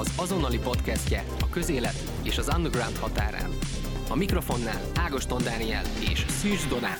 az 0.00 0.12
azonnali 0.16 0.58
podcastje 0.58 1.24
a 1.40 1.48
közélet 1.48 2.10
és 2.22 2.38
az 2.38 2.50
underground 2.56 2.96
határán. 2.96 3.50
A 4.08 4.16
mikrofonnál 4.16 4.82
Ágoston 4.94 5.42
Dániel 5.42 5.84
és 6.10 6.24
Szűcs 6.28 6.68
Donát. 6.68 6.98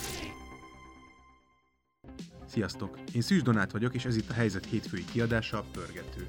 Sziasztok! 2.47 2.99
Én 3.13 3.21
Szűcs 3.21 3.43
Donát 3.43 3.73
vagyok, 3.73 3.95
és 3.95 4.05
ez 4.05 4.17
itt 4.17 4.31
a 4.31 4.33
Helyzet 4.33 4.65
hétfői 4.65 5.05
kiadása, 5.13 5.59
a 5.59 5.65
Pörgető. 5.73 6.29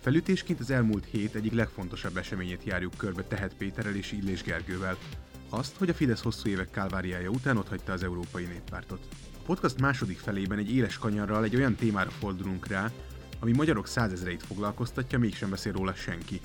Felütésként 0.00 0.60
az 0.60 0.70
elmúlt 0.70 1.04
hét 1.10 1.34
egyik 1.34 1.52
legfontosabb 1.52 2.16
eseményét 2.16 2.64
járjuk 2.64 2.96
körbe 2.96 3.22
Tehet 3.22 3.54
Péterrel 3.54 3.96
és 3.96 4.12
Illés 4.12 4.42
Gergővel. 4.42 4.96
Azt, 5.48 5.76
hogy 5.76 5.88
a 5.88 5.94
Fidesz 5.94 6.22
hosszú 6.22 6.48
évek 6.48 6.70
kálváriája 6.70 7.30
után 7.30 7.56
otthagyta 7.56 7.92
az 7.92 8.02
Európai 8.02 8.44
Néppártot. 8.44 9.06
A 9.36 9.44
podcast 9.46 9.80
második 9.80 10.18
felében 10.18 10.58
egy 10.58 10.74
éles 10.74 10.98
kanyarral 10.98 11.44
egy 11.44 11.56
olyan 11.56 11.74
témára 11.74 12.10
fordulunk 12.10 12.66
rá, 12.66 12.90
ami 13.44 13.52
magyarok 13.52 13.86
százezreit 13.86 14.42
foglalkoztatja, 14.42 15.18
mégsem 15.18 15.50
beszél 15.50 15.72
róla 15.72 15.94
senki. 15.94 16.40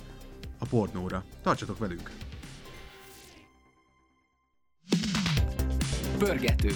A 0.58 0.66
pornóra. 0.66 1.24
Tartsatok 1.42 1.78
velünk! 1.78 2.12
Pörgető. 6.18 6.70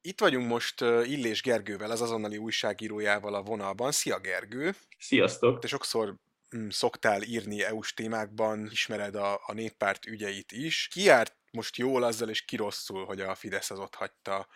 Itt 0.00 0.20
vagyunk 0.20 0.48
most 0.48 0.80
Illés 0.80 1.42
Gergővel, 1.42 1.90
az 1.90 2.00
azonnali 2.00 2.36
újságírójával 2.36 3.34
a 3.34 3.42
vonalban. 3.42 3.92
Szia 3.92 4.18
Gergő! 4.18 4.74
Sziasztok! 4.98 5.58
Te 5.58 5.66
sokszor 5.66 6.14
mm, 6.56 6.68
szoktál 6.68 7.22
írni 7.22 7.62
EU-s 7.62 7.94
témákban, 7.94 8.68
ismered 8.70 9.14
a, 9.14 9.40
a 9.46 9.52
néppárt 9.52 10.06
ügyeit 10.06 10.52
is. 10.52 10.88
Ki 10.92 11.02
járt 11.02 11.36
most 11.50 11.76
jól 11.76 12.02
azzal, 12.02 12.28
és 12.28 12.44
ki 12.44 12.56
rosszul, 12.56 13.04
hogy 13.04 13.20
a 13.20 13.34
Fidesz 13.34 13.70
az 13.70 13.78
ott 13.78 13.94
hagyta 13.94 14.46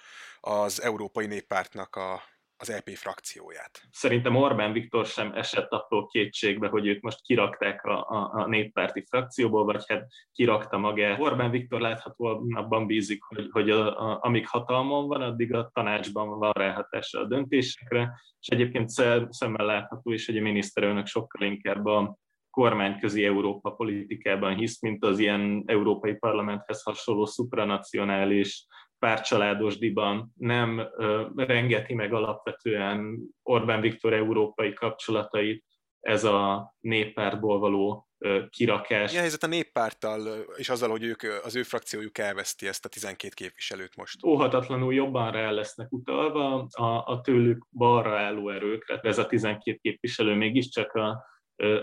az 0.40 0.82
Európai 0.82 1.26
Néppártnak 1.26 1.96
a, 1.96 2.22
az 2.58 2.70
EP 2.70 2.88
frakcióját. 2.88 3.82
Szerintem 3.90 4.36
Orbán 4.36 4.72
Viktor 4.72 5.06
sem 5.06 5.32
esett 5.34 5.70
attól 5.70 6.06
kétségbe, 6.06 6.68
hogy 6.68 6.86
őt 6.86 7.02
most 7.02 7.22
kirakták 7.22 7.84
a, 7.84 7.98
a, 8.08 8.30
a 8.32 8.46
néppárti 8.46 9.04
frakcióból, 9.08 9.64
vagy 9.64 9.84
hát 9.86 10.06
kirakta 10.32 10.78
magát. 10.78 11.20
Orbán 11.20 11.50
Viktor 11.50 11.80
láthatóan 11.80 12.54
abban 12.54 12.86
bízik, 12.86 13.22
hogy, 13.22 13.48
hogy 13.50 13.70
a, 13.70 14.10
a, 14.10 14.18
amíg 14.22 14.48
hatalmon 14.48 15.08
van, 15.08 15.22
addig 15.22 15.54
a 15.54 15.70
tanácsban 15.72 16.38
van 16.38 16.52
ráhatása 16.52 17.20
a 17.20 17.24
döntésekre, 17.26 18.20
és 18.40 18.48
egyébként 18.48 18.88
szemmel 19.28 19.66
látható 19.66 20.12
is, 20.12 20.26
hogy 20.26 20.36
a 20.36 20.42
miniszterelnök 20.42 21.06
sokkal 21.06 21.46
inkább 21.46 21.86
a 21.86 22.16
kormányközi 22.50 23.24
Európa 23.24 23.70
politikában 23.70 24.56
hisz, 24.56 24.80
mint 24.80 25.04
az 25.04 25.18
ilyen 25.18 25.62
Európai 25.66 26.14
Parlamenthez 26.14 26.82
hasonló 26.82 27.24
supranacionális 27.24 28.66
párcsaládosdiban 28.98 30.32
nem 30.36 30.88
rengeti 31.36 31.94
meg 31.94 32.12
alapvetően 32.12 33.18
Orbán 33.42 33.80
Viktor 33.80 34.12
európai 34.12 34.72
kapcsolatait 34.72 35.64
ez 36.00 36.24
a 36.24 36.74
néppártból 36.80 37.58
való 37.58 38.08
kirakás. 38.50 39.08
Milyen 39.08 39.22
helyzet 39.22 39.42
a 39.42 39.46
néppárttal, 39.46 40.44
és 40.56 40.68
azzal, 40.68 40.90
hogy 40.90 41.04
ők, 41.04 41.22
az 41.44 41.56
ő 41.56 41.62
frakciójuk 41.62 42.18
elveszti 42.18 42.66
ezt 42.66 42.84
a 42.84 42.88
12 42.88 43.32
képviselőt 43.34 43.96
most? 43.96 44.24
Óhatatlanul 44.24 44.94
jobban 44.94 45.30
rá 45.30 45.50
lesznek 45.50 45.92
utalva 45.92 46.66
a, 46.70 47.12
a 47.12 47.20
tőlük 47.20 47.66
balra 47.70 48.18
álló 48.18 48.50
erőkre. 48.50 49.00
Ez 49.02 49.18
a 49.18 49.26
12 49.26 49.78
képviselő 49.82 50.34
mégiscsak 50.34 50.92
a 50.92 51.24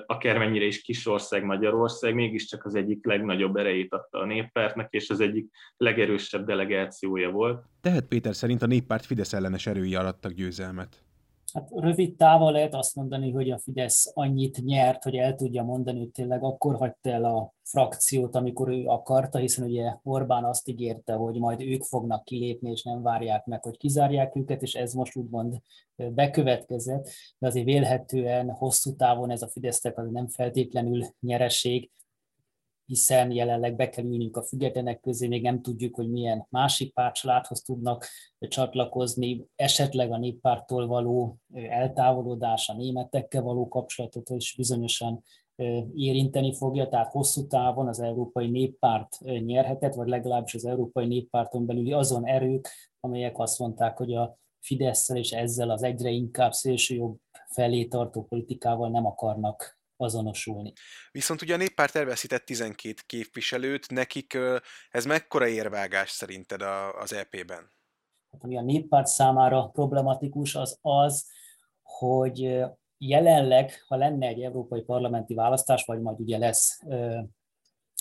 akármennyire 0.06 0.66
is 0.66 0.82
kis 0.82 1.08
ország 1.08 1.44
Magyarország, 1.44 2.14
mégiscsak 2.14 2.66
az 2.66 2.76
egyik 2.76 3.06
legnagyobb 3.06 3.56
erejét 3.56 3.94
adta 3.94 4.20
a 4.20 4.26
néppártnak, 4.26 4.94
és 4.94 5.10
az 5.10 5.20
egyik 5.20 5.46
legerősebb 5.78 6.46
delegációja 6.46 7.30
volt. 7.30 7.64
Tehet 7.82 8.08
Péter 8.08 8.36
szerint 8.36 8.62
a 8.62 8.66
néppárt 8.66 9.06
Fidesz 9.06 9.34
ellenes 9.34 9.68
erői 9.68 9.96
arattak 9.96 10.32
győzelmet. 10.32 11.03
Hát 11.54 11.70
rövid 11.72 12.16
távon 12.16 12.52
lehet 12.52 12.74
azt 12.74 12.96
mondani, 12.96 13.32
hogy 13.32 13.50
a 13.50 13.58
Fidesz 13.58 14.12
annyit 14.14 14.64
nyert, 14.64 15.04
hogy 15.04 15.16
el 15.16 15.36
tudja 15.36 15.64
mondani, 15.64 16.00
hogy 16.00 16.12
tényleg 16.12 16.44
akkor 16.44 16.76
hagyta 16.76 17.10
el 17.10 17.26
a 17.26 17.54
frakciót, 17.64 18.36
amikor 18.36 18.70
ő 18.70 18.86
akarta, 18.86 19.38
hiszen 19.38 19.66
ugye 19.66 19.96
Orbán 20.04 20.44
azt 20.44 20.68
ígérte, 20.68 21.14
hogy 21.14 21.40
majd 21.40 21.62
ők 21.62 21.84
fognak 21.84 22.24
kilépni, 22.24 22.72
és 22.72 22.84
nem 22.84 23.02
várják 23.02 23.46
meg, 23.46 23.64
hogy 23.64 23.78
kizárják 23.78 24.36
őket, 24.36 24.62
és 24.62 24.74
ez 24.74 24.94
most 24.94 25.16
úgymond 25.16 25.62
bekövetkezett, 25.96 27.10
de 27.38 27.48
azért 27.48 27.66
vélhetően 27.66 28.50
hosszú 28.52 28.96
távon 28.96 29.30
ez 29.30 29.42
a 29.42 29.48
Fidesztek 29.48 29.98
az 29.98 30.12
nem 30.12 30.28
feltétlenül 30.28 31.06
nyereség, 31.20 31.92
hiszen 32.86 33.32
jelenleg 33.32 33.76
be 33.76 33.90
kell 33.90 34.06
ülnünk 34.06 34.38
a 34.38 34.44
függetlenek 34.44 35.00
közé, 35.00 35.28
még 35.28 35.42
nem 35.42 35.62
tudjuk, 35.62 35.96
hogy 35.96 36.10
milyen 36.10 36.48
másik 36.50 36.94
pártcsaládhoz 36.94 37.62
tudnak 37.62 38.08
csatlakozni, 38.40 39.46
esetleg 39.56 40.12
a 40.12 40.18
néppártól 40.18 40.88
való 40.88 41.38
eltávolodás, 41.54 42.70
a 42.70 42.74
németekkel 42.74 43.42
való 43.42 43.68
kapcsolatot 43.68 44.30
is 44.30 44.56
bizonyosan 44.58 45.24
érinteni 45.94 46.54
fogja, 46.56 46.88
tehát 46.88 47.12
hosszú 47.12 47.48
távon 47.48 47.88
az 47.88 48.00
Európai 48.00 48.50
Néppárt 48.50 49.20
nyerhetett, 49.20 49.94
vagy 49.94 50.08
legalábbis 50.08 50.54
az 50.54 50.66
Európai 50.66 51.08
Néppárton 51.08 51.66
belüli 51.66 51.92
azon 51.94 52.26
erők, 52.28 52.70
amelyek 53.00 53.40
azt 53.40 53.60
mondták, 53.60 53.98
hogy 53.98 54.14
a 54.14 54.38
fidesz 54.60 55.10
és 55.10 55.32
ezzel 55.32 55.70
az 55.70 55.84
egyre 55.84 56.10
inkább 56.10 56.52
szélsőjobb 56.52 57.18
felé 57.48 57.86
tartó 57.86 58.24
politikával 58.24 58.90
nem 58.90 59.06
akarnak 59.06 59.78
azonosulni. 59.98 60.74
Viszont 61.12 61.42
ugye 61.42 61.54
a 61.54 61.58
néppárt 61.58 61.96
elveszített 61.96 62.46
12 62.46 62.94
képviselőt, 63.06 63.92
nekik 63.92 64.38
ez 64.90 65.06
mekkora 65.06 65.48
érvágás 65.48 66.10
szerinted 66.10 66.62
az 67.02 67.14
EP-ben? 67.14 67.72
Hát, 68.32 68.44
ami 68.44 68.58
a 68.58 68.62
néppárt 68.62 69.08
számára 69.08 69.68
problematikus, 69.68 70.56
az 70.56 70.78
az, 70.82 71.30
hogy 71.82 72.64
jelenleg, 72.98 73.84
ha 73.88 73.96
lenne 73.96 74.28
egy 74.28 74.42
európai 74.42 74.82
parlamenti 74.82 75.34
választás, 75.34 75.86
vagy 75.86 76.02
majd 76.02 76.20
ugye 76.20 76.38
lesz 76.38 76.80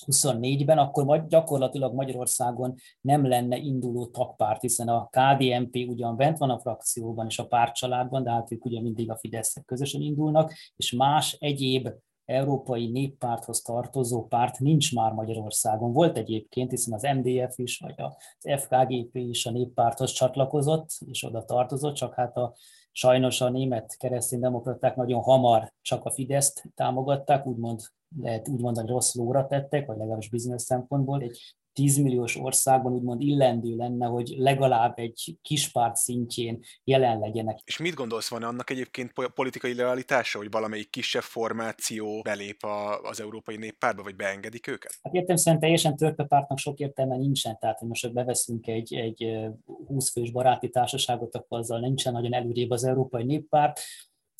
24-ben, 0.06 0.78
akkor 0.78 1.04
majd 1.04 1.28
gyakorlatilag 1.28 1.94
Magyarországon 1.94 2.74
nem 3.00 3.26
lenne 3.26 3.56
induló 3.56 4.06
tagpárt, 4.06 4.60
hiszen 4.60 4.88
a 4.88 5.08
KDNP 5.10 5.76
ugyan 5.88 6.16
bent 6.16 6.38
van 6.38 6.50
a 6.50 6.58
frakcióban 6.58 7.26
és 7.26 7.38
a 7.38 7.46
pártcsaládban, 7.46 8.22
de 8.22 8.30
hát 8.30 8.52
ők 8.52 8.64
ugye 8.64 8.80
mindig 8.80 9.10
a 9.10 9.16
fidesz 9.16 9.56
közösen 9.64 10.00
indulnak, 10.00 10.52
és 10.76 10.92
más 10.92 11.36
egyéb 11.40 11.88
európai 12.24 12.90
néppárthoz 12.90 13.62
tartozó 13.62 14.26
párt 14.26 14.58
nincs 14.58 14.94
már 14.94 15.12
Magyarországon. 15.12 15.92
Volt 15.92 16.16
egyébként, 16.16 16.70
hiszen 16.70 16.94
az 16.94 17.02
MDF 17.02 17.58
is, 17.58 17.78
vagy 17.78 17.94
az 17.96 18.14
FKGP 18.60 19.16
is 19.16 19.46
a 19.46 19.50
néppárthoz 19.50 20.12
csatlakozott, 20.12 20.88
és 21.06 21.24
oda 21.24 21.44
tartozott, 21.44 21.94
csak 21.94 22.14
hát 22.14 22.36
a 22.36 22.54
sajnos 22.92 23.41
a 23.41 23.50
német 23.50 23.97
kereszténydemokraták 23.97 24.97
nagyon 24.97 25.22
hamar 25.22 25.72
csak 25.82 26.04
a 26.04 26.10
Fideszt 26.10 26.64
támogatták, 26.75 27.47
úgymond 27.47 27.80
lehet 28.20 28.48
úgy 28.48 28.60
mondani, 28.60 28.88
rossz 28.88 29.14
lóra 29.14 29.47
tettek, 29.47 29.86
vagy 29.86 29.97
legalábbis 29.97 30.28
bizonyos 30.28 30.62
szempontból. 30.62 31.22
Egy 31.22 31.56
10 31.72 31.97
milliós 31.97 32.37
országban 32.37 32.93
úgymond 32.93 33.21
illendő 33.21 33.77
lenne, 33.77 34.06
hogy 34.06 34.34
legalább 34.37 34.99
egy 34.99 35.38
kis 35.43 35.71
párt 35.71 35.97
szintjén 35.97 36.65
jelen 36.84 37.19
legyenek. 37.19 37.59
És 37.65 37.78
mit 37.78 37.94
gondolsz, 37.94 38.28
van 38.28 38.43
annak 38.43 38.71
egyébként 38.71 39.12
politikai 39.34 39.75
realitása, 39.75 40.38
hogy 40.38 40.50
valamelyik 40.50 40.91
kisebb 40.91 41.22
formáció 41.22 42.21
belép 42.22 42.62
a, 42.62 43.00
az 43.00 43.21
Európai 43.21 43.56
Néppártba, 43.56 44.03
vagy 44.03 44.16
beengedik 44.16 44.66
őket? 44.66 44.99
Hát 45.03 45.15
értem 45.15 45.37
szerint 45.37 45.62
teljesen 45.62 45.97
törpepártnak 45.97 46.59
sok 46.59 46.78
értelme 46.78 47.16
nincsen, 47.16 47.59
tehát 47.59 47.78
hogy 47.78 47.88
most 47.88 48.12
beveszünk 48.12 48.66
egy, 48.66 48.94
egy 48.94 49.50
20 49.87 50.11
fős 50.12 50.31
baráti 50.31 50.71
társaságot, 50.71 51.34
akkor 51.34 51.59
azzal 51.59 51.81
nincsen 51.81 52.12
nagyon 52.12 52.34
előrébb 52.34 52.71
az 52.71 52.84
Európai 52.84 53.25
Néppárt. 53.25 53.81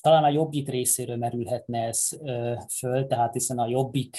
Talán 0.00 0.25
a 0.25 0.31
Jobbik 0.31 0.69
részéről 0.69 1.16
merülhetne 1.16 1.87
ez 1.87 2.09
föl, 2.78 3.06
tehát 3.06 3.32
hiszen 3.32 3.59
a 3.59 3.69
Jobbik 3.69 4.16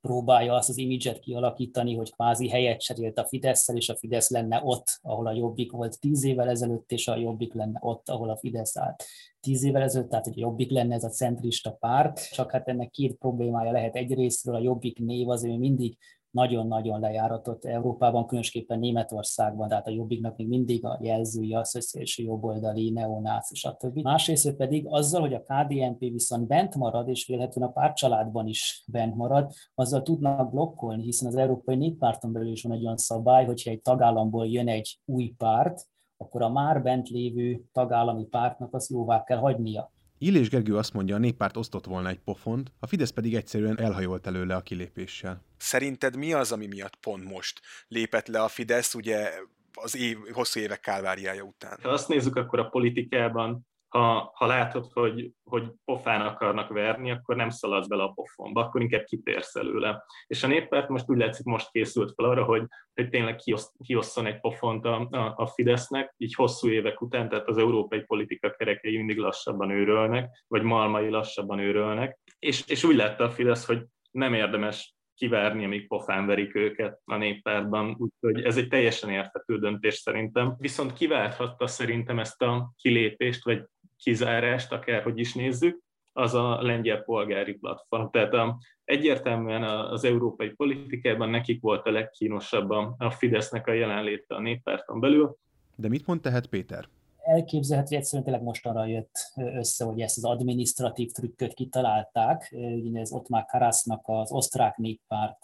próbálja 0.00 0.54
azt 0.54 0.68
az 0.68 0.78
imidzset 0.78 1.18
kialakítani, 1.18 1.94
hogy 1.94 2.12
kvázi 2.12 2.48
helyet 2.48 2.80
cserélt 2.80 3.18
a 3.18 3.26
fidesz 3.26 3.68
és 3.68 3.88
a 3.88 3.96
Fidesz 3.96 4.30
lenne 4.30 4.60
ott, 4.64 4.98
ahol 5.02 5.26
a 5.26 5.32
Jobbik 5.32 5.72
volt 5.72 6.00
tíz 6.00 6.24
évvel 6.24 6.48
ezelőtt, 6.48 6.92
és 6.92 7.08
a 7.08 7.16
Jobbik 7.16 7.54
lenne 7.54 7.78
ott, 7.82 8.08
ahol 8.08 8.30
a 8.30 8.36
Fidesz 8.36 8.76
állt 8.76 9.04
tíz 9.40 9.62
évvel 9.62 9.82
ezelőtt, 9.82 10.08
tehát 10.08 10.24
hogy 10.24 10.34
a 10.36 10.40
Jobbik 10.40 10.70
lenne 10.70 10.94
ez 10.94 11.04
a 11.04 11.08
centrista 11.08 11.70
párt, 11.70 12.32
csak 12.32 12.50
hát 12.50 12.68
ennek 12.68 12.90
két 12.90 13.14
problémája 13.14 13.72
lehet. 13.72 13.96
Egyrésztről 13.96 14.54
a 14.54 14.60
Jobbik 14.60 14.98
név 14.98 15.28
az 15.28 15.44
ő 15.44 15.56
mindig 15.56 15.96
nagyon-nagyon 16.30 17.00
lejáratott 17.00 17.64
Európában, 17.64 18.26
különösképpen 18.26 18.78
Németországban, 18.78 19.68
tehát 19.68 19.86
a 19.86 19.90
jobbiknak 19.90 20.36
még 20.36 20.48
mindig 20.48 20.84
a 20.84 20.98
jelzője 21.02 21.58
az, 21.58 21.72
hogy 21.72 21.82
szélső 21.82 22.22
jobboldali, 22.22 22.90
neonász, 22.90 23.54
stb. 23.54 23.98
Másrészt 23.98 24.56
pedig 24.56 24.86
azzal, 24.86 25.20
hogy 25.20 25.34
a 25.34 25.42
KDNP 25.42 25.98
viszont 25.98 26.46
bent 26.46 26.74
marad, 26.74 27.08
és 27.08 27.26
vélhetően 27.26 27.68
a 27.68 27.72
pártcsaládban 27.72 28.46
is 28.46 28.84
bent 28.86 29.14
marad, 29.14 29.52
azzal 29.74 30.02
tudnak 30.02 30.50
blokkolni, 30.50 31.02
hiszen 31.02 31.28
az 31.28 31.36
Európai 31.36 31.76
Néppárton 31.76 32.32
belül 32.32 32.50
is 32.50 32.62
van 32.62 32.72
egy 32.72 32.84
olyan 32.84 32.96
szabály, 32.96 33.44
hogyha 33.44 33.70
egy 33.70 33.82
tagállamból 33.82 34.46
jön 34.46 34.68
egy 34.68 35.00
új 35.04 35.34
párt, 35.38 35.88
akkor 36.16 36.42
a 36.42 36.48
már 36.48 36.82
bent 36.82 37.08
lévő 37.08 37.64
tagállami 37.72 38.24
pártnak 38.24 38.74
az 38.74 38.90
jóvá 38.90 39.24
kell 39.24 39.38
hagynia. 39.38 39.92
Illés 40.22 40.48
Gergő 40.48 40.76
azt 40.76 40.92
mondja, 40.92 41.14
a 41.14 41.18
néppárt 41.18 41.56
osztott 41.56 41.84
volna 41.84 42.08
egy 42.08 42.18
pofont, 42.18 42.72
a 42.78 42.86
Fidesz 42.86 43.10
pedig 43.10 43.34
egyszerűen 43.34 43.78
elhajolt 43.78 44.26
előle 44.26 44.54
a 44.54 44.60
kilépéssel. 44.60 45.44
Szerinted 45.56 46.16
mi 46.16 46.32
az, 46.32 46.52
ami 46.52 46.66
miatt 46.66 46.96
pont 46.96 47.24
most 47.24 47.60
lépett 47.88 48.26
le 48.26 48.42
a 48.42 48.48
Fidesz, 48.48 48.94
ugye 48.94 49.30
az 49.74 49.96
év, 49.96 50.18
hosszú 50.32 50.60
évek 50.60 50.80
kálváriája 50.80 51.42
után? 51.42 51.78
Ha 51.82 51.88
azt 51.88 52.08
nézzük, 52.08 52.36
akkor 52.36 52.58
a 52.58 52.68
politikában 52.68 53.66
ha, 53.90 54.32
ha 54.34 54.46
látod, 54.46 54.86
hogy, 54.92 55.30
hogy 55.44 55.72
pofán 55.84 56.20
akarnak 56.20 56.68
verni, 56.68 57.10
akkor 57.10 57.36
nem 57.36 57.48
szaladsz 57.48 57.86
bele 57.86 58.02
a 58.02 58.12
pofonba, 58.12 58.60
akkor 58.60 58.80
inkább 58.80 59.04
kitérsz 59.04 59.54
előle. 59.54 60.04
És 60.26 60.42
a 60.42 60.46
néppárt 60.46 60.88
most 60.88 61.10
úgy 61.10 61.18
látszik, 61.18 61.44
most 61.44 61.70
készült 61.70 62.12
fel 62.14 62.24
arra, 62.24 62.44
hogy, 62.44 62.62
hogy 62.94 63.08
tényleg 63.08 63.40
kiosszon 63.84 64.26
egy 64.26 64.40
pofont 64.40 64.84
a, 64.84 65.08
a, 65.10 65.34
a 65.36 65.46
Fidesznek, 65.46 66.14
így 66.16 66.34
hosszú 66.34 66.68
évek 66.68 67.00
után, 67.00 67.28
tehát 67.28 67.48
az 67.48 67.58
európai 67.58 68.00
politika 68.00 68.50
kerekei 68.50 68.96
mindig 68.96 69.18
lassabban 69.18 69.70
őrölnek, 69.70 70.44
vagy 70.48 70.62
malmai 70.62 71.08
lassabban 71.08 71.58
őrölnek, 71.58 72.18
és, 72.38 72.66
és 72.66 72.84
úgy 72.84 72.96
látta 72.96 73.24
a 73.24 73.30
Fidesz, 73.30 73.66
hogy 73.66 73.84
nem 74.10 74.34
érdemes 74.34 74.94
kivárni, 75.20 75.64
amíg 75.64 75.86
pofán 75.86 76.26
verik 76.26 76.54
őket 76.54 77.00
a 77.04 77.16
néppártban, 77.16 77.96
úgyhogy 77.98 78.44
ez 78.44 78.56
egy 78.56 78.68
teljesen 78.68 79.10
érthető 79.10 79.58
döntés 79.58 79.94
szerintem. 79.94 80.54
Viszont 80.58 80.92
kiválthatta 80.92 81.66
szerintem 81.66 82.18
ezt 82.18 82.42
a 82.42 82.72
kilépést, 82.76 83.44
vagy 83.44 83.64
kizárást, 84.02 84.72
akárhogy 84.72 85.18
is 85.18 85.34
nézzük, 85.34 85.82
az 86.12 86.34
a 86.34 86.62
lengyel 86.62 87.02
polgári 87.02 87.52
platform. 87.52 88.10
Tehát 88.10 88.32
a, 88.32 88.58
egyértelműen 88.84 89.62
az 89.62 90.04
európai 90.04 90.48
politikában 90.48 91.30
nekik 91.30 91.60
volt 91.60 91.86
a 91.86 91.90
legkínosabb 91.90 92.70
a, 92.70 92.94
a 92.98 93.10
Fidesznek 93.10 93.66
a 93.66 93.72
jelenléte 93.72 94.34
a 94.34 94.40
néppárton 94.40 95.00
belül. 95.00 95.36
De 95.76 95.88
mit 95.88 96.06
mond 96.06 96.20
tehet 96.20 96.46
Péter? 96.46 96.88
elképzelhető, 97.22 97.88
hogy 97.88 97.98
egyszerűen 97.98 98.24
tényleg 98.24 98.42
mostanra 98.42 98.86
jött 98.86 99.32
össze, 99.34 99.84
hogy 99.84 100.00
ezt 100.00 100.16
az 100.16 100.24
administratív 100.24 101.10
trükköt 101.10 101.54
kitalálták. 101.54 102.48
Ugye 102.52 103.00
ez 103.00 103.10
már 103.28 103.44
Karasznak 103.44 104.02
az 104.04 104.32
osztrák 104.32 104.76
néppárt 104.76 105.38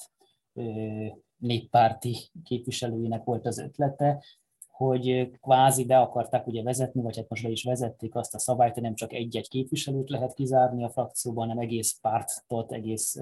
néppárti 1.36 2.16
képviselőinek 2.44 3.24
volt 3.24 3.46
az 3.46 3.58
ötlete, 3.58 4.24
hogy 4.76 5.30
kvázi 5.40 5.84
be 5.84 5.98
akarták 5.98 6.46
ugye 6.46 6.62
vezetni, 6.62 7.02
vagy 7.02 7.16
hát 7.16 7.28
most 7.28 7.42
be 7.42 7.48
is 7.48 7.64
vezették 7.64 8.14
azt 8.14 8.34
a 8.34 8.38
szabályt, 8.38 8.74
hogy 8.74 8.82
nem 8.82 8.94
csak 8.94 9.12
egy-egy 9.12 9.48
képviselőt 9.48 10.10
lehet 10.10 10.34
kizárni 10.34 10.84
a 10.84 10.90
frakcióban, 10.90 11.48
hanem 11.48 11.62
egész 11.62 11.98
pártot, 12.00 12.72
egész 12.72 13.16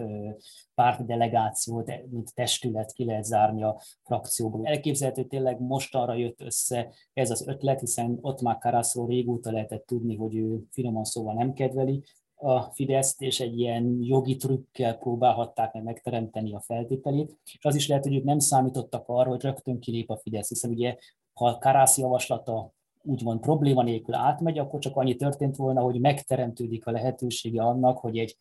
pártdelegációt, 0.75 1.93
mint 2.11 2.35
testület 2.35 2.93
ki 2.93 3.05
lehet 3.05 3.25
zárni 3.25 3.63
a 3.63 3.81
frakcióból. 4.03 4.67
Elképzelhető, 4.67 5.21
hogy 5.21 5.31
tényleg 5.31 5.61
mostanra 5.61 6.15
jött 6.15 6.41
össze 6.41 6.93
ez 7.13 7.31
az 7.31 7.47
ötlet, 7.47 7.81
hiszen 7.81 8.19
ott 8.21 8.41
már 8.41 8.59
Karaszról 8.59 9.07
régóta 9.07 9.53
lehetett 9.53 9.87
tudni, 9.87 10.17
hogy 10.17 10.37
ő 10.37 10.61
finoman 10.71 11.05
szóval 11.05 11.35
nem 11.35 11.53
kedveli 11.53 12.03
a 12.35 12.61
Fideszt, 12.61 13.23
és 13.23 13.41
egy 13.41 13.59
ilyen 13.59 13.99
jogi 14.01 14.37
trükkel 14.37 14.99
próbálhatták 14.99 15.73
meg 15.73 15.83
megteremteni 15.83 16.55
a 16.55 16.61
feltételét. 16.61 17.37
És 17.45 17.59
az 17.61 17.75
is 17.75 17.89
lehet, 17.89 18.05
hogy 18.05 18.15
ők 18.15 18.25
nem 18.25 18.39
számítottak 18.39 19.05
arra, 19.09 19.29
hogy 19.29 19.43
rögtön 19.43 19.79
kilép 19.79 20.11
a 20.11 20.17
Fidesz, 20.17 20.49
hiszen 20.49 20.71
ugye 20.71 20.97
ha 21.35 21.59
Karász 21.59 21.99
javaslata 21.99 22.73
úgymond 23.03 23.41
probléma 23.41 23.83
nélkül 23.83 24.15
átmegy, 24.15 24.59
akkor 24.59 24.79
csak 24.81 24.97
annyi 24.97 25.17
történt 25.17 25.57
volna, 25.57 25.81
hogy 25.81 26.01
megteremtődik 26.01 26.87
a 26.87 26.91
lehetősége 26.91 27.63
annak, 27.63 27.99
hogy 27.99 28.19
egy 28.19 28.39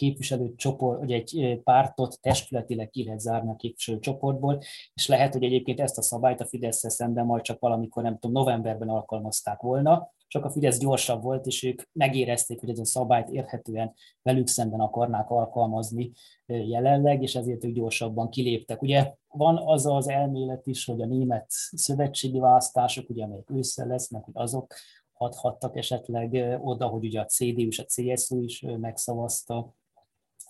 képviselőcsoport, 0.00 0.98
hogy 0.98 1.12
egy 1.12 1.60
pártot 1.64 2.20
testületileg 2.20 2.90
ki 2.90 3.04
lehet 3.04 3.20
zárni 3.20 3.50
a 3.50 3.56
képviselőcsoportból, 3.56 4.58
és 4.94 5.08
lehet, 5.08 5.32
hogy 5.32 5.42
egyébként 5.42 5.80
ezt 5.80 5.98
a 5.98 6.02
szabályt 6.02 6.40
a 6.40 6.46
fidesz 6.46 6.92
szemben 6.92 7.26
majd 7.26 7.42
csak 7.42 7.60
valamikor, 7.60 8.02
nem 8.02 8.18
tudom, 8.18 8.32
novemberben 8.32 8.88
alkalmazták 8.88 9.60
volna, 9.60 10.12
csak 10.26 10.44
a 10.44 10.50
Fidesz 10.50 10.78
gyorsabb 10.78 11.22
volt, 11.22 11.46
és 11.46 11.62
ők 11.62 11.82
megérezték, 11.92 12.60
hogy 12.60 12.68
ez 12.68 12.78
a 12.78 12.84
szabályt 12.84 13.28
érhetően 13.28 13.94
velük 14.22 14.46
szemben 14.46 14.80
akarnák 14.80 15.30
alkalmazni 15.30 16.12
jelenleg, 16.46 17.22
és 17.22 17.34
ezért 17.34 17.64
ők 17.64 17.72
gyorsabban 17.72 18.30
kiléptek. 18.30 18.82
Ugye 18.82 19.14
van 19.28 19.58
az 19.64 19.86
az 19.86 20.08
elmélet 20.08 20.66
is, 20.66 20.84
hogy 20.84 21.02
a 21.02 21.06
német 21.06 21.46
szövetségi 21.70 22.38
választások, 22.38 23.10
ugye, 23.10 23.24
amelyek 23.24 23.50
ősszel 23.50 23.86
lesznek, 23.86 24.24
hogy 24.24 24.34
azok 24.36 24.74
adhattak 25.14 25.76
esetleg 25.76 26.58
oda, 26.62 26.86
hogy 26.86 27.04
ugye 27.04 27.20
a 27.20 27.24
CDU 27.24 27.66
és 27.66 27.78
a 27.78 27.84
CSU 27.84 28.42
is 28.42 28.64
megszavazta 28.80 29.74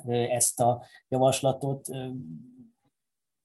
ezt 0.09 0.61
a 0.61 0.83
javaslatot 1.09 1.89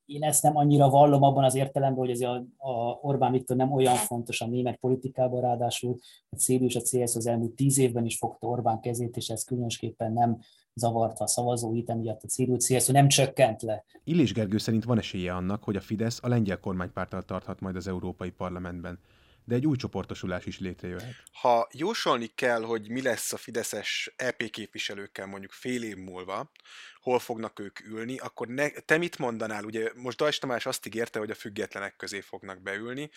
én 0.06 0.24
ezt 0.24 0.44
nem 0.44 0.57
annyira 0.57 0.90
vallom 0.90 1.24
abban 1.24 1.44
az 1.44 1.56
értelemben, 1.56 2.00
hogy 2.00 2.10
ez 2.10 2.22
a, 2.22 2.46
a 2.57 3.00
Orbán 3.02 3.31
Viktor 3.31 3.57
nem 3.57 3.72
olyan 3.72 3.96
fontos 3.96 4.42
a 4.42 4.48
német 4.48 4.78
politikában, 4.78 5.42
ráadásul 5.42 5.98
a 6.30 6.36
CDU 6.36 6.66
és 6.66 6.75
a 6.75 6.81
CS 6.81 7.16
az 7.16 7.28
elmúlt 7.28 7.56
tíz 7.56 7.78
évben 7.78 8.06
is 8.06 8.18
fogta 8.18 8.48
Orbán 8.48 8.80
kezét, 8.80 9.18
és 9.18 9.30
ez 9.30 9.44
különösképpen 9.44 10.13
nem 10.13 10.38
zavarta 10.74 11.24
a 11.24 11.28
szavazóit, 11.28 11.90
emiatt 11.90 12.24
a 12.24 12.28
CDU 12.28 12.58
CSU 12.58 12.92
nem 12.92 13.08
csökkent 13.08 13.62
le. 13.62 13.86
Illés 14.04 14.34
Gergő 14.34 14.58
szerint 14.58 14.84
van 14.84 14.98
esélye 14.98 15.34
annak, 15.34 15.63
hogy 15.63 15.75
a 15.75 15.81
Fidesz 15.81 16.19
a 16.24 16.28
lengyel 16.28 16.60
kormánypárttal 16.60 17.24
tarthat 17.24 17.60
majd 17.60 17.75
az 17.75 17.88
Európai 17.88 18.31
Parlamentben 18.31 19.00
de 19.46 19.56
egy 19.56 19.66
új 19.66 19.76
csoportosulás 19.76 20.46
is 20.46 20.60
létrejöhet. 20.60 21.16
Ha 21.32 21.68
jósolni 21.72 22.28
kell, 22.28 22.62
hogy 22.62 22.90
mi 22.90 23.02
lesz 23.02 23.34
a 23.34 23.38
Fideszes 23.38 24.14
EP 24.16 24.50
képviselőkkel 24.50 25.26
mondjuk 25.26 25.52
fél 25.52 25.84
év 25.84 25.96
múlva, 25.96 26.52
hol 27.00 27.20
fognak 27.20 27.60
ők 27.60 27.80
ülni, 27.80 28.18
akkor 28.18 28.48
ne, 28.48 28.70
te 28.70 28.98
mit 28.98 29.18
mondanál? 29.18 29.64
Ugye 29.64 29.92
most 29.96 30.18
Dajs 30.18 30.38
Tamás 30.38 30.66
azt 30.66 30.86
ígérte, 30.86 31.20
hogy 31.20 31.32
a 31.32 31.36
függetlenek 31.36 31.96
közé 31.96 32.22
fognak 32.22 32.62
beülni. 32.62 33.10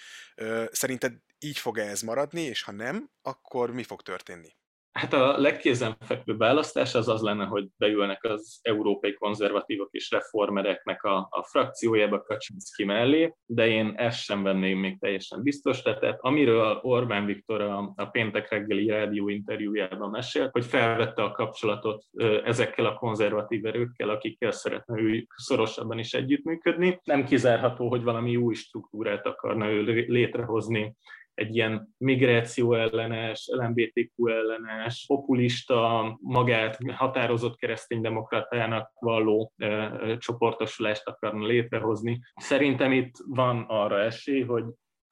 Szerinted 0.71 1.13
így 1.39 1.59
fog-e 1.59 1.89
ez 1.89 2.03
maradni, 2.03 2.41
és 2.41 2.63
ha 2.63 2.73
nem, 2.73 3.11
akkor 3.23 3.71
mi 3.71 3.83
fog 3.83 4.03
történni? 4.03 4.57
Hát 4.99 5.13
a 5.13 5.39
legkézenfekvőbb 5.39 6.39
választás 6.39 6.95
az 6.95 7.09
az 7.09 7.21
lenne, 7.21 7.45
hogy 7.45 7.69
beülnek 7.77 8.25
az 8.25 8.59
európai 8.63 9.15
konzervatívok 9.15 9.89
és 9.91 10.11
reformereknek 10.11 11.03
a, 11.03 11.17
a 11.31 11.43
frakciójába 11.43 12.23
Kaczynszki 12.23 12.85
mellé, 12.85 13.35
de 13.47 13.67
én 13.67 13.93
ezt 13.97 14.23
sem 14.23 14.43
venném 14.43 14.79
még 14.79 14.99
teljesen 14.99 15.43
biztos. 15.43 15.83
Tehát 15.83 16.19
amiről 16.21 16.79
Orbán 16.83 17.27
Viktor 17.27 17.61
a, 17.61 17.93
a 17.97 18.05
péntek 18.05 18.51
reggeli 18.51 18.87
rádió 18.87 19.29
interjújában 19.29 20.11
mesélt, 20.11 20.53
hogy 20.53 20.65
felvette 20.65 21.23
a 21.23 21.33
kapcsolatot 21.33 22.05
ezekkel 22.45 22.87
a 22.87 22.95
konzervatív 22.95 23.67
erőkkel, 23.67 24.09
akikkel 24.09 24.51
szeretne 24.51 25.01
ő 25.01 25.27
szorosabban 25.37 25.99
is 25.99 26.15
együttműködni. 26.15 27.01
Nem 27.05 27.25
kizárható, 27.25 27.89
hogy 27.89 28.03
valami 28.03 28.37
új 28.37 28.55
struktúrát 28.55 29.27
akarna 29.27 29.71
ő 29.71 29.83
létrehozni 30.09 30.97
egy 31.39 31.57
ilyen 31.57 31.95
migráció 31.97 32.75
ellenes, 32.75 33.49
LMBTQ 33.53 34.27
ellenes, 34.27 35.05
populista, 35.07 36.19
magát 36.21 36.79
határozott 36.93 37.57
kereszténydemokratának 37.57 38.91
valló 39.01 39.53
e, 39.57 40.17
csoportosulást 40.17 41.07
akarna 41.07 41.47
létrehozni. 41.47 42.21
Szerintem 42.35 42.93
itt 42.93 43.15
van 43.27 43.65
arra 43.69 44.01
esély, 44.01 44.43
hogy 44.43 44.65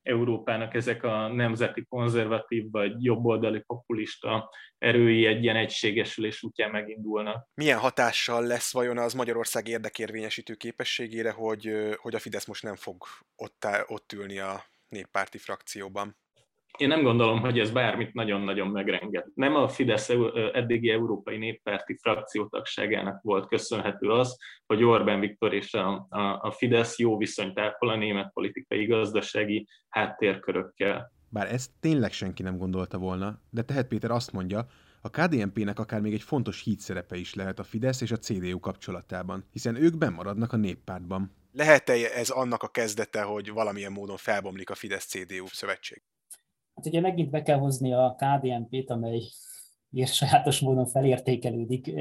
Európának 0.03 0.75
ezek 0.75 1.03
a 1.03 1.29
nemzeti 1.29 1.85
konzervatív 1.89 2.71
vagy 2.71 3.05
jobboldali 3.05 3.61
populista 3.67 4.51
erői 4.79 5.27
egy 5.27 5.43
ilyen 5.43 5.57
egységesülés 5.57 6.43
útján 6.43 6.71
megindulnak. 6.71 7.49
Milyen 7.55 7.79
hatással 7.79 8.47
lesz 8.47 8.73
vajon 8.73 8.99
az 8.99 9.15
Magyarország 9.15 9.69
érdekérvényesítő 9.69 10.55
képességére, 10.55 11.31
hogy, 11.31 11.73
hogy 11.97 12.15
a 12.15 12.19
Fidesz 12.19 12.47
most 12.47 12.63
nem 12.63 12.77
fog 12.77 13.05
ott, 13.37 13.67
ott 13.87 14.13
ülni 14.13 14.39
a 14.39 14.65
néppárti 14.89 15.39
frakcióban? 15.39 16.17
Én 16.79 16.89
nem 16.89 17.03
gondolom, 17.03 17.41
hogy 17.41 17.59
ez 17.59 17.71
bármit 17.71 18.13
nagyon-nagyon 18.13 18.69
megrenget. 18.69 19.29
Nem 19.35 19.55
a 19.55 19.69
Fidesz 19.69 20.13
eddigi 20.53 20.91
európai 20.91 21.37
néppárti 21.37 21.97
frakciótagságának 22.01 23.23
volt 23.23 23.49
köszönhető 23.49 24.11
az, 24.11 24.39
hogy 24.67 24.83
Orbán 24.83 25.21
Viktor 25.21 25.55
és 25.55 25.75
a, 25.75 26.07
a, 26.09 26.21
a 26.43 26.51
Fidesz 26.51 26.99
jó 26.99 27.17
viszonyt 27.17 27.59
ápol 27.59 27.89
a 27.89 27.97
német 27.97 28.33
politikai 28.33 28.87
gazdasági 28.87 29.67
háttérkörökkel. 29.89 31.13
Bár 31.29 31.53
ezt 31.53 31.71
tényleg 31.81 32.13
senki 32.13 32.43
nem 32.43 32.57
gondolta 32.57 32.99
volna, 32.99 33.41
de 33.51 33.63
Tehet 33.63 33.89
Péter 33.89 34.11
azt 34.11 34.33
mondja, 34.33 34.67
a 35.01 35.11
KDNP-nek 35.11 35.79
akár 35.79 36.01
még 36.01 36.13
egy 36.13 36.23
fontos 36.23 36.63
híd 36.63 36.79
szerepe 36.79 37.17
is 37.17 37.35
lehet 37.35 37.59
a 37.59 37.65
Fidesz 37.65 38.01
és 38.01 38.11
a 38.11 38.17
CDU 38.17 38.61
kapcsolatában, 38.61 39.45
hiszen 39.53 39.77
ők 39.77 39.97
bennmaradnak 39.99 40.53
a 40.53 40.57
néppártban. 40.57 41.31
Lehet-e 41.57 41.93
ez 41.93 42.31
annak 42.31 42.63
a 42.63 42.69
kezdete, 42.69 43.23
hogy 43.23 43.51
valamilyen 43.51 43.93
módon 43.93 44.17
felbomlik 44.17 44.71
a 44.71 44.75
Fidesz-CDU 44.75 45.47
szövetség? 45.47 46.03
Hát 46.75 46.87
ugye 46.87 47.01
megint 47.01 47.31
be 47.31 47.43
kell 47.43 47.59
hozni 47.59 47.93
a 47.93 48.17
KDNP-t, 48.19 48.91
amely 48.91 49.23
ilyen 49.91 50.07
sajátos 50.07 50.61
módon 50.61 50.87
felértékelődik 50.87 51.93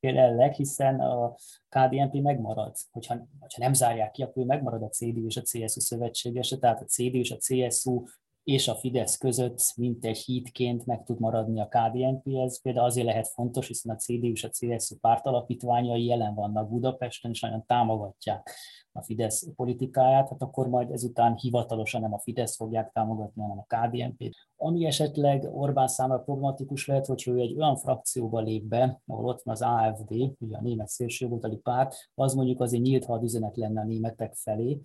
jelenleg, 0.00 0.52
hiszen 0.52 1.00
a 1.00 1.34
KDNP 1.68 2.22
megmarad. 2.22 2.76
Hogyha, 2.90 3.28
hogyha 3.40 3.62
nem 3.62 3.72
zárják 3.72 4.10
ki, 4.10 4.22
akkor 4.22 4.44
megmarad 4.44 4.82
a 4.82 4.88
CDU 4.88 5.26
és 5.26 5.36
a 5.36 5.42
CSU 5.42 5.80
szövetségese, 5.80 6.56
tehát 6.58 6.80
a 6.80 6.84
CDU 6.84 7.18
és 7.18 7.30
a 7.30 7.38
CSU 7.38 8.04
és 8.46 8.68
a 8.68 8.74
Fidesz 8.74 9.16
között 9.16 9.58
mintegy 9.76 10.18
hídként 10.18 10.86
meg 10.86 11.02
tud 11.02 11.20
maradni 11.20 11.60
a 11.60 11.68
KDNP. 11.68 12.26
Ez 12.26 12.62
például 12.62 12.86
azért 12.86 13.06
lehet 13.06 13.28
fontos, 13.28 13.66
hiszen 13.66 13.94
a 13.94 13.98
CDU 13.98 14.30
és 14.30 14.44
a 14.44 14.48
CSU 14.48 14.96
pártalapítványai 15.00 16.04
jelen 16.04 16.34
vannak 16.34 16.68
Budapesten, 16.68 17.30
és 17.30 17.40
nagyon 17.40 17.64
támogatják 17.66 18.50
a 18.92 19.02
Fidesz 19.02 19.48
politikáját, 19.56 20.28
hát 20.28 20.42
akkor 20.42 20.68
majd 20.68 20.90
ezután 20.90 21.36
hivatalosan 21.36 22.00
nem 22.00 22.12
a 22.12 22.18
Fidesz 22.18 22.56
fogják 22.56 22.92
támogatni, 22.92 23.42
hanem 23.42 23.64
a 23.66 23.74
KDNP-t. 23.74 24.36
Ami 24.56 24.86
esetleg 24.86 25.48
Orbán 25.52 25.88
számára 25.88 26.22
problematikus 26.22 26.86
lehet, 26.86 27.06
hogyha 27.06 27.30
ő 27.30 27.38
egy 27.38 27.56
olyan 27.56 27.76
frakcióba 27.76 28.40
lép 28.40 28.64
be, 28.64 29.00
ahol 29.06 29.24
ott 29.24 29.42
van 29.42 29.54
az 29.54 29.62
AFD, 29.62 30.10
ugye 30.38 30.56
a 30.56 30.62
német 30.62 30.88
szélsőjobboldali 30.88 31.56
párt, 31.56 31.94
az 32.14 32.34
mondjuk 32.34 32.60
azért 32.60 32.82
nyílt 32.82 33.08
üzenet 33.22 33.56
lenne 33.56 33.80
a 33.80 33.84
németek 33.84 34.34
felé, 34.34 34.80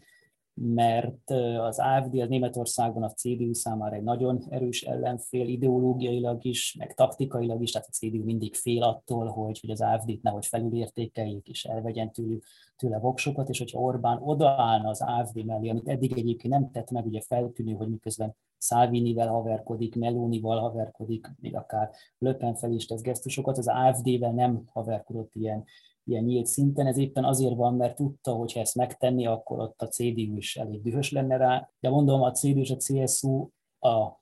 mert 0.53 1.29
az 1.59 1.79
AFD 1.79 2.15
az 2.15 2.29
Németországban 2.29 3.03
a 3.03 3.09
CDU 3.09 3.53
számára 3.53 3.95
egy 3.95 4.03
nagyon 4.03 4.43
erős 4.49 4.81
ellenfél 4.81 5.47
ideológiailag 5.47 6.45
is, 6.45 6.75
meg 6.79 6.93
taktikailag 6.93 7.61
is, 7.61 7.71
tehát 7.71 7.87
a 7.87 7.91
CDU 7.91 8.23
mindig 8.23 8.55
fél 8.55 8.83
attól, 8.83 9.27
hogy, 9.27 9.59
hogy 9.59 9.69
az 9.69 9.81
AFD-t 9.81 10.21
nehogy 10.21 10.45
felülértékeljék 10.45 11.47
és 11.47 11.65
elvegyen 11.65 12.11
tőlük, 12.11 12.43
tőle 12.75 12.99
voksokat, 12.99 13.49
és 13.49 13.57
hogyha 13.57 13.79
Orbán 13.79 14.19
odaállna 14.21 14.89
az 14.89 15.01
AFD 15.01 15.45
mellé, 15.45 15.69
amit 15.69 15.87
eddig 15.87 16.17
egyébként 16.17 16.53
nem 16.53 16.71
tett 16.71 16.91
meg, 16.91 17.05
ugye 17.05 17.21
feltűnő, 17.21 17.73
hogy 17.73 17.89
miközben 17.89 18.35
Salvinivel 18.57 19.27
haverkodik, 19.27 19.95
Melonival 19.95 20.59
haverkodik, 20.59 21.27
még 21.39 21.55
akár 21.55 21.89
Löpen 22.17 22.55
fel 22.55 22.71
is 22.71 22.85
tesz 22.85 23.01
gesztusokat, 23.01 23.57
az 23.57 23.67
AFD-vel 23.67 24.31
nem 24.31 24.63
haverkodott 24.71 25.35
ilyen 25.35 25.63
ilyen 26.05 26.23
nyílt 26.23 26.45
szinten. 26.45 26.87
Ez 26.87 26.97
éppen 26.97 27.23
azért 27.23 27.55
van, 27.55 27.75
mert 27.75 27.95
tudta, 27.95 28.33
hogy 28.33 28.53
ha 28.53 28.59
ezt 28.59 28.75
megtenni, 28.75 29.25
akkor 29.25 29.59
ott 29.59 29.81
a 29.81 29.87
CDU 29.87 30.37
is 30.37 30.57
elég 30.57 30.81
dühös 30.81 31.11
lenne 31.11 31.37
rá. 31.37 31.69
De 31.79 31.89
mondom, 31.89 32.21
a 32.21 32.31
CDU 32.31 32.59
és 32.59 32.71
a 32.71 32.77
CSU 32.77 33.47
a 33.79 34.21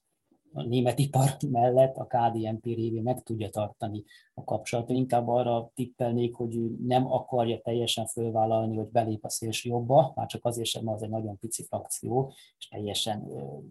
a 0.54 0.64
német 0.64 1.00
ipar 1.00 1.38
mellett 1.50 1.96
a 1.96 2.08
KDNP 2.08 2.64
révén 2.64 3.04
meg 3.04 3.24
tudja 3.24 3.50
tartani 3.50 4.04
a 4.34 4.44
kapcsolatot. 4.44 4.96
Inkább 4.96 5.28
arra 5.28 5.72
tippelnék, 5.74 6.36
hogy 6.36 6.56
ő 6.56 6.76
nem 6.88 7.12
akarja 7.12 7.60
teljesen 7.62 8.06
fölvállalni, 8.06 8.78
hogy 8.78 8.88
belép 8.88 9.26
a 9.26 9.30
szélső 9.30 9.70
jobba, 9.70 10.12
már 10.16 10.28
csak 10.28 10.46
azért 10.46 10.68
sem, 10.68 10.88
az 10.88 11.04
egy 11.04 11.10
nagyon 11.10 11.38
pici 11.38 11.64
frakció, 11.64 12.34
és 12.58 12.68
teljesen 12.68 13.24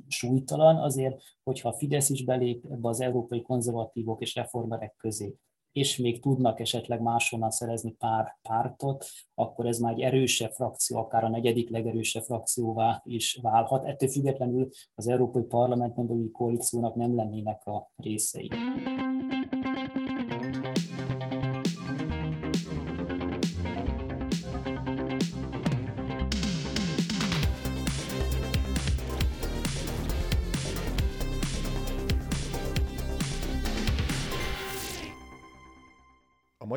súlytalan. 0.09 0.77
Azért, 0.77 1.23
hogyha 1.43 1.69
a 1.69 1.73
Fidesz 1.73 2.11
is 2.11 2.25
belép 2.25 2.65
ebbe 2.71 2.89
az 2.89 3.01
európai 3.01 3.43
konzervatívok 3.43 4.21
és 4.21 4.35
reformerek 4.35 4.95
közé, 4.97 5.35
és 5.79 5.97
még 5.97 6.21
tudnak 6.21 6.61
esetleg 6.61 7.01
máshonnan 7.01 7.51
szerezni 7.51 7.91
pár 7.91 8.39
pártot, 8.43 9.07
akkor 9.35 9.67
ez 9.67 9.79
már 9.79 9.93
egy 9.93 10.01
erősebb 10.01 10.51
frakció, 10.51 10.97
akár 10.97 11.25
a 11.25 11.29
negyedik 11.29 11.71
legerősebb 11.71 12.23
frakcióvá 12.23 13.03
is 13.05 13.39
válhat. 13.43 13.85
Ettől 13.85 14.09
függetlenül 14.09 14.69
az 14.95 15.09
Európai 15.09 15.43
Parlament 15.43 15.95
belüli 15.95 16.31
koalíciónak 16.31 16.95
nem 16.95 17.15
lennének 17.15 17.67
a 17.67 17.91
részei. 17.97 18.51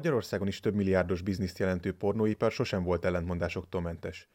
Magyarországon 0.01 0.47
is 0.47 0.59
több 0.59 0.75
milliárdos 0.75 1.21
bizniszt 1.21 1.59
jelentő 1.59 1.93
pornóipar 1.93 2.51
sosem 2.51 2.83
volt 2.83 3.05
ellentmondásoktól 3.05 3.81
mentes. 3.81 4.27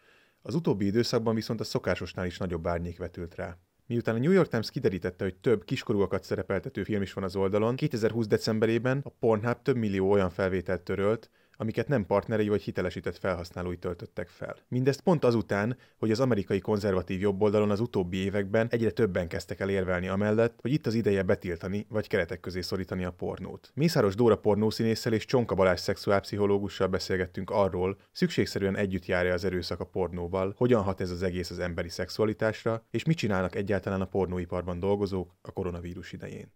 Az 0.43 0.55
utóbbi 0.55 0.87
időszakban 0.87 1.35
viszont 1.35 1.61
a 1.61 1.65
szokásosnál 1.65 2.27
is 2.27 2.39
nagyobb 2.39 2.67
árnyék 2.67 2.99
vetült 2.99 3.35
rá. 3.35 3.57
Miután 3.87 4.15
a 4.15 4.19
New 4.19 4.31
York 4.31 4.49
Times 4.49 4.71
kiderítette, 4.71 5.25
hogy 5.25 5.35
több 5.35 5.65
kiskorúakat 5.65 6.25
szerepeltető 6.25 6.83
film 6.83 7.03
is 7.03 7.13
van 7.13 7.25
az 7.25 7.37
oldalon, 7.37 7.77
2020. 7.77 8.27
decemberében 8.27 9.01
a 9.05 9.09
Pornhub 9.09 9.63
több 9.63 9.77
millió 9.77 10.11
olyan 10.11 10.31
felvételt 10.31 10.83
törölt, 10.83 11.31
amiket 11.57 11.89
nem 11.89 12.07
partnerei 12.07 12.49
vagy 12.49 12.63
hitelesített 12.63 13.19
felhasználói 13.19 13.77
töltöttek 13.77 14.29
fel. 14.29 14.57
Mindezt 14.69 15.01
pont 15.01 15.25
azután, 15.25 15.77
hogy 15.99 16.11
az 16.11 16.21
amerikai 16.21 16.61
konzervatív 16.61 17.21
jobboldalon 17.21 17.71
az 17.71 17.81
utóbbi 17.81 18.17
években 18.17 18.67
egyre 18.71 18.91
többen 18.91 19.29
kezdtek 19.29 19.61
el 19.61 19.69
érvelni 19.69 20.09
amellett, 20.09 20.59
hogy 20.61 20.73
itt 20.73 20.87
az 20.87 20.95
ideje 20.95 21.23
betiltani 21.23 21.87
vagy 21.89 22.07
keretek 22.07 22.41
közé 22.41 22.61
szorítani 22.61 23.05
a 23.05 23.11
pornót. 23.11 23.71
Mészáros 23.75 24.15
Dóra 24.15 24.37
pornószínésszel 24.37 25.13
és 25.13 25.25
Csonka 25.25 25.55
Balázs 25.55 25.81
szexuálpszichológussal 25.81 26.87
beszélgettünk 26.87 27.51
arról, 27.51 27.99
szükségszerűen 28.13 28.77
együtt 28.77 29.07
járja 29.07 29.33
az 29.33 29.45
erőszak 29.45 29.81
a 29.81 29.85
pornóval, 29.85 30.55
hogyan 30.57 30.83
hat 30.83 31.01
ez 31.01 31.11
az 31.11 31.23
egész 31.23 31.51
az 31.51 31.59
emberi 31.59 31.89
szexualitásra, 31.89 32.85
és 32.91 33.05
mit 33.05 33.17
csinálnak 33.17 33.55
egyáltalán 33.55 34.01
a 34.01 34.07
pornóiparban 34.07 34.79
dolgozók 34.79 35.37
a 35.43 35.51
koronavírus 35.51 36.13
idején. 36.13 36.53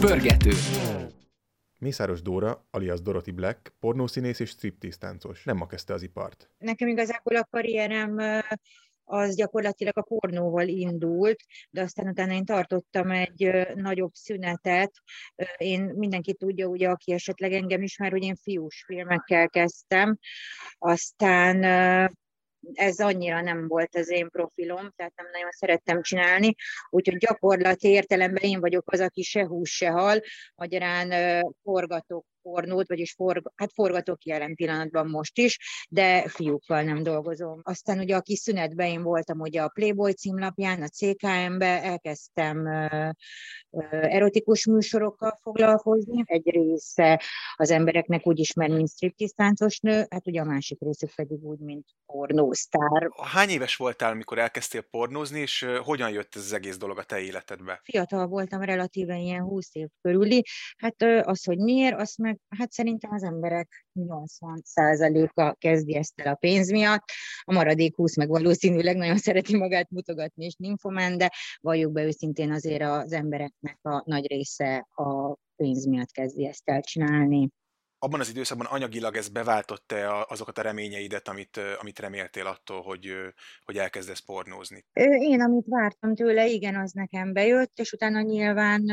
Pörgető. 0.00 0.50
Mészáros 1.78 2.22
Dóra, 2.22 2.66
alias 2.70 3.00
Dorothy 3.00 3.30
Black, 3.30 3.72
pornószínész 3.80 4.40
és 4.40 4.48
striptease 4.48 4.98
táncos. 4.98 5.44
Nem 5.44 5.56
ma 5.56 5.66
kezdte 5.66 5.94
az 5.94 6.02
ipart. 6.02 6.50
Nekem 6.58 6.88
igazából 6.88 7.36
a 7.36 7.48
karrierem 7.50 8.18
az 9.04 9.34
gyakorlatilag 9.36 9.98
a 9.98 10.02
pornóval 10.02 10.68
indult, 10.68 11.40
de 11.70 11.82
aztán 11.82 12.08
utána 12.08 12.32
én 12.32 12.44
tartottam 12.44 13.10
egy 13.10 13.66
nagyobb 13.74 14.12
szünetet. 14.12 14.92
Én 15.56 15.82
mindenki 15.82 16.34
tudja, 16.34 16.66
ugye, 16.66 16.88
aki 16.88 17.12
esetleg 17.12 17.52
engem 17.52 17.82
ismer, 17.82 18.10
hogy 18.10 18.22
én 18.22 18.36
fiús 18.36 18.84
filmekkel 18.86 19.48
kezdtem, 19.48 20.18
aztán 20.78 21.64
ez 22.72 22.98
annyira 22.98 23.40
nem 23.40 23.68
volt 23.68 23.96
az 23.96 24.10
én 24.10 24.28
profilom, 24.30 24.92
tehát 24.96 25.12
nem 25.16 25.30
nagyon 25.32 25.50
szerettem 25.50 26.02
csinálni, 26.02 26.54
úgyhogy 26.90 27.16
gyakorlati 27.16 27.88
értelemben 27.88 28.42
én 28.42 28.60
vagyok 28.60 28.92
az, 28.92 29.00
aki 29.00 29.22
se 29.22 29.46
hús, 29.46 29.70
se 29.70 29.88
hal, 29.88 30.20
magyarán 30.54 31.42
forgatok 31.62 32.26
pornót, 32.50 32.88
vagyis 32.88 33.12
forg, 33.12 33.52
hát 33.54 33.72
forgatok 33.72 34.24
jelen 34.24 34.54
pillanatban 34.54 35.08
most 35.08 35.38
is, 35.38 35.58
de 35.88 36.28
fiúkkal 36.28 36.82
nem 36.82 37.02
dolgozom. 37.02 37.60
Aztán 37.62 37.98
ugye 37.98 38.16
a 38.16 38.20
kis 38.20 38.38
szünetben 38.38 38.86
én 38.86 39.02
voltam 39.02 39.40
ugye 39.40 39.62
a 39.62 39.68
Playboy 39.68 40.12
címlapján, 40.12 40.82
a 40.82 40.88
CKM-be, 40.88 41.82
elkezdtem 41.82 42.58
uh, 42.58 43.08
uh, 43.70 44.14
erotikus 44.14 44.66
műsorokkal 44.66 45.38
foglalkozni. 45.42 46.22
Egy 46.26 46.50
része 46.50 47.22
az 47.56 47.70
embereknek 47.70 48.26
úgy 48.26 48.38
ismer, 48.38 48.68
mint 48.68 48.88
striptease 48.88 49.34
táncos 49.36 49.78
nő, 49.78 50.06
hát 50.10 50.26
ugye 50.26 50.40
a 50.40 50.44
másik 50.44 50.78
részük 50.80 51.14
pedig 51.14 51.44
úgy, 51.44 51.58
mint 51.58 51.86
pornósztár. 52.06 53.10
Hány 53.22 53.48
éves 53.48 53.76
voltál, 53.76 54.10
amikor 54.10 54.38
elkezdtél 54.38 54.82
pornózni, 54.82 55.40
és 55.40 55.66
hogyan 55.84 56.10
jött 56.10 56.36
ez 56.36 56.42
az 56.42 56.52
egész 56.52 56.76
dolog 56.76 56.98
a 56.98 57.02
te 57.02 57.20
életedbe? 57.20 57.80
Fiatal 57.82 58.26
voltam, 58.26 58.62
relatíven 58.62 59.18
ilyen 59.18 59.42
20 59.42 59.68
év 59.72 59.88
körüli. 60.02 60.44
Hát 60.76 61.02
az, 61.22 61.44
hogy 61.44 61.58
miért, 61.58 62.00
azt 62.00 62.18
meg 62.18 62.37
hát 62.48 62.72
szerintem 62.72 63.10
az 63.12 63.22
emberek 63.22 63.86
80%-a 63.94 65.54
kezdi 65.54 65.96
ezt 65.96 66.20
el 66.20 66.32
a 66.32 66.36
pénz 66.36 66.70
miatt, 66.70 67.04
a 67.42 67.52
maradék 67.52 67.94
20 67.94 68.16
meg 68.16 68.28
valószínűleg 68.28 68.96
nagyon 68.96 69.16
szereti 69.18 69.56
magát 69.56 69.90
mutogatni 69.90 70.44
és 70.44 70.54
nymphomán, 70.54 71.18
de 71.18 71.32
valljuk 71.60 71.92
be 71.92 72.04
őszintén 72.04 72.52
azért 72.52 72.82
az 72.82 73.12
embereknek 73.12 73.78
a 73.82 74.02
nagy 74.04 74.26
része 74.26 74.86
a 74.94 75.36
pénz 75.56 75.86
miatt 75.86 76.10
kezdi 76.10 76.46
ezt 76.46 76.68
el 76.68 76.80
csinálni 76.80 77.50
abban 77.98 78.20
az 78.20 78.28
időszakban 78.28 78.66
anyagilag 78.66 79.16
ez 79.16 79.28
beváltotta 79.28 80.22
azokat 80.22 80.58
a 80.58 80.62
reményeidet, 80.62 81.28
amit, 81.28 81.60
amit 81.80 81.98
reméltél 81.98 82.46
attól, 82.46 82.82
hogy, 82.82 83.12
hogy 83.64 83.76
elkezdesz 83.76 84.20
pornózni? 84.20 84.84
Én, 85.18 85.40
amit 85.40 85.64
vártam 85.66 86.14
tőle, 86.14 86.46
igen, 86.46 86.76
az 86.76 86.92
nekem 86.92 87.32
bejött, 87.32 87.78
és 87.78 87.92
utána 87.92 88.20
nyilván 88.20 88.84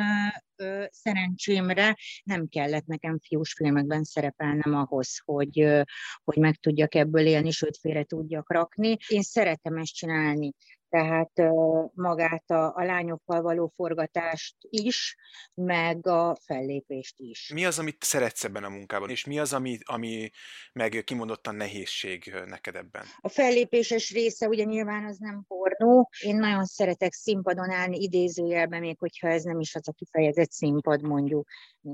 szerencsémre 0.90 1.98
nem 2.24 2.48
kellett 2.48 2.86
nekem 2.86 3.20
fiús 3.20 3.54
filmekben 3.54 4.04
szerepelnem 4.04 4.76
ahhoz, 4.76 5.22
hogy, 5.26 5.84
hogy 6.24 6.38
meg 6.38 6.56
tudjak 6.56 6.96
ebből 6.96 7.26
élni, 7.26 7.52
sőt 7.52 7.78
félre 7.78 8.04
tudjak 8.04 8.52
rakni. 8.52 8.98
Én 9.08 9.22
szeretem 9.22 9.78
ezt 9.78 9.94
csinálni 9.94 10.54
tehát 10.96 11.54
magát 11.94 12.50
a, 12.50 12.74
a 12.76 12.84
lányokkal 12.84 13.42
való 13.42 13.72
forgatást 13.76 14.56
is, 14.70 15.16
meg 15.54 16.08
a 16.08 16.38
fellépést 16.46 17.16
is. 17.18 17.52
Mi 17.54 17.66
az, 17.66 17.80
amit 17.80 18.04
szeretsz 18.04 18.44
ebben 18.44 18.64
a 18.64 18.70
munkában, 18.70 19.10
és 19.10 19.26
mi 19.26 19.40
az, 19.40 19.54
ami, 19.54 19.78
ami 19.84 20.30
meg 20.74 21.02
kimondottan 21.06 21.56
nehézség 21.56 22.34
neked 22.46 22.76
ebben? 22.76 23.06
A 23.20 23.30
fellépéses 23.30 24.12
része 24.12 24.48
ugye 24.48 24.64
nyilván 24.64 25.06
az 25.06 25.18
nem 25.18 25.44
pornó. 25.48 26.10
Én 26.22 26.36
nagyon 26.36 26.66
szeretek 26.66 27.14
színpadon 27.14 27.70
állni 27.70 27.98
idézőjelben, 27.98 28.80
még 28.80 28.98
hogyha 29.00 29.28
ez 29.28 29.44
nem 29.44 29.60
is 29.60 29.76
az 29.76 29.88
a 29.88 29.92
kifejezett 29.92 30.52
színpad 30.52 31.02
mondjuk, 31.02 31.48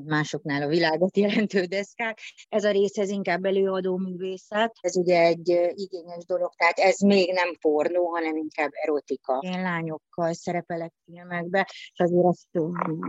másoknál 0.05 0.61
a 0.61 0.67
világot 0.67 1.17
jelentő 1.17 1.63
deszkák. 1.63 2.19
Ez 2.49 2.63
a 2.63 2.71
rész 2.71 2.97
ez 2.97 3.09
inkább 3.09 3.45
előadó 3.45 3.97
művészet. 3.97 4.73
Ez 4.81 4.97
ugye 4.97 5.21
egy 5.21 5.49
igényes 5.73 6.25
dolog, 6.25 6.53
tehát 6.55 6.79
ez 6.79 6.99
még 6.99 7.33
nem 7.33 7.55
pornó, 7.61 8.07
hanem 8.07 8.35
inkább 8.35 8.69
erotika. 8.71 9.39
Én 9.41 9.61
lányokkal 9.61 10.33
szerepelek 10.33 10.93
filmekbe, 11.05 11.67
és 11.69 11.99
azért 11.99 12.25
az 12.25 12.45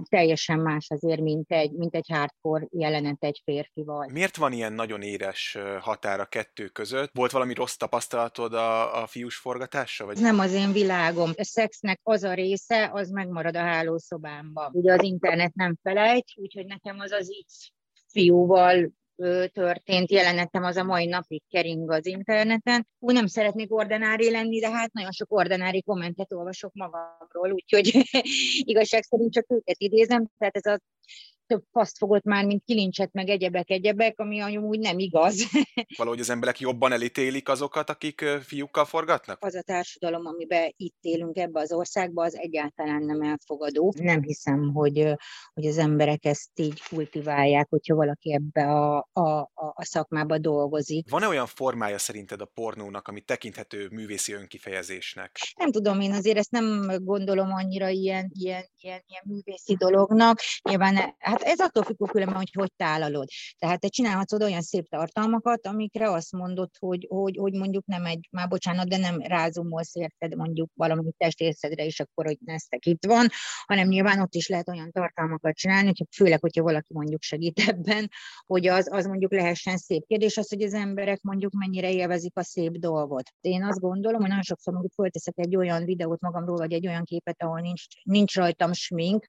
teljesen 0.09 0.59
más 0.59 0.87
azért, 0.91 1.21
mint 1.21 1.51
egy, 1.53 1.73
mint 1.73 1.95
egy 1.95 2.09
hardcore 2.09 2.67
jelenet 2.71 3.25
egy 3.25 3.41
férfival. 3.45 4.09
Miért 4.13 4.37
van 4.37 4.53
ilyen 4.53 4.73
nagyon 4.73 5.03
éres 5.03 5.59
határ 5.81 6.21
a 6.21 6.25
kettő 6.25 6.67
között? 6.67 7.11
Volt 7.15 7.31
valami 7.31 7.55
rossz 7.55 7.77
tapasztalatod 7.77 8.55
a, 8.55 9.03
a 9.03 9.07
fiús 9.07 9.37
forgatása? 9.37 10.05
Vagy? 10.05 10.21
Nem 10.21 10.39
az 10.39 10.53
én 10.53 10.73
világom. 10.73 11.31
A 11.37 11.45
szexnek 11.45 12.01
az 12.03 12.23
a 12.23 12.35
része, 12.35 12.91
az 12.93 13.11
megmarad 13.11 13.57
a 13.57 13.61
hálószobámban. 13.61 14.71
Ugye 14.73 14.93
az 14.93 15.03
internet 15.03 15.55
nem 15.55 15.79
felejt, 15.83 16.25
úgyhogy 16.35 16.67
nekem 16.73 16.99
az 16.99 17.11
az 17.11 17.31
így 17.31 17.73
fiúval 18.07 18.93
történt 19.53 20.11
jelenetem 20.11 20.63
az 20.65 20.77
a 20.77 20.85
mai 20.85 21.07
napig 21.07 21.43
kering 21.49 21.91
az 21.91 22.07
interneten. 22.07 22.87
Úgy 22.99 23.15
nem 23.15 23.27
szeretnék 23.27 23.75
ordinári 23.75 24.31
lenni, 24.31 24.61
de 24.61 24.71
hát 24.71 24.93
nagyon 24.93 25.13
sok 25.13 25.33
ordinári 25.33 25.83
kommentet 25.83 26.33
olvasok 26.33 26.73
magamról, 26.75 27.53
úgyhogy 27.53 28.03
igazság 28.73 29.03
szerint 29.03 29.33
csak 29.33 29.51
őket 29.51 29.77
idézem. 29.79 30.29
Tehát 30.39 30.57
ez 30.57 30.67
a 30.67 30.81
több 31.53 31.65
paszt 31.73 31.97
fogott 31.99 32.25
már, 32.25 32.45
mint 32.45 32.65
kilincset, 32.65 33.13
meg 33.13 33.29
egyebek, 33.29 33.71
egyebek, 33.71 34.19
ami 34.19 34.41
amúgy 34.41 34.79
nem 34.79 34.99
igaz. 34.99 35.43
Valahogy 35.97 36.21
az 36.21 36.31
emberek 36.31 36.61
jobban 36.61 36.93
elítélik 36.93 37.49
azokat, 37.49 37.91
akik 37.91 38.25
fiúkkal 38.43 38.85
forgatnak? 38.85 39.45
Az 39.45 39.55
a 39.55 39.63
társadalom, 39.63 40.27
amiben 40.27 40.75
itt 40.77 40.97
élünk 41.01 41.37
ebbe 41.37 41.61
az 41.61 41.73
országba, 41.73 42.25
az 42.25 42.37
egyáltalán 42.37 43.03
nem 43.03 43.23
elfogadó. 43.23 43.95
Nem 43.97 44.23
hiszem, 44.23 44.73
hogy, 44.73 45.15
hogy 45.55 45.67
az 45.67 45.79
emberek 45.79 46.25
ezt 46.25 46.51
így 46.55 46.83
kultiválják, 46.89 47.67
hogyha 47.69 47.95
valaki 47.95 48.33
ebbe 48.33 48.67
a, 48.67 49.09
a, 49.13 49.39
a, 49.39 49.51
a 49.55 49.85
szakmába 49.85 50.39
dolgozik. 50.39 51.11
Van-e 51.11 51.29
olyan 51.29 51.47
formája 51.47 51.99
szerinted 51.99 52.41
a 52.41 52.51
pornónak, 52.55 53.09
ami 53.09 53.21
tekinthető 53.21 53.89
művészi 53.91 54.33
önkifejezésnek? 54.33 55.37
Nem 55.57 55.71
tudom, 55.71 56.01
én 56.01 56.13
azért 56.13 56.39
ezt 56.39 56.51
nem 56.51 56.91
gondolom 56.99 57.53
annyira 57.53 57.89
ilyen, 57.89 58.31
ilyen, 58.35 58.65
ilyen, 58.81 59.03
ilyen 59.07 59.23
művészi 59.25 59.77
dolognak. 59.77 60.41
Nyilván, 60.71 61.15
hát 61.19 61.42
ez 61.45 61.61
attól 61.61 61.83
függ 61.83 62.09
különben, 62.11 62.37
hogy 62.37 62.51
hogy 62.53 62.73
tálalod. 62.77 63.29
Tehát 63.59 63.81
te 63.81 63.89
csinálhatsz 63.89 64.33
oda 64.33 64.45
olyan 64.45 64.61
szép 64.61 64.89
tartalmakat, 64.89 65.67
amikre 65.67 66.11
azt 66.11 66.33
mondod, 66.33 66.71
hogy, 66.79 67.07
hogy, 67.09 67.37
hogy 67.37 67.53
mondjuk 67.53 67.87
nem 67.87 68.05
egy, 68.05 68.29
már 68.31 68.49
bocsánat, 68.49 68.89
de 68.89 68.97
nem 68.97 69.21
rázumolsz 69.21 69.95
érted 69.95 70.37
mondjuk 70.37 70.71
valami 70.75 71.13
testészedre 71.17 71.85
is, 71.85 72.01
akkor, 72.01 72.25
hogy 72.25 72.39
neztek 72.45 72.87
itt 72.87 73.07
van, 73.07 73.29
hanem 73.67 73.89
nyilván 73.89 74.21
ott 74.21 74.35
is 74.35 74.49
lehet 74.49 74.69
olyan 74.69 74.91
tartalmakat 74.91 75.57
csinálni, 75.57 75.87
hogy 75.87 76.07
főleg, 76.17 76.41
hogyha 76.41 76.63
valaki 76.63 76.93
mondjuk 76.95 77.23
segít 77.23 77.61
ebben, 77.67 78.11
hogy 78.47 78.67
az, 78.67 78.89
az 78.93 79.07
mondjuk 79.07 79.33
lehessen 79.33 79.77
szép 79.77 80.07
kérdés, 80.07 80.37
az, 80.37 80.49
hogy 80.49 80.63
az 80.63 80.75
emberek 80.75 81.21
mondjuk 81.23 81.53
mennyire 81.53 81.93
élvezik 81.93 82.37
a 82.37 82.43
szép 82.43 82.73
dolgot. 82.73 83.31
Én 83.41 83.65
azt 83.65 83.81
gondolom, 83.81 84.21
hogy 84.21 84.29
nagyon 84.29 84.43
sokszor 84.43 84.73
mondjuk 84.73 84.95
fölteszek 84.95 85.35
egy 85.37 85.57
olyan 85.57 85.85
videót 85.85 86.21
magamról, 86.21 86.57
vagy 86.57 86.73
egy 86.73 86.87
olyan 86.87 87.05
képet, 87.05 87.43
ahol 87.43 87.61
nincs, 87.61 87.83
nincs 88.03 88.35
rajtam 88.35 88.73
smink, 88.73 89.27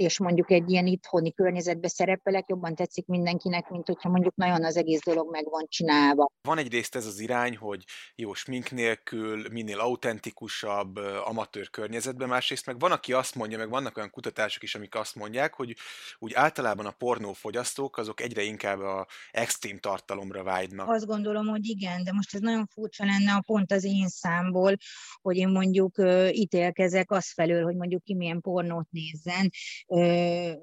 és 0.00 0.18
mondjuk 0.18 0.50
egy 0.50 0.70
ilyen 0.70 0.86
itthoni 0.86 1.32
környezetbe 1.32 1.88
szerepelek, 1.88 2.48
jobban 2.48 2.74
tetszik 2.74 3.06
mindenkinek, 3.06 3.68
mint 3.68 3.86
hogyha 3.86 4.08
mondjuk 4.08 4.34
nagyon 4.36 4.64
az 4.64 4.76
egész 4.76 5.00
dolog 5.04 5.30
meg 5.30 5.44
van 5.50 5.66
csinálva. 5.68 6.30
Van 6.42 6.58
egyrészt 6.58 6.96
ez 6.96 7.06
az 7.06 7.18
irány, 7.20 7.56
hogy 7.56 7.84
jó 8.14 8.34
smink 8.34 8.70
nélkül, 8.70 9.48
minél 9.52 9.78
autentikusabb, 9.78 10.96
amatőr 11.24 11.70
környezetben, 11.70 12.28
másrészt 12.28 12.66
meg 12.66 12.78
van, 12.78 12.92
aki 12.92 13.12
azt 13.12 13.34
mondja, 13.34 13.58
meg 13.58 13.68
vannak 13.70 13.96
olyan 13.96 14.10
kutatások 14.10 14.62
is, 14.62 14.74
amik 14.74 14.94
azt 14.94 15.14
mondják, 15.14 15.54
hogy 15.54 15.76
úgy 16.18 16.32
általában 16.34 16.86
a 16.86 16.90
pornófogyasztók 16.90 17.96
azok 17.96 18.20
egyre 18.20 18.42
inkább 18.42 18.80
a 18.80 19.06
extrém 19.30 19.78
tartalomra 19.78 20.42
vágynak. 20.42 20.88
Azt 20.88 21.06
gondolom, 21.06 21.46
hogy 21.46 21.66
igen, 21.66 22.04
de 22.04 22.12
most 22.12 22.34
ez 22.34 22.40
nagyon 22.40 22.66
furcsa 22.66 23.04
lenne 23.04 23.32
a 23.32 23.42
pont 23.46 23.72
az 23.72 23.84
én 23.84 24.08
számból, 24.08 24.76
hogy 25.22 25.36
én 25.36 25.48
mondjuk 25.48 25.94
ítélkezek 26.30 27.10
az 27.10 27.32
felől, 27.32 27.64
hogy 27.64 27.76
mondjuk 27.76 28.04
ki 28.04 28.14
milyen 28.14 28.40
pornót 28.40 28.90
nézzen, 28.90 29.50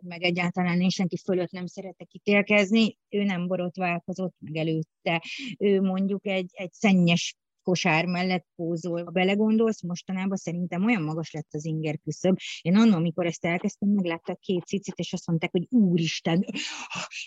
meg 0.02 0.22
egyáltalán 0.22 0.82
én 0.82 0.90
senki 0.90 1.18
fölött 1.18 1.52
nem 1.52 1.66
szeretek 1.66 2.14
ítélkezni, 2.14 2.98
ő 3.10 3.24
nem 3.24 3.48
borotválkozott 3.48 4.36
meg 4.40 4.56
előtte, 4.56 5.24
ő 5.58 5.82
mondjuk 5.82 6.26
egy, 6.28 6.50
egy 6.54 6.72
szennyes 6.72 7.36
kosár 7.68 8.06
mellett 8.06 8.46
pózol. 8.56 9.04
Ha 9.04 9.12
belegondolsz, 9.12 9.82
mostanában 9.82 10.38
szerintem 10.38 10.86
olyan 10.86 11.02
magas 11.02 11.32
lett 11.32 11.48
az 11.52 11.66
inger 11.66 12.00
küszöb. 12.04 12.38
Én 12.62 12.76
annak, 12.76 12.96
amikor 12.98 13.26
ezt 13.26 13.46
elkezdtem, 13.46 13.90
megláttak 13.90 14.40
két 14.40 14.66
cicit, 14.66 14.96
és 14.96 15.14
azt 15.14 15.28
mondták, 15.28 15.52
hogy 15.52 15.68
úristen, 15.70 16.46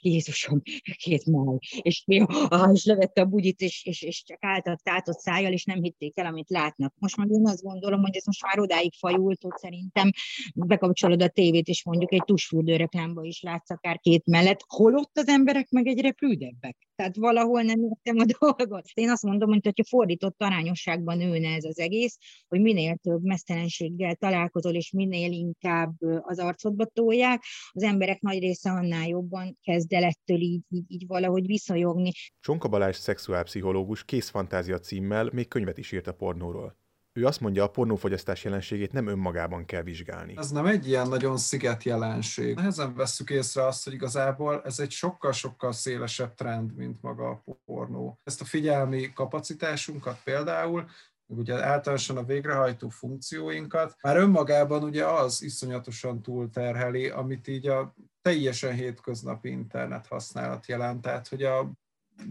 Jézusom, 0.01 0.63
két 0.97 1.25
máj. 1.27 1.59
És, 1.81 2.05
ah, 2.27 2.71
és 2.73 2.85
levette 2.85 3.21
a 3.21 3.25
bugyit, 3.25 3.61
és, 3.61 3.85
és, 3.85 4.03
és 4.03 4.23
csak 4.23 4.39
álltak 4.41 4.81
tátott 4.83 5.19
szájjal, 5.19 5.53
és 5.53 5.65
nem 5.65 5.83
hitték 5.83 6.19
el, 6.19 6.27
amit 6.27 6.51
látnak. 6.51 6.95
Most 6.99 7.17
meg 7.17 7.31
én 7.31 7.47
azt 7.47 7.63
gondolom, 7.63 8.01
hogy 8.01 8.17
ez 8.17 8.27
most 8.27 8.43
már 8.43 8.59
odáig 8.59 8.93
fajult, 8.99 9.43
hogy 9.43 9.57
szerintem 9.57 10.11
bekapcsolod 10.55 11.23
a 11.23 11.29
tévét, 11.29 11.69
és 11.69 11.85
mondjuk 11.85 12.13
egy 12.13 12.25
tusfürdő 12.25 12.77
reklámba 12.77 13.23
is 13.23 13.43
látsz 13.43 13.71
akár 13.71 13.99
két 13.99 14.27
mellett, 14.27 14.65
holott 14.67 15.19
az 15.19 15.29
emberek 15.29 15.71
meg 15.71 15.87
egyre 15.87 16.13
prűdebbek. 16.13 16.89
Tehát 17.01 17.17
valahol 17.17 17.63
nem 17.63 17.83
értem 17.83 18.19
a 18.19 18.25
dolgot. 18.39 18.87
Én 18.95 19.11
azt 19.11 19.23
mondom, 19.23 19.49
hogy 19.49 19.73
ha 19.77 19.85
fordított 19.89 20.30
arányosságban 20.39 21.17
nőne 21.17 21.55
ez 21.55 21.65
az 21.65 21.79
egész, 21.79 22.19
hogy 22.49 22.61
minél 22.61 22.97
több 22.97 23.23
mesztelenséggel 23.23 24.15
találkozol, 24.15 24.75
és 24.75 24.91
minél 24.91 25.33
inkább 25.33 25.95
az 26.21 26.39
arcodba 26.39 26.85
tolják, 26.85 27.43
az 27.71 27.83
emberek 27.83 28.21
nagy 28.21 28.39
része 28.39 28.71
annál 28.71 29.09
jobban 29.09 29.59
kezd 29.63 29.93
el 29.93 30.05
ettől 30.05 30.41
így, 30.41 30.63
így, 30.69 30.85
így 30.89 31.07
valahogy 31.07 31.47
visszajogni. 31.47 32.11
Csonka 32.41 32.69
Balázs 32.69 32.97
szexuálpszichológus 32.97 34.05
Kész 34.05 34.29
Fantázia 34.29 34.79
címmel 34.79 35.31
még 35.33 35.49
könyvet 35.49 35.79
is 35.79 35.93
írt 35.93 36.07
a 36.07 36.15
pornóról. 36.15 36.79
Ő 37.13 37.27
azt 37.27 37.41
mondja, 37.41 37.65
a 37.65 37.71
pornófogyasztás 37.71 38.45
jelenségét 38.45 38.93
nem 38.93 39.07
önmagában 39.07 39.65
kell 39.65 39.83
vizsgálni. 39.83 40.37
Ez 40.37 40.51
nem 40.51 40.67
egy 40.67 40.89
ilyen 40.89 41.09
nagyon 41.09 41.37
sziget 41.37 41.83
jelenség. 41.83 42.55
Nehezen 42.57 42.95
vesszük 42.95 43.31
észre 43.31 43.67
azt, 43.67 43.85
hogy 43.85 43.93
igazából 43.93 44.63
ez 44.65 44.79
egy 44.79 44.91
sokkal-sokkal 44.91 45.73
szélesebb 45.73 46.35
trend, 46.35 46.77
mint 46.77 47.03
maga 47.03 47.43
a 47.45 47.53
pornó. 47.65 48.21
Ezt 48.23 48.41
a 48.41 48.45
figyelmi 48.45 49.13
kapacitásunkat 49.13 50.21
például 50.25 50.89
ugye 51.27 51.65
általánosan 51.65 52.17
a 52.17 52.25
végrehajtó 52.25 52.89
funkcióinkat, 52.89 53.97
már 54.03 54.17
önmagában 54.17 54.83
ugye 54.83 55.07
az 55.07 55.43
iszonyatosan 55.43 56.23
túlterheli, 56.23 57.09
amit 57.09 57.49
így 57.49 57.67
a 57.67 57.95
teljesen 58.23 58.73
hétköznapi 58.73 59.49
internet 59.49 60.07
használat 60.07 60.67
jelent. 60.67 61.01
Tehát, 61.01 61.29
hogy 61.29 61.43
a 61.43 61.73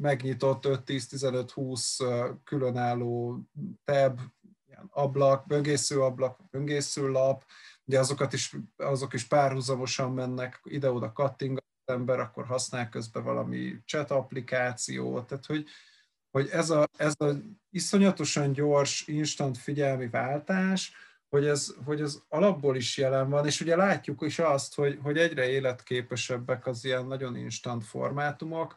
megnyitott 0.01 0.63
5-10-15-20 0.67 2.35
különálló 2.43 3.39
tab, 3.83 4.19
ilyen 4.79 4.89
ablak, 5.05 5.47
böngésző 5.47 6.01
ablak, 6.01 6.49
böngésző 6.51 7.07
lap, 7.07 7.45
ugye 7.85 7.99
azokat 7.99 8.33
is, 8.33 8.55
azok 8.77 9.13
is 9.13 9.23
párhuzamosan 9.23 10.13
mennek, 10.13 10.61
ide-oda 10.63 11.11
katting 11.11 11.57
az 11.57 11.93
ember, 11.93 12.19
akkor 12.19 12.45
használ 12.45 12.89
közben 12.89 13.23
valami 13.23 13.75
chat 13.85 14.11
applikációt, 14.11 15.27
tehát 15.27 15.45
hogy, 15.45 15.65
hogy 16.31 16.49
ez 16.49 16.69
a, 16.69 16.87
ez 16.97 17.13
a 17.17 17.31
iszonyatosan 17.69 18.51
gyors, 18.51 19.07
instant 19.07 19.57
figyelmi 19.57 20.09
váltás, 20.09 20.93
hogy 21.29 21.45
ez, 21.45 21.75
hogy 21.85 22.01
ez 22.01 22.21
alapból 22.27 22.75
is 22.75 22.97
jelen 22.97 23.29
van, 23.29 23.45
és 23.45 23.61
ugye 23.61 23.75
látjuk 23.75 24.21
is 24.21 24.39
azt, 24.39 24.75
hogy, 24.75 24.99
hogy 25.01 25.17
egyre 25.17 25.49
életképesebbek 25.49 26.67
az 26.67 26.85
ilyen 26.85 27.05
nagyon 27.05 27.35
instant 27.35 27.85
formátumok, 27.85 28.75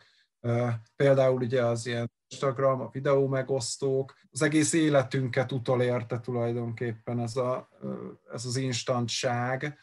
például 0.97 1.43
ugye 1.43 1.65
az 1.65 1.87
ilyen 1.87 2.11
Instagram, 2.33 2.81
a 2.81 2.89
videó 2.93 3.27
megosztók, 3.27 4.15
az 4.31 4.43
egész 4.43 4.73
életünket 4.73 5.53
utolérte 5.53 6.21
tulajdonképpen 6.21 7.21
ez, 7.21 7.37
a, 7.37 7.69
ez 8.33 8.45
az 8.45 8.57
instantság, 8.57 9.79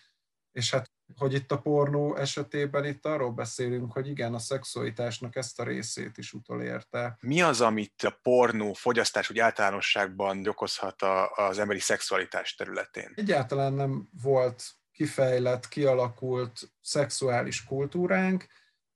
és 0.51 0.71
hát 0.71 0.91
hogy 1.17 1.33
itt 1.33 1.51
a 1.51 1.59
pornó 1.59 2.15
esetében 2.15 2.85
itt 2.85 3.05
arról 3.05 3.31
beszélünk, 3.31 3.91
hogy 3.91 4.07
igen, 4.07 4.33
a 4.33 4.39
szexualitásnak 4.39 5.35
ezt 5.35 5.59
a 5.59 5.63
részét 5.63 6.17
is 6.17 6.33
utolérte. 6.33 7.17
Mi 7.21 7.41
az, 7.41 7.61
amit 7.61 8.03
a 8.03 8.19
pornó 8.21 8.73
fogyasztás 8.73 9.29
úgy 9.29 9.39
általánosságban 9.39 10.47
okozhat 10.47 11.01
az 11.35 11.59
emberi 11.59 11.79
szexualitás 11.79 12.55
területén? 12.55 13.11
Egyáltalán 13.15 13.73
nem 13.73 14.09
volt 14.21 14.63
kifejlett, 14.91 15.67
kialakult 15.67 16.71
szexuális 16.81 17.63
kultúránk, 17.63 18.47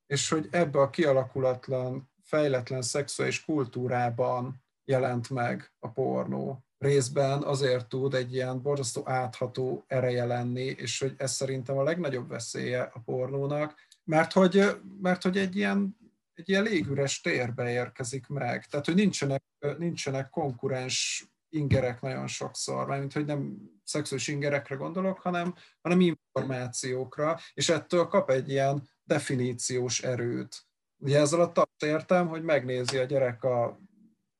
és 0.06 0.28
hogy 0.28 0.48
ebbe 0.50 0.80
a 0.80 0.90
kialakulatlan 0.90 2.12
fejletlen 2.24 2.82
szexuális 2.82 3.44
kultúrában 3.44 4.64
jelent 4.84 5.30
meg 5.30 5.72
a 5.78 5.90
pornó. 5.90 6.64
Részben 6.78 7.42
azért 7.42 7.88
tud 7.88 8.14
egy 8.14 8.34
ilyen 8.34 8.62
borzasztó 8.62 9.02
átható 9.08 9.84
ereje 9.86 10.24
lenni, 10.24 10.64
és 10.64 11.00
hogy 11.00 11.14
ez 11.16 11.32
szerintem 11.32 11.78
a 11.78 11.82
legnagyobb 11.82 12.28
veszélye 12.28 12.82
a 12.82 13.00
pornónak, 13.04 13.74
mert 14.04 14.32
hogy, 14.32 14.80
mert 15.00 15.22
hogy 15.22 15.38
egy 15.38 15.56
ilyen 15.56 15.96
egy 16.34 16.48
ilyen 16.48 16.62
légüres 16.62 17.20
térbe 17.20 17.70
érkezik 17.70 18.26
meg. 18.26 18.66
Tehát, 18.66 18.86
hogy 18.86 18.94
nincsenek, 18.94 19.42
nincsenek 19.78 20.30
konkurens 20.30 21.26
ingerek 21.48 22.00
nagyon 22.00 22.26
sokszor, 22.26 22.86
mint 22.86 23.12
hogy 23.12 23.24
nem 23.24 23.56
szexuális 23.84 24.28
ingerekre 24.28 24.74
gondolok, 24.74 25.18
hanem, 25.18 25.54
hanem 25.80 26.00
információkra, 26.00 27.38
és 27.54 27.68
ettől 27.68 28.06
kap 28.06 28.30
egy 28.30 28.50
ilyen 28.50 28.88
definíciós 29.04 30.02
erőt. 30.02 30.66
Ugye 30.96 31.18
ezzel 31.18 31.40
alatt 31.40 31.58
azt 31.58 31.82
értem, 31.82 32.28
hogy 32.28 32.42
megnézi 32.42 32.98
a 32.98 33.04
gyerek 33.04 33.44
a 33.44 33.80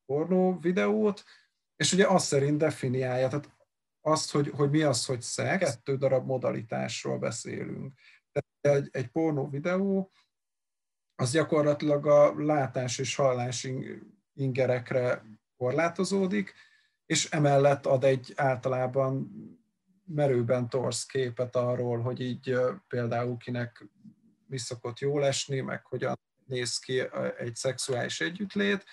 pornó 0.07 0.59
videót, 0.59 1.25
és 1.77 1.93
ugye 1.93 2.07
azt 2.07 2.27
szerint 2.27 2.59
definiálja, 2.59 3.29
tehát 3.29 3.53
azt, 4.01 4.31
hogy, 4.31 4.49
hogy 4.49 4.71
mi 4.71 4.83
az, 4.83 5.07
hogy 5.07 5.21
szex, 5.21 5.64
kettő 5.64 5.97
darab 5.97 6.27
modalitásról 6.27 7.19
beszélünk. 7.19 7.93
Tehát 8.33 8.83
egy, 8.83 8.88
egy 8.93 9.09
pornó 9.09 9.49
videó, 9.49 10.12
az 11.14 11.31
gyakorlatilag 11.31 12.07
a 12.07 12.35
látás 12.43 12.99
és 12.99 13.14
hallás 13.14 13.69
ingerekre 14.33 15.23
korlátozódik, 15.57 16.55
és 17.07 17.31
emellett 17.31 17.87
ad 17.87 18.05
egy 18.05 18.33
általában 18.37 19.31
merőben 20.07 20.69
torsz 20.69 21.07
képet 21.07 21.57
arról, 21.57 22.01
hogy 22.01 22.21
így 22.21 22.57
például 22.88 23.37
kinek 23.37 23.88
mi 24.47 24.59
szokott 24.59 24.99
jól 24.99 25.25
esni, 25.25 25.61
meg 25.61 25.87
hogyan 25.87 26.19
néz 26.47 26.79
ki 26.79 27.03
egy 27.39 27.55
szexuális 27.55 28.21
együttlét, 28.21 28.85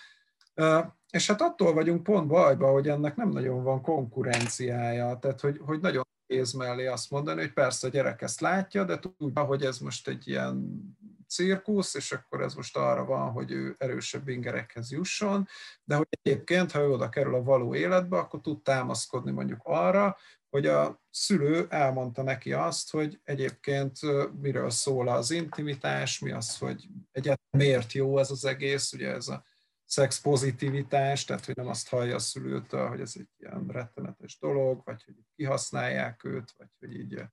és 1.09 1.27
hát 1.27 1.41
attól 1.41 1.73
vagyunk 1.73 2.03
pont 2.03 2.27
bajba, 2.27 2.71
hogy 2.71 2.87
ennek 2.87 3.15
nem 3.15 3.29
nagyon 3.29 3.63
van 3.63 3.81
konkurenciája, 3.81 5.17
tehát 5.19 5.41
hogy, 5.41 5.59
hogy 5.65 5.79
nagyon 5.79 6.03
kéz 6.27 6.51
mellé 6.51 6.85
azt 6.85 7.11
mondani, 7.11 7.41
hogy 7.41 7.53
persze 7.53 7.87
a 7.87 7.89
gyerek 7.89 8.21
ezt 8.21 8.39
látja, 8.39 8.83
de 8.83 8.99
tudja, 8.99 9.43
hogy 9.43 9.63
ez 9.63 9.79
most 9.79 10.07
egy 10.07 10.27
ilyen 10.27 10.81
cirkusz, 11.27 11.93
és 11.93 12.11
akkor 12.11 12.41
ez 12.41 12.53
most 12.53 12.77
arra 12.77 13.05
van, 13.05 13.31
hogy 13.31 13.51
ő 13.51 13.75
erősebb 13.77 14.27
ingerekhez 14.27 14.91
jusson, 14.91 15.47
de 15.83 15.95
hogy 15.95 16.07
egyébként, 16.09 16.71
ha 16.71 16.79
ő 16.79 16.89
oda 16.89 17.09
kerül 17.09 17.35
a 17.35 17.43
való 17.43 17.75
életbe, 17.75 18.17
akkor 18.17 18.41
tud 18.41 18.61
támaszkodni 18.61 19.31
mondjuk 19.31 19.59
arra, 19.63 20.17
hogy 20.51 20.65
a 20.65 21.01
szülő 21.09 21.67
elmondta 21.69 22.23
neki 22.23 22.53
azt, 22.53 22.91
hogy 22.91 23.19
egyébként 23.23 23.99
miről 24.41 24.69
szól 24.69 25.07
az 25.07 25.31
intimitás, 25.31 26.19
mi 26.19 26.31
az, 26.31 26.57
hogy 26.57 26.87
egyáltalán 27.11 27.67
miért 27.67 27.91
jó 27.91 28.17
ez 28.17 28.31
az 28.31 28.45
egész, 28.45 28.93
ugye 28.93 29.09
ez 29.09 29.27
a 29.27 29.43
szexpozitivitás, 29.85 31.25
tehát 31.25 31.45
hogy 31.45 31.55
nem 31.55 31.67
azt 31.67 31.89
hallja 31.89 32.15
a 32.15 32.19
szülőtől, 32.19 32.87
hogy 32.87 33.01
ez 33.01 33.13
egy 33.15 33.29
ilyen 33.37 33.67
rettenetes 33.67 34.37
dolog, 34.39 34.81
vagy 34.83 35.03
hogy 35.03 35.15
kihasználják 35.35 36.23
őt, 36.23 36.53
vagy 36.57 36.69
hogy 36.79 36.95
így 36.95 37.23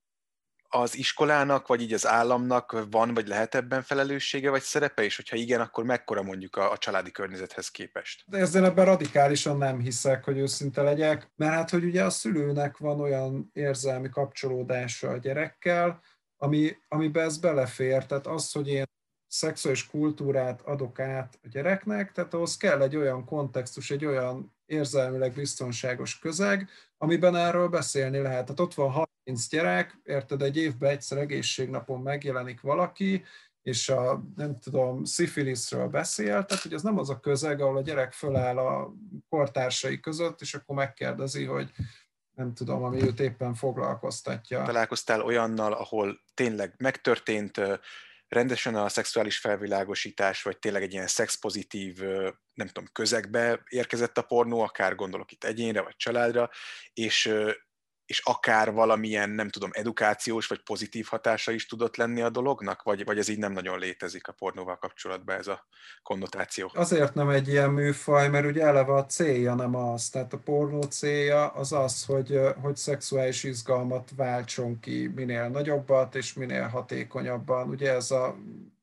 az 0.68 0.96
iskolának, 0.96 1.66
vagy 1.66 1.80
így 1.80 1.92
az 1.92 2.06
államnak 2.06 2.86
van, 2.90 3.14
vagy 3.14 3.28
lehet 3.28 3.54
ebben 3.54 3.82
felelőssége, 3.82 4.50
vagy 4.50 4.62
szerepe, 4.62 5.02
és 5.02 5.16
hogyha 5.16 5.36
igen, 5.36 5.60
akkor 5.60 5.84
mekkora 5.84 6.22
mondjuk 6.22 6.56
a, 6.56 6.70
a 6.70 6.78
családi 6.78 7.10
környezethez 7.10 7.68
képest? 7.68 8.24
De 8.26 8.38
ezzel 8.38 8.64
ebben 8.64 8.84
radikálisan 8.84 9.56
nem 9.56 9.80
hiszek, 9.80 10.24
hogy 10.24 10.38
őszinte 10.38 10.82
legyek, 10.82 11.30
mert 11.36 11.52
hát, 11.52 11.70
hogy 11.70 11.84
ugye 11.84 12.04
a 12.04 12.10
szülőnek 12.10 12.76
van 12.76 13.00
olyan 13.00 13.50
érzelmi 13.52 14.08
kapcsolódása 14.08 15.08
a 15.08 15.16
gyerekkel, 15.16 16.00
ami, 16.36 16.76
amiben 16.88 17.24
ez 17.24 17.38
belefér. 17.38 18.06
Tehát 18.06 18.26
az, 18.26 18.52
hogy 18.52 18.68
én 18.68 18.84
szexuális 19.26 19.86
kultúrát 19.86 20.60
adok 20.60 21.00
át 21.00 21.38
a 21.42 21.48
gyereknek, 21.48 22.12
tehát 22.12 22.34
ahhoz 22.34 22.56
kell 22.56 22.82
egy 22.82 22.96
olyan 22.96 23.24
kontextus, 23.24 23.90
egy 23.90 24.04
olyan 24.04 24.56
érzelmileg 24.66 25.32
biztonságos 25.32 26.18
közeg, 26.18 26.68
amiben 26.98 27.36
erről 27.36 27.68
beszélni 27.68 28.18
lehet. 28.18 28.42
Tehát 28.44 28.60
ott 28.60 28.74
van 28.74 29.08
30 29.24 29.48
gyerek, 29.48 29.98
érted, 30.04 30.42
egy 30.42 30.56
évben 30.56 30.90
egyszer 30.90 31.18
egészségnapon 31.18 32.00
megjelenik 32.00 32.60
valaki, 32.60 33.24
és 33.62 33.88
a, 33.88 34.22
nem 34.36 34.58
tudom, 34.58 35.04
szifiliszről 35.04 35.88
beszél, 35.88 36.26
tehát 36.26 36.62
hogy 36.62 36.72
ez 36.72 36.82
nem 36.82 36.98
az 36.98 37.10
a 37.10 37.20
közeg, 37.20 37.60
ahol 37.60 37.76
a 37.76 37.82
gyerek 37.82 38.12
föláll 38.12 38.58
a 38.58 38.92
kortársai 39.28 40.00
között, 40.00 40.40
és 40.40 40.54
akkor 40.54 40.76
megkérdezi, 40.76 41.44
hogy 41.44 41.70
nem 42.36 42.54
tudom, 42.54 42.82
ami 42.82 43.02
őt 43.02 43.20
éppen 43.20 43.54
foglalkoztatja. 43.54 44.62
Találkoztál 44.62 45.20
olyannal, 45.22 45.72
ahol 45.72 46.20
tényleg 46.34 46.74
megtörtént 46.76 47.60
rendesen 48.28 48.74
a 48.74 48.88
szexuális 48.88 49.38
felvilágosítás, 49.38 50.42
vagy 50.42 50.58
tényleg 50.58 50.82
egy 50.82 50.92
ilyen 50.92 51.06
szexpozitív, 51.06 51.98
nem 52.54 52.66
tudom, 52.66 52.88
közegbe 52.92 53.62
érkezett 53.68 54.18
a 54.18 54.22
pornó, 54.22 54.60
akár 54.60 54.94
gondolok 54.94 55.32
itt 55.32 55.44
egyénre, 55.44 55.80
vagy 55.82 55.96
családra, 55.96 56.50
és, 56.92 57.32
és 58.08 58.20
akár 58.24 58.72
valamilyen, 58.72 59.30
nem 59.30 59.48
tudom, 59.48 59.70
edukációs 59.72 60.46
vagy 60.46 60.62
pozitív 60.62 61.06
hatása 61.06 61.52
is 61.52 61.66
tudott 61.66 61.96
lenni 61.96 62.20
a 62.22 62.30
dolognak, 62.30 62.82
vagy, 62.82 63.04
vagy 63.04 63.18
ez 63.18 63.28
így 63.28 63.38
nem 63.38 63.52
nagyon 63.52 63.78
létezik 63.78 64.28
a 64.28 64.32
pornóval 64.32 64.78
kapcsolatban 64.78 65.36
ez 65.36 65.46
a 65.46 65.66
konnotáció? 66.02 66.70
Azért 66.74 67.14
nem 67.14 67.28
egy 67.28 67.48
ilyen 67.48 67.70
műfaj, 67.70 68.28
mert 68.28 68.46
ugye 68.46 68.62
eleve 68.62 68.94
a 68.94 69.06
célja 69.06 69.54
nem 69.54 69.74
az. 69.74 70.08
Tehát 70.08 70.32
a 70.32 70.38
pornó 70.38 70.82
célja 70.82 71.46
az 71.48 71.72
az, 71.72 72.04
hogy, 72.04 72.40
hogy 72.62 72.76
szexuális 72.76 73.44
izgalmat 73.44 74.10
váltson 74.16 74.80
ki 74.80 75.06
minél 75.14 75.48
nagyobbat 75.48 76.14
és 76.14 76.32
minél 76.32 76.66
hatékonyabban. 76.66 77.68
Ugye 77.68 77.92
ez 77.92 78.10
a, 78.10 78.36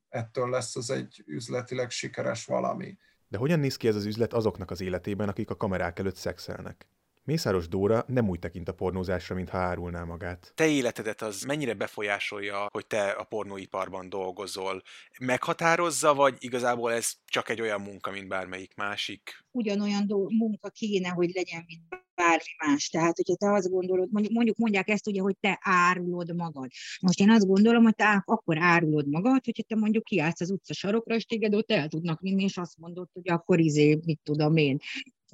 ettől 0.08 0.50
lesz 0.50 0.76
az 0.76 0.90
egy 0.90 1.22
üzletileg 1.26 1.90
sikeres 1.90 2.44
valami. 2.44 2.98
De 3.28 3.38
hogyan 3.38 3.58
néz 3.58 3.76
ki 3.76 3.88
ez 3.88 3.96
az 3.96 4.04
üzlet 4.04 4.32
azoknak 4.32 4.70
az 4.70 4.80
életében, 4.80 5.28
akik 5.28 5.50
a 5.50 5.56
kamerák 5.56 5.98
előtt 5.98 6.16
szexelnek? 6.16 6.86
Mészáros 7.26 7.68
Dóra 7.68 8.04
nem 8.06 8.28
úgy 8.28 8.38
tekint 8.38 8.68
a 8.68 8.74
pornózásra, 8.74 9.34
mintha 9.34 9.58
árulná 9.58 10.04
magát. 10.04 10.52
Te 10.54 10.66
életedet 10.66 11.22
az 11.22 11.42
mennyire 11.42 11.74
befolyásolja, 11.74 12.68
hogy 12.72 12.86
te 12.86 13.10
a 13.10 13.24
pornóiparban 13.24 14.08
dolgozol? 14.08 14.82
Meghatározza, 15.20 16.14
vagy 16.14 16.36
igazából 16.38 16.92
ez 16.92 17.12
csak 17.24 17.48
egy 17.48 17.60
olyan 17.60 17.80
munka, 17.80 18.10
mint 18.10 18.28
bármelyik 18.28 18.74
másik? 18.74 19.44
Ugyanolyan 19.50 20.06
do- 20.06 20.30
munka 20.30 20.68
kéne, 20.68 21.08
hogy 21.08 21.30
legyen, 21.34 21.64
mint 21.66 21.82
bármi 22.14 22.54
más. 22.66 22.88
Tehát, 22.88 23.16
hogyha 23.16 23.34
te 23.34 23.52
azt 23.52 23.70
gondolod, 23.70 24.08
mondjuk 24.10 24.56
mondják 24.56 24.88
ezt 24.88 25.06
ugye, 25.06 25.20
hogy 25.20 25.36
te 25.40 25.58
árulod 25.62 26.34
magad. 26.34 26.70
Most 27.00 27.20
én 27.20 27.30
azt 27.30 27.46
gondolom, 27.46 27.82
hogy 27.82 27.94
te 27.94 28.22
akkor 28.24 28.58
árulod 28.58 29.08
magad, 29.08 29.44
hogyha 29.44 29.62
te 29.62 29.74
mondjuk 29.76 30.04
kiállsz 30.04 30.40
az 30.40 30.50
utca 30.50 30.74
sarokra, 30.74 31.14
és 31.14 31.24
téged 31.24 31.54
ott 31.54 31.70
el 31.70 31.88
tudnak 31.88 32.20
vinni, 32.20 32.42
és 32.42 32.56
azt 32.56 32.78
mondod, 32.78 33.08
hogy 33.12 33.30
akkor 33.30 33.60
izé, 33.60 33.98
mit 34.04 34.20
tudom 34.22 34.56
én, 34.56 34.78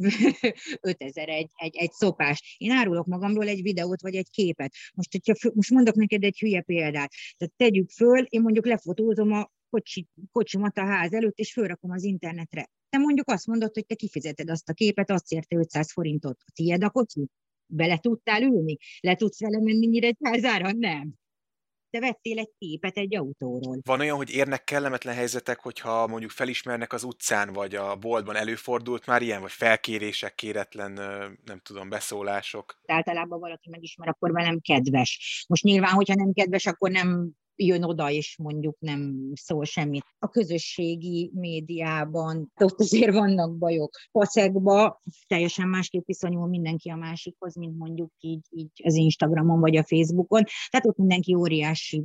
5000 0.80 1.28
egy, 1.28 1.50
egy, 1.54 1.76
egy 1.76 1.92
szopás. 1.92 2.56
Én 2.58 2.70
árulok 2.70 3.06
magamról 3.06 3.48
egy 3.48 3.62
videót 3.62 4.00
vagy 4.00 4.14
egy 4.14 4.30
képet. 4.30 4.74
Most, 4.94 5.12
hogyha, 5.12 5.50
most 5.54 5.70
mondok 5.70 5.94
neked 5.94 6.24
egy 6.24 6.38
hülye 6.38 6.60
példát. 6.60 7.12
Tehát 7.36 7.54
tegyük 7.56 7.90
föl, 7.90 8.22
én 8.22 8.40
mondjuk 8.40 8.66
lefotózom 8.66 9.32
a 9.32 9.50
kocsi, 9.70 10.06
kocsimat 10.32 10.78
a 10.78 10.84
ház 10.84 11.12
előtt, 11.12 11.38
és 11.38 11.52
fölrakom 11.52 11.90
az 11.90 12.02
internetre. 12.02 12.70
Te 12.88 12.98
mondjuk 12.98 13.28
azt 13.28 13.46
mondod, 13.46 13.74
hogy 13.74 13.86
te 13.86 13.94
kifizeted 13.94 14.50
azt 14.50 14.68
a 14.68 14.72
képet, 14.72 15.10
azt 15.10 15.32
érte 15.32 15.56
500 15.56 15.92
forintot. 15.92 16.36
A 16.46 16.50
tiéd 16.54 16.84
a 16.84 16.90
kocsi? 16.90 17.26
Bele 17.66 17.98
tudtál 17.98 18.42
ülni? 18.42 18.76
Le 19.00 19.14
tudsz 19.14 19.40
vele 19.40 19.60
menni 19.60 19.86
Nyíregyházára? 19.86 20.72
Nem 20.72 21.20
te 21.92 22.00
vettél 22.00 22.38
egy 22.38 22.50
képet 22.58 22.96
egy 22.96 23.16
autóról. 23.16 23.78
Van 23.84 24.00
olyan, 24.00 24.16
hogy 24.16 24.30
érnek 24.30 24.64
kellemetlen 24.64 25.14
helyzetek, 25.14 25.60
hogyha 25.60 26.06
mondjuk 26.06 26.30
felismernek 26.30 26.92
az 26.92 27.04
utcán, 27.04 27.52
vagy 27.52 27.74
a 27.74 27.96
boltban 27.96 28.36
előfordult 28.36 29.06
már 29.06 29.22
ilyen, 29.22 29.40
vagy 29.40 29.50
felkérések, 29.50 30.34
kéretlen, 30.34 30.92
nem 31.44 31.60
tudom, 31.62 31.88
beszólások? 31.88 32.80
Általában 32.86 33.40
valaki 33.40 33.70
megismer, 33.70 34.08
akkor 34.08 34.32
velem 34.32 34.60
kedves. 34.60 35.44
Most 35.48 35.62
nyilván, 35.62 35.92
hogyha 35.92 36.14
nem 36.14 36.32
kedves, 36.32 36.66
akkor 36.66 36.90
nem 36.90 37.30
jön 37.66 37.82
oda, 37.82 38.10
és 38.10 38.36
mondjuk 38.42 38.76
nem 38.78 39.30
szól 39.34 39.64
semmit. 39.64 40.04
A 40.18 40.28
közösségi 40.28 41.30
médiában 41.34 42.52
ott 42.60 42.80
azért 42.80 43.12
vannak 43.12 43.58
bajok. 43.58 43.96
Pacekba 44.12 45.00
teljesen 45.26 45.68
másképp 45.68 46.06
viszonyul 46.06 46.48
mindenki 46.48 46.90
a 46.90 46.96
másikhoz, 46.96 47.54
mint 47.54 47.78
mondjuk 47.78 48.10
így, 48.20 48.46
így 48.50 48.70
az 48.84 48.94
Instagramon 48.94 49.60
vagy 49.60 49.76
a 49.76 49.84
Facebookon. 49.84 50.42
Tehát 50.70 50.86
ott 50.86 50.96
mindenki 50.96 51.34
óriási 51.34 52.04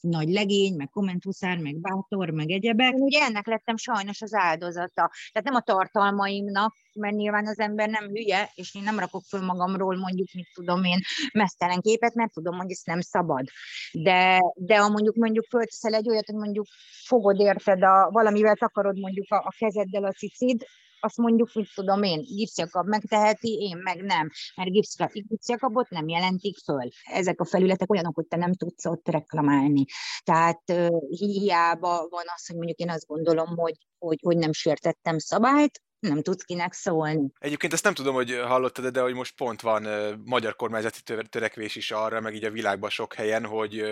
nagy 0.00 0.28
legény, 0.28 0.76
meg 0.76 0.88
kommenthuszár, 0.88 1.58
meg 1.58 1.80
bátor, 1.80 2.30
meg 2.30 2.50
egyebek. 2.50 2.92
Én 2.92 3.00
ugye 3.00 3.20
ennek 3.20 3.46
lettem 3.46 3.76
sajnos 3.76 4.22
az 4.22 4.34
áldozata. 4.34 5.10
Tehát 5.32 5.48
nem 5.48 5.54
a 5.54 5.60
tartalmaimnak, 5.60 6.74
mert 6.94 7.14
nyilván 7.14 7.46
az 7.46 7.58
ember 7.58 7.88
nem 7.88 8.08
hülye, 8.08 8.50
és 8.54 8.74
én 8.74 8.82
nem 8.82 8.98
rakok 8.98 9.22
föl 9.28 9.40
magamról 9.40 9.96
mondjuk, 9.96 10.28
mit 10.34 10.48
tudom 10.54 10.84
én, 10.84 10.98
mesztelen 11.32 11.80
képet, 11.80 12.14
mert 12.14 12.32
tudom, 12.32 12.56
hogy 12.56 12.70
ez 12.70 12.80
nem 12.84 13.00
szabad. 13.00 13.44
De, 13.92 14.40
de 14.54 14.78
ha 14.78 14.88
mondjuk 14.88 15.14
mondjuk 15.14 15.46
fölteszel 15.48 15.94
egy 15.94 16.08
olyat, 16.08 16.26
hogy 16.26 16.34
mondjuk 16.34 16.66
fogod 17.04 17.40
érted, 17.40 17.82
a, 17.82 18.10
valamivel 18.10 18.54
takarod 18.54 18.98
mondjuk 18.98 19.30
a, 19.30 19.36
a 19.36 19.54
kezeddel 19.58 20.04
a 20.04 20.12
cicid, 20.12 20.66
azt 21.02 21.16
mondjuk, 21.16 21.50
hogy 21.52 21.68
tudom 21.74 22.02
én, 22.02 22.22
gipszjakab 22.22 22.86
megteheti, 22.86 23.52
én 23.52 23.76
meg 23.76 24.02
nem, 24.02 24.30
mert 24.56 24.70
gipszjakabot 25.12 25.90
nem 25.90 26.08
jelentik 26.08 26.56
föl. 26.58 26.88
Ezek 27.02 27.40
a 27.40 27.44
felületek 27.44 27.90
olyanok, 27.90 28.14
hogy 28.14 28.26
te 28.26 28.36
nem 28.36 28.52
tudsz 28.52 28.84
ott 28.84 29.08
reklamálni. 29.08 29.84
Tehát 30.24 30.62
hiába 31.08 32.08
van 32.08 32.24
az, 32.36 32.46
hogy 32.46 32.56
mondjuk 32.56 32.78
én 32.78 32.90
azt 32.90 33.06
gondolom, 33.06 33.56
hogy, 33.56 33.76
hogy, 33.98 34.18
hogy 34.22 34.36
nem 34.36 34.52
sértettem 34.52 35.18
szabályt, 35.18 35.80
nem 36.02 36.22
tudsz 36.22 36.42
kinek 36.42 36.72
szólni. 36.72 37.32
Egyébként 37.38 37.72
ezt 37.72 37.84
nem 37.84 37.94
tudom, 37.94 38.14
hogy 38.14 38.40
hallottad, 38.44 38.86
de 38.86 39.00
hogy 39.00 39.14
most 39.14 39.36
pont 39.36 39.60
van 39.60 39.82
magyar 40.24 40.56
kormányzati 40.56 41.00
törekvés 41.28 41.76
is 41.76 41.90
arra, 41.90 42.20
meg 42.20 42.34
így 42.34 42.44
a 42.44 42.50
világban 42.50 42.90
sok 42.90 43.14
helyen, 43.14 43.46
hogy 43.46 43.84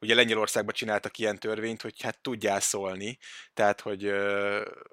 ugye 0.00 0.14
Lengyelországban 0.14 0.74
csináltak 0.74 1.18
ilyen 1.18 1.38
törvényt, 1.38 1.82
hogy 1.82 2.02
hát 2.02 2.20
tudjál 2.20 2.60
szólni, 2.60 3.18
tehát 3.54 3.80
hogy, 3.80 4.12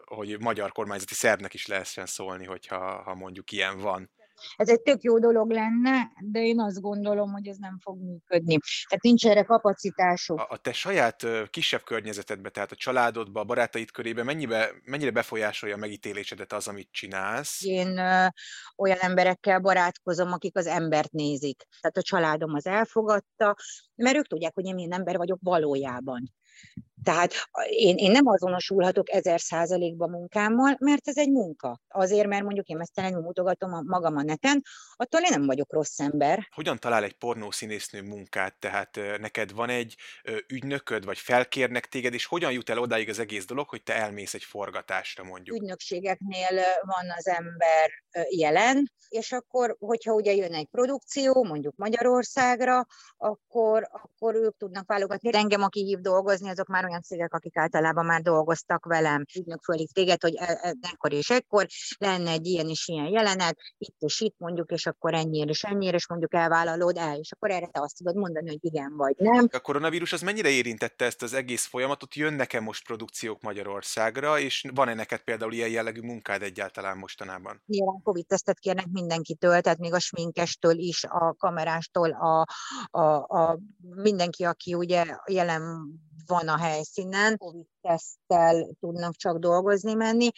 hogy 0.05 0.39
magyar 0.39 0.71
kormányzati 0.71 1.13
szervnek 1.13 1.53
is 1.53 1.67
lehessen 1.67 2.05
szólni, 2.05 2.45
hogyha 2.45 3.01
ha 3.01 3.15
mondjuk 3.15 3.51
ilyen 3.51 3.79
van. 3.79 4.09
Ez 4.55 4.69
egy 4.69 4.81
tök 4.81 5.01
jó 5.01 5.19
dolog 5.19 5.51
lenne, 5.51 6.11
de 6.19 6.39
én 6.41 6.59
azt 6.59 6.81
gondolom, 6.81 7.31
hogy 7.31 7.47
ez 7.47 7.57
nem 7.57 7.77
fog 7.81 8.01
működni. 8.01 8.57
Tehát 8.87 9.03
nincs 9.03 9.27
erre 9.27 9.43
kapacitásuk. 9.43 10.39
A, 10.39 10.47
a 10.49 10.57
te 10.57 10.73
saját 10.73 11.25
kisebb 11.49 11.83
környezetedbe, 11.83 12.49
tehát 12.49 12.71
a 12.71 12.75
családodba, 12.75 13.39
a 13.39 13.43
barátaid 13.43 13.91
körébe 13.91 14.23
mennyibe, 14.23 14.69
mennyire 14.83 15.11
befolyásolja 15.11 15.75
a 15.75 15.79
megítélésedet 15.79 16.53
az, 16.53 16.67
amit 16.67 16.89
csinálsz? 16.91 17.63
Én 17.63 17.97
ö, 17.97 18.25
olyan 18.77 18.97
emberekkel 18.99 19.59
barátkozom, 19.59 20.31
akik 20.31 20.57
az 20.57 20.67
embert 20.67 21.11
nézik. 21.11 21.67
Tehát 21.81 21.97
a 21.97 22.01
családom 22.01 22.53
az 22.53 22.65
elfogadta, 22.65 23.55
mert 23.95 24.15
ők 24.15 24.27
tudják, 24.27 24.53
hogy 24.53 24.65
én 24.65 24.75
milyen 24.75 24.93
ember 24.93 25.17
vagyok 25.17 25.39
valójában 25.41 26.31
Tehát 27.03 27.33
én, 27.69 27.95
én 27.97 28.11
nem 28.11 28.27
azonosulhatok 28.27 29.11
ezer 29.11 29.39
százalékban 29.39 30.09
munkámmal, 30.09 30.77
mert 30.79 31.07
ez 31.07 31.17
egy 31.17 31.31
munka. 31.31 31.81
Azért, 31.87 32.27
mert 32.27 32.43
mondjuk 32.43 32.67
én 32.67 32.77
mesztelenül 32.77 33.21
mutogatom 33.21 33.73
a, 33.73 33.81
magam 33.81 34.17
a 34.17 34.21
neten, 34.21 34.61
attól 34.95 35.21
én 35.21 35.29
nem 35.29 35.45
vagyok 35.45 35.73
rossz 35.73 35.99
ember. 35.99 36.47
Hogyan 36.55 36.77
talál 36.77 37.03
egy 37.03 37.13
pornószínésznő 37.13 38.01
munkát? 38.01 38.59
Tehát 38.59 38.99
neked 39.19 39.53
van 39.53 39.69
egy 39.69 39.95
ügynököd, 40.47 41.05
vagy 41.05 41.17
felkérnek 41.17 41.85
téged, 41.85 42.13
és 42.13 42.25
hogyan 42.25 42.51
jut 42.51 42.69
el 42.69 42.77
odáig 42.77 43.09
az 43.09 43.19
egész 43.19 43.45
dolog, 43.45 43.69
hogy 43.69 43.83
te 43.83 43.95
elmész 43.95 44.33
egy 44.33 44.43
forgatásra 44.43 45.23
mondjuk? 45.23 45.57
Ügynökségeknél 45.61 46.63
van 46.81 47.13
az 47.17 47.27
ember 47.27 47.89
jelen, 48.29 48.91
és 49.09 49.31
akkor, 49.31 49.75
hogyha 49.79 50.13
ugye 50.13 50.33
jön 50.33 50.53
egy 50.53 50.67
produkció, 50.71 51.43
mondjuk 51.43 51.75
Magyarországra, 51.75 52.85
akkor, 53.17 53.87
akkor 53.91 54.35
ők 54.35 54.57
tudnak 54.57 54.87
válogatni. 54.87 55.29
Engem, 55.33 55.61
aki 55.61 55.83
hív 55.83 55.99
dolgozni, 55.99 56.49
azok 56.49 56.67
már 56.67 56.85
olyan 56.89 57.01
cégek, 57.01 57.33
akik 57.33 57.57
általában 57.57 58.05
már 58.05 58.21
dolgoztak 58.21 58.85
velem. 58.85 59.25
Ügynök 59.35 59.63
fölhív 59.63 59.89
téged, 59.93 60.21
hogy 60.21 60.35
e, 60.35 60.59
e, 60.61 60.75
ekkor 60.81 61.13
és 61.13 61.29
ekkor 61.29 61.67
lenne 61.97 62.31
egy 62.31 62.45
ilyen 62.45 62.69
és 62.69 62.87
ilyen 62.87 63.07
jelenet, 63.07 63.57
itt 63.77 63.95
és 63.99 64.19
itt 64.19 64.35
mondjuk, 64.37 64.71
és 64.71 64.85
akkor 64.85 65.13
ennyire 65.13 65.49
és 65.49 65.63
ennyire, 65.63 65.95
és 65.95 66.07
mondjuk 66.07 66.33
elvállalod 66.33 66.97
el, 66.97 67.17
és 67.17 67.31
akkor 67.31 67.51
erre 67.51 67.67
te 67.67 67.81
azt 67.81 67.97
tudod 67.97 68.15
mondani, 68.15 68.47
hogy 68.49 68.65
igen 68.65 68.95
vagy 68.95 69.15
nem. 69.17 69.47
A 69.51 69.59
koronavírus 69.59 70.13
az 70.13 70.21
mennyire 70.21 70.49
érintette 70.49 71.05
ezt 71.05 71.21
az 71.21 71.33
egész 71.33 71.65
folyamatot? 71.65 72.15
Jönnek-e 72.15 72.59
most 72.59 72.85
produkciók 72.85 73.41
Magyarországra, 73.41 74.39
és 74.39 74.65
van-e 74.73 74.93
neked 74.93 75.19
például 75.19 75.53
ilyen 75.53 75.69
jellegű 75.69 76.01
munkád 76.01 76.41
egyáltalán 76.41 76.97
mostanában? 76.97 77.61
Nyilván 77.65 78.01
Covid-tesztet 78.03 78.59
kérnek 78.59 78.87
mindenkitől, 78.91 79.61
tehát 79.61 79.79
még 79.79 79.93
a 79.93 79.99
sminkestől 79.99 80.77
is, 80.77 81.03
a 81.03 81.35
kamerástól, 81.37 82.11
a, 82.11 82.45
a, 82.99 83.01
a 83.15 83.59
mindenki, 83.95 84.43
aki 84.43 84.73
ugye 84.73 85.05
jelen 85.25 85.61
van 86.29 86.47
a 86.47 86.57
helyszínen, 86.57 87.37
Covid-teszttel 87.37 88.75
tudnak 88.79 89.15
csak 89.15 89.37
dolgozni 89.37 89.93
menni. 89.93 90.29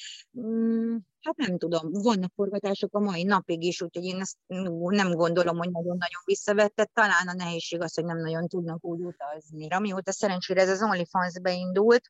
Hát 1.22 1.36
nem 1.36 1.58
tudom, 1.58 1.92
vannak 1.92 2.32
forgatások 2.36 2.96
a 2.96 3.00
mai 3.00 3.24
napig 3.24 3.64
is, 3.64 3.82
úgyhogy 3.82 4.04
én 4.04 4.20
ezt 4.20 4.36
nem 4.78 5.12
gondolom, 5.12 5.58
hogy 5.58 5.72
nagyon-nagyon 5.72 6.22
visszavette. 6.26 6.90
Talán 6.94 7.28
a 7.28 7.34
nehézség 7.34 7.82
az, 7.82 7.96
hogy 7.96 8.06
nem 8.06 8.18
nagyon 8.18 8.48
tudnak 8.48 8.86
úgy 8.86 9.00
utazni. 9.00 9.68
Amióta 9.70 10.12
szerencsére 10.12 10.62
ez 10.62 10.70
az 10.70 10.84
OnlyFans 10.84 11.40
beindult, 11.42 12.08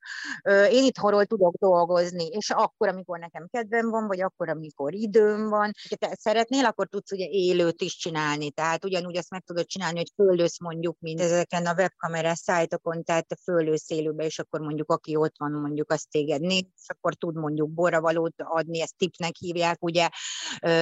én 0.71 0.83
itt 0.83 0.97
horol 0.97 1.25
tudok 1.25 1.53
dolgozni, 1.55 2.25
és 2.25 2.49
akkor, 2.49 2.87
amikor 2.87 3.19
nekem 3.19 3.47
kedvem 3.51 3.89
van, 3.89 4.07
vagy 4.07 4.21
akkor, 4.21 4.49
amikor 4.49 4.93
időm 4.93 5.49
van, 5.49 5.71
ha 5.89 5.95
te 5.95 6.15
szeretnél, 6.19 6.65
akkor 6.65 6.87
tudsz 6.87 7.11
ugye 7.11 7.25
élőt 7.29 7.81
is 7.81 7.95
csinálni. 7.95 8.51
Tehát 8.51 8.85
ugyanúgy 8.85 9.17
azt 9.17 9.29
meg 9.29 9.43
tudod 9.43 9.65
csinálni, 9.65 9.97
hogy 9.97 10.11
föllősz 10.15 10.59
mondjuk, 10.59 10.97
mint 10.99 11.19
ezeken 11.19 11.65
a 11.65 11.73
webkamerás 11.73 12.37
szájtokon, 12.37 13.03
tehát 13.03 13.27
te 13.27 13.35
föllősz 13.43 13.89
élőbe, 13.89 14.25
és 14.25 14.39
akkor 14.39 14.59
mondjuk 14.59 14.91
aki 14.91 15.15
ott 15.15 15.35
van, 15.37 15.51
mondjuk 15.51 15.91
azt 15.91 16.09
téged 16.09 16.41
néz, 16.41 16.65
és 16.75 16.87
akkor 16.87 17.15
tud 17.15 17.35
mondjuk 17.35 17.69
borravalót 17.69 18.33
adni, 18.37 18.81
ezt 18.81 18.99
tipnek 19.01 19.35
hívják, 19.39 19.83
ugye, 19.83 20.09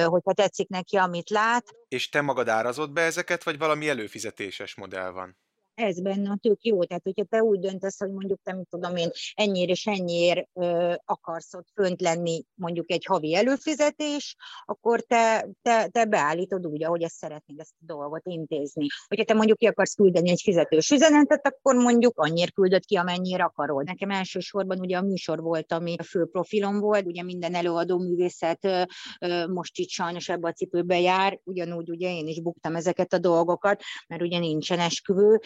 hogyha 0.04 0.32
tetszik 0.32 0.68
neki, 0.68 0.96
amit 0.96 1.30
lát. 1.30 1.64
És 1.88 2.08
te 2.08 2.20
magad 2.20 2.48
árazott 2.48 2.90
be 2.90 3.02
ezeket, 3.02 3.44
vagy 3.44 3.58
valami 3.58 3.88
előfizetéses 3.88 4.74
modell 4.74 5.10
van? 5.10 5.38
Ez 5.80 6.00
benne 6.00 6.36
tök 6.40 6.64
jó. 6.64 6.84
Tehát, 6.84 7.02
hogyha 7.02 7.24
te 7.24 7.42
úgy 7.42 7.58
döntesz, 7.58 7.98
hogy 7.98 8.10
mondjuk 8.10 8.40
te, 8.42 8.54
mit 8.54 8.68
tudom 8.68 8.96
én, 8.96 9.10
ennyire 9.34 9.70
és 9.70 9.86
ennyiért 9.86 10.48
ö, 10.52 10.94
akarsz 11.04 11.54
ott 11.54 11.68
fönt 11.74 12.00
lenni 12.00 12.44
mondjuk 12.54 12.90
egy 12.90 13.04
havi 13.04 13.34
előfizetés, 13.34 14.36
akkor 14.64 15.00
te, 15.00 15.48
te, 15.62 15.88
te 15.88 16.04
beállítod 16.04 16.66
úgy, 16.66 16.84
ahogy 16.84 17.02
ezt 17.02 17.14
szeretnéd 17.14 17.60
ezt 17.60 17.74
a 17.80 17.84
dolgot 17.84 18.22
intézni. 18.24 18.86
Hogyha 19.08 19.24
te 19.24 19.34
mondjuk 19.34 19.58
ki 19.58 19.66
akarsz 19.66 19.94
küldeni 19.94 20.30
egy 20.30 20.40
fizetős 20.42 20.90
üzenetet, 20.90 21.46
akkor 21.46 21.74
mondjuk 21.74 22.18
annyira 22.18 22.50
küldött 22.50 22.84
ki, 22.84 22.96
amennyire 22.96 23.44
akarod. 23.44 23.84
Nekem 23.84 24.10
elsősorban 24.10 24.78
ugye 24.78 24.96
a 24.96 25.02
műsor 25.02 25.40
volt, 25.40 25.72
ami 25.72 25.94
a 25.98 26.02
fő 26.02 26.26
profilom 26.26 26.78
volt, 26.78 27.06
ugye 27.06 27.22
minden 27.22 27.54
előadó 27.54 27.98
művészet 27.98 28.64
ö, 28.64 28.82
ö, 29.20 29.46
most 29.46 29.78
itt 29.78 29.88
sajnos 29.88 30.28
ebbe 30.28 30.48
a 30.48 30.52
cipőbe 30.52 31.00
jár, 31.00 31.40
ugyanúgy 31.44 31.90
ugye 31.90 32.10
én 32.10 32.26
is 32.26 32.40
buktam 32.40 32.76
ezeket 32.76 33.12
a 33.12 33.18
dolgokat, 33.18 33.82
mert 34.08 34.22
ugye 34.22 34.38
nincsen 34.38 34.78
esküvő, 34.78 35.40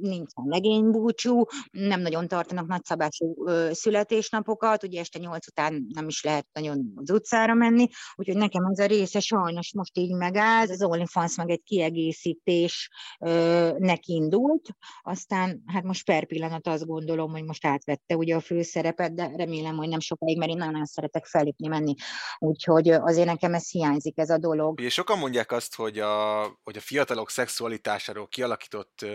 nincsen 0.00 0.44
legénybúcsú, 0.44 1.44
nem 1.70 2.00
nagyon 2.00 2.28
tartanak 2.28 2.66
nagyszabású 2.66 3.46
születésnapokat, 3.70 4.82
ugye 4.82 5.00
este 5.00 5.18
nyolc 5.18 5.46
után 5.46 5.86
nem 5.94 6.08
is 6.08 6.22
lehet 6.22 6.46
nagyon 6.52 6.92
az 6.94 7.10
utcára 7.10 7.54
menni, 7.54 7.88
úgyhogy 8.14 8.36
nekem 8.36 8.64
ez 8.64 8.78
a 8.78 8.86
része 8.86 9.20
sajnos 9.20 9.72
most 9.74 9.98
így 9.98 10.14
megáll, 10.14 10.66
az 10.68 10.82
OnlyFans 10.82 11.36
meg 11.36 11.50
egy 11.50 11.62
kiegészítésnek 11.62 14.06
indult, 14.06 14.68
aztán 15.02 15.62
hát 15.66 15.82
most 15.82 16.04
per 16.04 16.26
pillanat 16.26 16.66
azt 16.66 16.86
gondolom, 16.86 17.30
hogy 17.30 17.44
most 17.44 17.66
átvette 17.66 18.16
ugye 18.16 18.34
a 18.34 18.40
főszerepet, 18.40 19.14
de 19.14 19.32
remélem, 19.36 19.76
hogy 19.76 19.88
nem 19.88 20.00
sokáig, 20.00 20.38
mert 20.38 20.50
én 20.50 20.56
nagyon 20.56 20.84
szeretek 20.84 21.26
felépni 21.26 21.68
menni, 21.68 21.94
úgyhogy 22.38 22.88
azért 22.88 23.26
nekem 23.26 23.54
ez 23.54 23.70
hiányzik 23.70 24.18
ez 24.18 24.30
a 24.30 24.38
dolog. 24.38 24.78
Ugye 24.78 24.88
sokan 24.88 25.18
mondják 25.18 25.52
azt, 25.52 25.74
hogy 25.74 25.98
a, 25.98 26.42
hogy 26.62 26.76
a 26.76 26.80
fiatalok 26.80 27.30
szexualitásáról 27.30 28.28
kialakított 28.28 29.06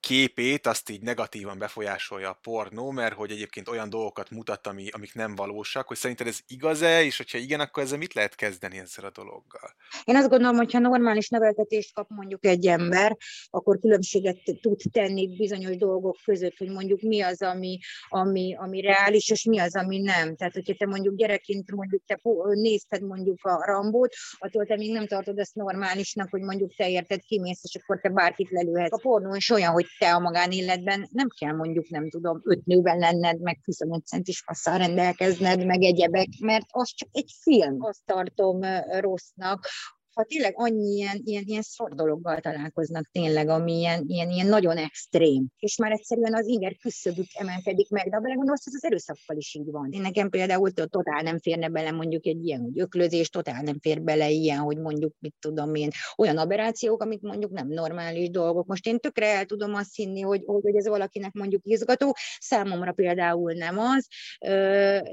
képét 0.00 0.66
azt 0.66 0.90
így 0.90 1.00
negatívan 1.00 1.58
befolyásolja 1.58 2.28
a 2.30 2.38
pornó, 2.42 2.90
mert 2.90 3.14
hogy 3.14 3.30
egyébként 3.30 3.68
olyan 3.68 3.90
dolgokat 3.90 4.30
mutat, 4.30 4.66
ami, 4.66 4.88
amik 4.90 5.14
nem 5.14 5.34
valósak, 5.34 5.86
hogy 5.86 5.96
szerinted 5.96 6.26
ez 6.26 6.38
igaz-e, 6.46 7.02
és 7.04 7.16
hogyha 7.16 7.38
igen, 7.38 7.60
akkor 7.60 7.82
ezzel 7.82 7.98
mit 7.98 8.14
lehet 8.14 8.34
kezdeni 8.34 8.78
ezzel 8.78 9.04
a 9.04 9.10
dologgal? 9.10 9.74
Én 10.04 10.16
azt 10.16 10.28
gondolom, 10.28 10.56
hogy 10.56 10.72
ha 10.72 10.78
normális 10.78 11.28
neveltetést 11.28 11.94
kap 11.94 12.08
mondjuk 12.08 12.46
egy 12.46 12.66
ember, 12.66 13.16
akkor 13.50 13.78
különbséget 13.78 14.38
tud 14.60 14.80
tenni 14.92 15.36
bizonyos 15.36 15.76
dolgok 15.76 16.16
között, 16.24 16.56
hogy 16.56 16.68
mondjuk 16.68 17.00
mi 17.00 17.20
az, 17.20 17.42
ami, 17.42 17.78
ami, 18.08 18.56
ami 18.58 18.80
reális, 18.80 19.30
és 19.30 19.44
mi 19.44 19.58
az, 19.58 19.76
ami 19.76 19.98
nem. 19.98 20.36
Tehát, 20.36 20.52
hogyha 20.52 20.74
te 20.74 20.86
mondjuk 20.86 21.16
gyerekként 21.16 21.70
mondjuk 21.70 22.02
te 22.06 22.20
nézted 22.54 23.02
mondjuk 23.02 23.44
a 23.44 23.64
Rambót, 23.66 24.14
attól 24.38 24.66
te 24.66 24.76
még 24.76 24.92
nem 24.92 25.06
tartod 25.06 25.38
ezt 25.38 25.54
normálisnak, 25.54 26.30
hogy 26.30 26.40
mondjuk 26.40 26.74
te 26.74 26.90
érted, 26.90 27.20
kimész, 27.20 27.60
és 27.62 27.80
akkor 27.82 28.00
te 28.00 28.08
bárkit 28.08 28.50
lelőhet. 28.50 28.92
A 28.92 29.00
pornó 29.02 29.34
is 29.34 29.50
olyan, 29.50 29.72
hogy 29.72 29.85
te 29.98 30.14
a 30.14 30.18
magánéletben 30.18 31.08
nem 31.12 31.28
kell 31.40 31.52
mondjuk, 31.52 31.88
nem 31.88 32.10
tudom, 32.10 32.40
öt 32.44 32.64
nővel 32.64 32.96
lenned, 32.96 33.40
meg 33.40 33.60
25 33.64 34.06
centis 34.06 34.44
passzal 34.44 34.78
rendelkezned, 34.78 35.66
meg 35.66 35.82
egyebek, 35.82 36.28
mert 36.40 36.66
az 36.70 36.92
csak 36.94 37.08
egy 37.12 37.32
film. 37.42 37.76
Azt 37.78 38.04
tartom 38.04 38.60
rossznak, 39.00 39.68
ha 40.16 40.24
tényleg 40.24 40.52
annyi 40.56 40.94
ilyen, 40.94 41.20
ilyen, 41.24 41.42
ilyen 41.46 41.62
szor 41.62 41.94
dologgal 41.94 42.40
találkoznak 42.40 43.08
tényleg, 43.12 43.48
ami 43.48 43.72
ilyen, 43.72 44.04
ilyen, 44.06 44.30
ilyen 44.30 44.46
nagyon 44.46 44.76
extrém, 44.76 45.46
és 45.58 45.76
már 45.76 45.92
egyszerűen 45.92 46.34
az 46.34 46.46
inger 46.46 46.76
küszöbük 46.76 47.26
emelkedik 47.34 47.90
meg, 47.90 48.08
de 48.08 48.16
a 48.16 48.20
belegondolsz, 48.20 48.66
ez 48.66 48.74
az 48.74 48.84
erőszakkal 48.84 49.36
is 49.36 49.54
így 49.54 49.70
van. 49.70 49.88
Én 49.90 50.00
nekem 50.00 50.30
például 50.30 50.72
totál 50.72 51.22
nem 51.22 51.38
férne 51.38 51.68
bele 51.68 51.90
mondjuk 51.90 52.26
egy 52.26 52.44
ilyen, 52.44 52.60
hogy 52.60 52.80
öklözés, 52.80 53.28
totál 53.28 53.62
nem 53.62 53.78
fér 53.80 54.02
bele 54.02 54.30
ilyen, 54.30 54.58
hogy 54.58 54.78
mondjuk, 54.78 55.14
mit 55.18 55.34
tudom 55.40 55.74
én, 55.74 55.90
olyan 56.16 56.38
aberrációk, 56.38 57.02
amik 57.02 57.20
mondjuk 57.20 57.50
nem 57.50 57.68
normális 57.68 58.30
dolgok. 58.30 58.66
Most 58.66 58.86
én 58.86 58.98
tökre 58.98 59.26
el 59.26 59.44
tudom 59.44 59.74
azt 59.74 59.94
hinni, 59.94 60.20
hogy, 60.20 60.42
hogy 60.44 60.76
ez 60.76 60.88
valakinek 60.88 61.32
mondjuk 61.32 61.60
izgató, 61.64 62.16
számomra 62.38 62.92
például 62.92 63.52
nem 63.52 63.78
az, 63.78 64.06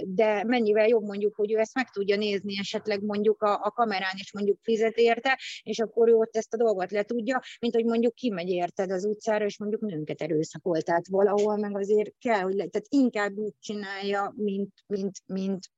de 0.06 0.44
mennyivel 0.44 0.88
jobb 0.88 1.04
mondjuk, 1.04 1.36
hogy 1.36 1.54
ő 1.54 1.58
ezt 1.58 1.76
meg 1.76 1.90
tudja 1.90 2.16
nézni 2.16 2.58
esetleg 2.60 3.02
mondjuk 3.02 3.42
a, 3.42 3.54
a 3.54 3.72
kamerán, 3.72 4.16
és 4.18 4.34
mondjuk 4.34 4.60
fizet 4.62 4.92
fizet 4.94 5.16
érte, 5.16 5.40
és 5.64 5.80
akkor 5.80 6.10
ő 6.10 6.14
ott 6.14 6.36
ezt 6.36 6.54
a 6.54 6.58
dolgot 6.58 6.92
le 6.92 7.04
tudja, 7.04 7.42
mint 7.60 7.74
hogy 7.74 7.86
mondjuk 7.86 8.14
kimegy 8.14 8.50
érted 8.50 8.92
az 8.92 9.06
utcára, 9.06 9.46
és 9.46 9.58
mondjuk 9.58 9.82
nőnket 9.82 10.22
erőszakol, 10.22 10.82
tehát 10.82 11.08
valahol 11.08 11.58
meg 11.58 11.78
azért 11.78 12.14
kell, 12.20 12.42
hogy 12.42 12.54
le, 12.54 12.68
tehát 12.68 12.88
inkább 12.90 13.38
úgy 13.38 13.54
csinálja, 13.60 14.34
mint, 14.36 14.72
mint, 14.88 15.18
mint 15.26 15.72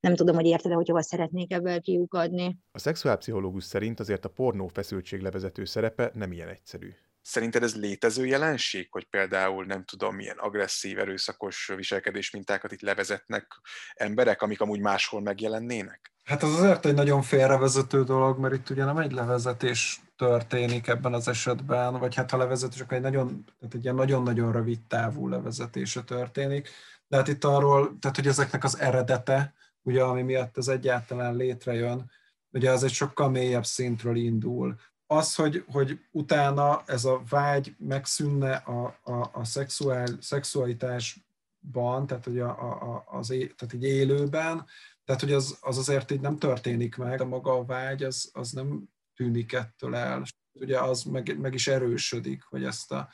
nem 0.00 0.14
tudom, 0.14 0.34
hogy 0.34 0.46
érted, 0.46 0.72
hogy 0.72 0.88
hova 0.88 1.02
szeretnék 1.02 1.52
ebből 1.52 1.80
kiukadni. 1.80 2.58
A 2.72 2.78
szexuálpszichológus 2.78 3.64
szerint 3.64 4.00
azért 4.00 4.24
a 4.24 4.28
pornó 4.28 4.66
feszültséglevezető 4.66 5.64
szerepe 5.64 6.10
nem 6.14 6.32
ilyen 6.32 6.48
egyszerű. 6.48 6.90
Szerinted 7.26 7.62
ez 7.62 7.76
létező 7.76 8.26
jelenség, 8.26 8.88
hogy 8.90 9.04
például 9.04 9.64
nem 9.64 9.84
tudom, 9.84 10.14
milyen 10.14 10.38
agresszív, 10.38 10.98
erőszakos 10.98 11.72
viselkedés 11.76 12.30
mintákat 12.30 12.72
itt 12.72 12.80
levezetnek 12.80 13.60
emberek, 13.94 14.42
amik 14.42 14.60
amúgy 14.60 14.80
máshol 14.80 15.20
megjelennének? 15.20 16.12
Hát 16.24 16.42
az 16.42 16.54
azért 16.54 16.86
egy 16.86 16.94
nagyon 16.94 17.22
félrevezető 17.22 18.02
dolog, 18.02 18.38
mert 18.38 18.54
itt 18.54 18.70
ugye 18.70 18.84
nem 18.84 18.98
egy 18.98 19.12
levezetés 19.12 20.00
történik 20.16 20.86
ebben 20.86 21.14
az 21.14 21.28
esetben, 21.28 21.98
vagy 21.98 22.14
hát 22.14 22.30
ha 22.30 22.36
levezetés, 22.36 22.80
akkor 22.80 22.96
egy 22.96 23.02
nagyon, 23.02 23.44
tehát 23.58 23.74
egy 23.74 23.82
ilyen 23.82 23.94
nagyon-nagyon 23.94 24.52
rövid 24.52 24.80
távú 24.86 25.28
levezetése 25.28 26.02
történik. 26.02 26.68
De 27.08 27.16
hát 27.16 27.28
itt 27.28 27.44
arról, 27.44 27.98
tehát 28.00 28.16
hogy 28.16 28.26
ezeknek 28.26 28.64
az 28.64 28.78
eredete, 28.78 29.54
ugye 29.82 30.02
ami 30.02 30.22
miatt 30.22 30.58
ez 30.58 30.68
egyáltalán 30.68 31.36
létrejön, 31.36 32.10
ugye 32.50 32.70
az 32.70 32.84
egy 32.84 32.92
sokkal 32.92 33.30
mélyebb 33.30 33.64
szintről 33.64 34.16
indul 34.16 34.76
az, 35.06 35.34
hogy, 35.34 35.64
hogy 35.66 36.00
utána 36.10 36.82
ez 36.86 37.04
a 37.04 37.22
vágy 37.28 37.74
megszűnne 37.78 38.54
a, 38.54 38.98
a, 39.02 39.30
a 39.32 39.44
szexuál, 39.44 40.06
szexualitásban, 40.20 42.06
tehát, 42.06 42.24
hogy 42.24 42.38
a, 42.38 42.48
a, 42.48 43.04
az 43.06 43.30
é, 43.30 43.46
tehát 43.46 43.74
egy 43.74 43.84
élőben, 43.84 44.66
tehát 45.04 45.20
hogy 45.20 45.32
az, 45.32 45.58
az 45.60 45.78
azért 45.78 46.10
így 46.10 46.20
nem 46.20 46.38
történik 46.38 46.96
meg, 46.96 47.20
a 47.20 47.24
maga 47.24 47.52
a 47.52 47.64
vágy 47.64 48.02
az, 48.02 48.30
az 48.32 48.50
nem 48.50 48.88
tűnik 49.14 49.52
ettől 49.52 49.96
el. 49.96 50.22
Ugye 50.52 50.80
az 50.80 51.02
meg, 51.02 51.38
meg 51.40 51.54
is 51.54 51.66
erősödik, 51.68 52.42
hogy 52.42 52.64
ezt 52.64 52.92
a, 52.92 53.08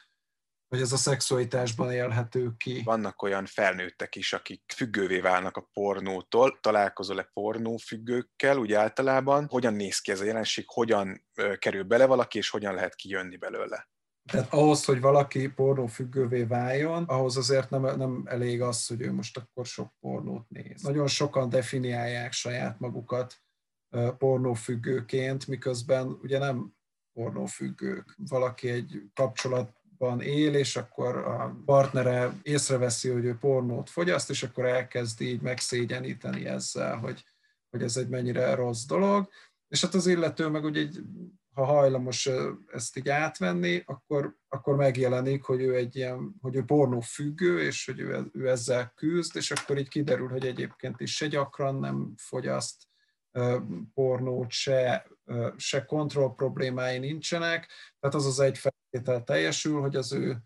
hogy 0.71 0.81
ez 0.81 0.93
a 0.93 0.97
szexualitásban 0.97 1.93
élhető 1.93 2.53
ki. 2.57 2.83
Vannak 2.85 3.23
olyan 3.23 3.47
felnőttek 3.47 4.17
is, 4.17 4.33
akik 4.33 4.63
függővé 4.75 5.21
válnak 5.21 5.57
a 5.57 5.69
pornótól. 5.73 6.59
Találkozol-e 6.61 7.31
pornófüggőkkel 7.33 8.59
úgy 8.59 8.73
általában? 8.73 9.47
Hogyan 9.49 9.75
néz 9.75 9.99
ki 9.99 10.11
ez 10.11 10.21
a 10.21 10.25
jelenség, 10.25 10.65
hogyan 10.69 11.27
kerül 11.59 11.83
bele 11.83 12.07
valaki, 12.07 12.39
és 12.39 12.51
hogyan 12.51 12.75
lehet 12.75 12.95
kijönni 12.95 13.37
belőle? 13.37 13.89
Tehát 14.31 14.53
ahhoz, 14.53 14.85
hogy 14.85 15.01
valaki 15.01 15.49
pornófüggővé 15.49 16.43
váljon, 16.43 17.05
ahhoz 17.05 17.37
azért 17.37 17.71
nem, 17.71 17.83
nem 17.83 18.23
elég 18.27 18.63
az, 18.63 18.87
hogy 18.87 19.01
ő 19.01 19.13
most 19.13 19.37
akkor 19.37 19.67
sok 19.67 19.93
pornót 20.01 20.49
néz. 20.49 20.83
Nagyon 20.83 21.07
sokan 21.07 21.49
definiálják 21.49 22.33
saját 22.33 22.79
magukat 22.79 23.35
pornófüggőként, 24.19 25.47
miközben 25.47 26.19
ugye 26.23 26.39
nem 26.39 26.75
pornófüggők. 27.13 28.15
Valaki 28.17 28.69
egy 28.69 29.03
kapcsolatban 30.01 30.21
él, 30.21 30.55
és 30.55 30.77
akkor 30.77 31.17
a 31.17 31.57
partnere 31.65 32.33
észreveszi, 32.43 33.09
hogy 33.09 33.25
ő 33.25 33.37
pornót 33.41 33.91
fogyaszt, 33.91 34.31
és 34.31 34.43
akkor 34.43 34.65
elkezdi 34.65 35.29
így 35.29 35.41
megszégyeníteni 35.41 36.47
ezzel, 36.47 36.97
hogy, 36.97 37.25
hogy 37.71 37.83
ez 37.83 37.97
egy 37.97 38.09
mennyire 38.09 38.55
rossz 38.55 38.85
dolog. 38.85 39.29
És 39.69 39.81
hát 39.81 39.95
az 39.95 40.07
illető 40.07 40.49
meg 40.49 40.65
ugye 40.65 40.81
egy 40.81 41.01
ha 41.55 41.65
hajlamos 41.65 42.29
ezt 42.73 42.97
így 42.97 43.09
átvenni, 43.09 43.83
akkor, 43.87 44.37
akkor 44.49 44.77
megjelenik, 44.77 45.43
hogy 45.43 45.61
ő 45.61 45.75
egy 45.75 45.97
ilyen, 45.97 46.35
hogy 46.41 46.57
ő 46.57 46.65
pornó 46.65 47.01
függő, 47.01 47.61
és 47.61 47.87
hogy 47.87 48.01
ő, 48.01 48.31
ő 48.33 48.49
ezzel 48.49 48.93
küzd, 48.97 49.37
és 49.37 49.51
akkor 49.51 49.79
így 49.79 49.89
kiderül, 49.89 50.29
hogy 50.29 50.47
egyébként 50.47 51.01
is 51.01 51.17
se 51.17 51.27
gyakran 51.27 51.75
nem 51.75 52.13
fogyaszt 52.17 52.89
pornót, 53.95 54.51
se, 54.51 55.07
se 55.57 55.85
kontroll 55.85 56.35
problémái 56.35 56.99
nincsenek, 56.99 57.71
tehát 58.01 58.17
az 58.17 58.27
az 58.27 58.41
egy 58.41 58.59
feltétel 58.90 59.24
teljesül, 59.24 59.81
hogy 59.81 59.96
az 59.96 60.12
ő 60.12 60.37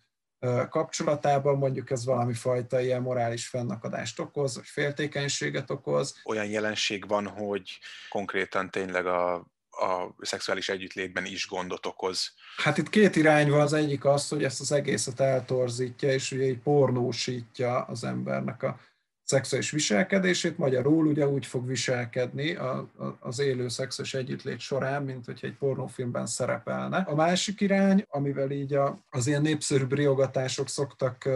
kapcsolatában 0.68 1.59
mondjuk 1.59 1.90
ez 1.90 2.04
valami 2.04 2.35
fajta 2.35 2.80
ilyen 2.80 3.02
morális 3.02 3.48
fennakadást 3.48 4.18
okoz, 4.18 4.54
vagy 4.54 4.66
féltékenységet 4.66 5.70
okoz. 5.70 6.20
Olyan 6.24 6.46
jelenség 6.46 7.09
van, 7.09 7.26
hogy 7.26 7.78
konkrétan 8.09 8.70
tényleg 8.70 9.07
a 9.07 9.52
a 9.76 10.14
szexuális 10.18 10.68
együttlétben 10.68 11.24
is 11.24 11.46
gondot 11.48 11.87
okoz. 11.87 12.35
Hát 12.57 12.78
itt 12.78 12.88
két 12.88 13.16
irány 13.16 13.50
van, 13.50 13.61
az 13.61 13.72
egyik 13.72 14.04
az, 14.04 14.28
hogy 14.28 14.44
ezt 14.44 14.61
az 14.61 14.72
egészet 14.72 15.20
eltorzítja, 15.20 16.12
és 16.12 16.33
ugye 16.33 16.44
egy 16.44 16.59
pornósítja 16.59 17.83
az 17.83 18.04
embernek 18.04 18.62
a 18.62 18.80
szexuális 19.25 19.71
viselkedését, 19.71 20.59
magyarul 20.59 21.07
ugye 21.07 21.29
úgy 21.29 21.47
fog 21.47 21.67
viselkedni 21.67 22.55
a, 22.55 22.77
a, 22.79 23.17
az 23.21 23.39
élő 23.39 23.69
szexuális 23.69 24.15
együttlét 24.15 24.59
során, 24.59 25.03
mint 25.03 25.25
hogyha 25.25 25.47
egy 25.47 25.57
pornófilmben 25.57 26.27
szerepelne. 26.27 26.97
A 26.97 27.15
másik 27.15 27.61
irány, 27.61 28.05
amivel 28.09 28.51
így 28.51 28.75
a, 28.75 29.05
az 29.11 29.27
ilyen 29.27 29.43
népszerű 29.43 29.85
riogatások 29.89 30.69
szoktak 30.69 31.29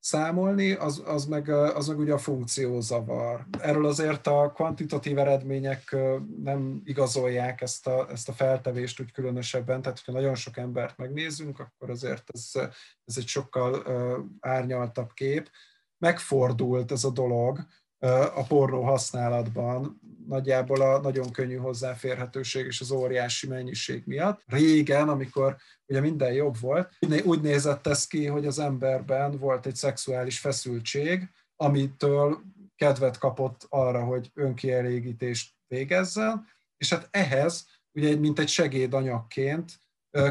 számolni, 0.00 0.72
az, 0.72 1.02
az, 1.06 1.24
meg, 1.24 1.48
az 1.48 1.86
meg 1.86 1.98
ugye 1.98 2.12
a 2.12 2.18
funkciózavar. 2.18 3.46
Erről 3.60 3.86
azért 3.86 4.26
a 4.26 4.52
kvantitatív 4.54 5.18
eredmények 5.18 5.96
nem 6.42 6.80
igazolják 6.84 7.60
ezt 7.60 7.86
a, 7.86 8.06
ezt 8.10 8.28
a 8.28 8.32
feltevést 8.32 9.00
úgy 9.00 9.12
különösebben, 9.12 9.82
tehát 9.82 9.98
hogyha 9.98 10.20
nagyon 10.20 10.34
sok 10.34 10.56
embert 10.56 10.96
megnézünk, 10.96 11.58
akkor 11.60 11.90
azért 11.90 12.24
ez, 12.32 12.50
ez 13.04 13.16
egy 13.16 13.26
sokkal 13.26 13.82
árnyaltabb 14.40 15.12
kép. 15.12 15.50
Megfordult 15.98 16.92
ez 16.92 17.04
a 17.04 17.10
dolog, 17.10 17.66
a 18.34 18.42
pornó 18.48 18.82
használatban, 18.82 20.00
nagyjából 20.26 20.80
a 20.80 21.00
nagyon 21.00 21.30
könnyű 21.30 21.56
hozzáférhetőség 21.56 22.66
és 22.66 22.80
az 22.80 22.90
óriási 22.90 23.46
mennyiség 23.48 24.02
miatt. 24.06 24.42
Régen, 24.46 25.08
amikor 25.08 25.56
ugye 25.86 26.00
minden 26.00 26.32
jobb 26.32 26.60
volt, 26.60 26.92
úgy 27.24 27.40
nézett 27.40 27.86
ez 27.86 28.06
ki, 28.06 28.26
hogy 28.26 28.46
az 28.46 28.58
emberben 28.58 29.38
volt 29.38 29.66
egy 29.66 29.74
szexuális 29.74 30.38
feszültség, 30.38 31.28
amitől 31.56 32.40
kedvet 32.76 33.18
kapott 33.18 33.66
arra, 33.68 34.04
hogy 34.04 34.30
önkielégítést 34.34 35.54
végezzen, 35.66 36.46
és 36.76 36.92
hát 36.92 37.08
ehhez 37.10 37.66
ugye 37.92 38.16
mint 38.16 38.38
egy 38.38 38.48
segédanyagként 38.48 39.72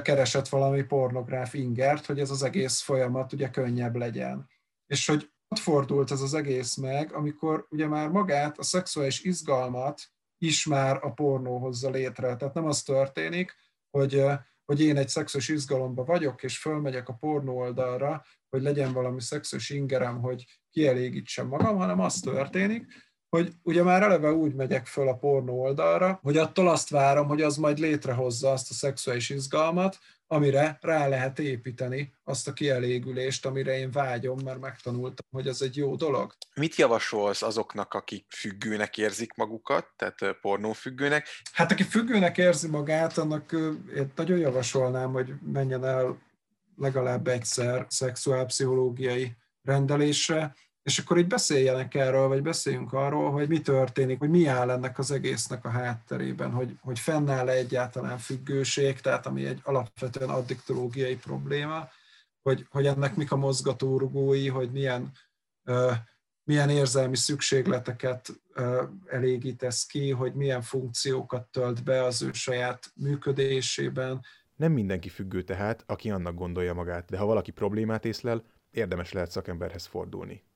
keresett 0.01 0.47
valami 0.47 0.83
pornográf 0.83 1.53
ingert, 1.53 2.05
hogy 2.05 2.19
ez 2.19 2.29
az 2.29 2.43
egész 2.43 2.79
folyamat 2.79 3.33
ugye 3.33 3.49
könnyebb 3.49 3.95
legyen. 3.95 4.49
És 4.85 5.07
hogy 5.07 5.29
ott 5.47 5.59
fordult 5.59 6.11
ez 6.11 6.21
az 6.21 6.33
egész 6.33 6.75
meg, 6.75 7.13
amikor 7.13 7.65
ugye 7.69 7.87
már 7.87 8.09
magát, 8.09 8.57
a 8.57 8.63
szexuális 8.63 9.23
izgalmat 9.23 10.01
is 10.37 10.65
már 10.65 10.99
a 11.01 11.11
pornó 11.11 11.57
hozza 11.57 11.89
létre. 11.89 12.35
Tehát 12.35 12.53
nem 12.53 12.65
az 12.65 12.83
történik, 12.83 13.55
hogy, 13.89 14.23
hogy 14.65 14.81
én 14.81 14.97
egy 14.97 15.09
szexuális 15.09 15.49
izgalomba 15.49 16.03
vagyok, 16.03 16.43
és 16.43 16.57
fölmegyek 16.57 17.09
a 17.09 17.13
pornó 17.13 17.57
oldalra, 17.57 18.23
hogy 18.49 18.61
legyen 18.61 18.93
valami 18.93 19.21
szexuális 19.21 19.69
ingerem, 19.69 20.21
hogy 20.21 20.45
kielégítsem 20.69 21.47
magam, 21.47 21.77
hanem 21.77 21.99
az 21.99 22.19
történik, 22.19 22.85
hogy 23.29 23.53
ugye 23.63 23.83
már 23.83 24.01
eleve 24.01 24.31
úgy 24.31 24.53
megyek 24.53 24.85
föl 24.85 25.07
a 25.07 25.17
pornó 25.17 25.61
oldalra, 25.61 26.19
hogy 26.21 26.37
attól 26.37 26.69
azt 26.69 26.89
várom, 26.89 27.27
hogy 27.27 27.41
az 27.41 27.57
majd 27.57 27.77
létrehozza 27.77 28.51
azt 28.51 28.69
a 28.69 28.73
szexuális 28.73 29.29
izgalmat, 29.29 29.97
amire 30.27 30.77
rá 30.81 31.07
lehet 31.07 31.39
építeni 31.39 32.13
azt 32.23 32.47
a 32.47 32.53
kielégülést, 32.53 33.45
amire 33.45 33.77
én 33.77 33.91
vágyom, 33.91 34.37
mert 34.43 34.59
megtanultam, 34.59 35.25
hogy 35.31 35.47
ez 35.47 35.61
egy 35.61 35.75
jó 35.75 35.95
dolog. 35.95 36.33
Mit 36.55 36.75
javasolsz 36.75 37.41
azoknak, 37.41 37.93
akik 37.93 38.25
függőnek 38.29 38.97
érzik 38.97 39.33
magukat, 39.33 39.87
tehát 39.95 40.37
pornófüggőnek? 40.41 41.27
Hát 41.51 41.71
aki 41.71 41.83
függőnek 41.83 42.37
érzi 42.37 42.67
magát, 42.67 43.17
annak 43.17 43.51
én 43.95 44.11
nagyon 44.15 44.37
javasolnám, 44.37 45.11
hogy 45.11 45.33
menjen 45.51 45.85
el 45.85 46.25
legalább 46.75 47.27
egyszer 47.27 47.85
szexuálpszichológiai 47.89 49.35
rendelésre, 49.63 50.55
és 50.87 50.99
akkor 50.99 51.17
így 51.17 51.27
beszéljenek 51.27 51.95
erről, 51.95 52.27
vagy 52.27 52.41
beszéljünk 52.41 52.93
arról, 52.93 53.31
hogy 53.31 53.47
mi 53.47 53.61
történik, 53.61 54.19
hogy 54.19 54.29
mi 54.29 54.45
áll 54.45 54.69
ennek 54.69 54.99
az 54.99 55.11
egésznek 55.11 55.65
a 55.65 55.69
hátterében, 55.69 56.51
hogy, 56.51 56.77
hogy 56.81 56.99
fennáll-e 56.99 57.51
egyáltalán 57.51 58.17
függőség, 58.17 58.99
tehát 58.99 59.25
ami 59.25 59.45
egy 59.45 59.59
alapvetően 59.63 60.29
addiktológiai 60.29 61.15
probléma, 61.15 61.89
hogy, 62.41 62.65
hogy 62.69 62.85
ennek 62.85 63.15
mik 63.15 63.31
a 63.31 63.35
mozgatórugói, 63.35 64.47
hogy 64.47 64.71
milyen, 64.71 65.11
uh, 65.65 65.93
milyen 66.43 66.69
érzelmi 66.69 67.15
szükségleteket 67.15 68.29
uh, 68.55 68.83
elégítesz 69.05 69.85
ki, 69.85 70.11
hogy 70.11 70.33
milyen 70.33 70.61
funkciókat 70.61 71.47
tölt 71.47 71.83
be 71.83 72.03
az 72.03 72.21
ő 72.21 72.31
saját 72.33 72.91
működésében. 72.95 74.25
Nem 74.55 74.71
mindenki 74.71 75.09
függő 75.09 75.41
tehát, 75.41 75.83
aki 75.85 76.09
annak 76.09 76.35
gondolja 76.35 76.73
magát, 76.73 77.09
de 77.09 77.17
ha 77.17 77.25
valaki 77.25 77.51
problémát 77.51 78.05
észlel, 78.05 78.43
érdemes 78.71 79.11
lehet 79.11 79.31
szakemberhez 79.31 79.85
fordulni. 79.85 80.46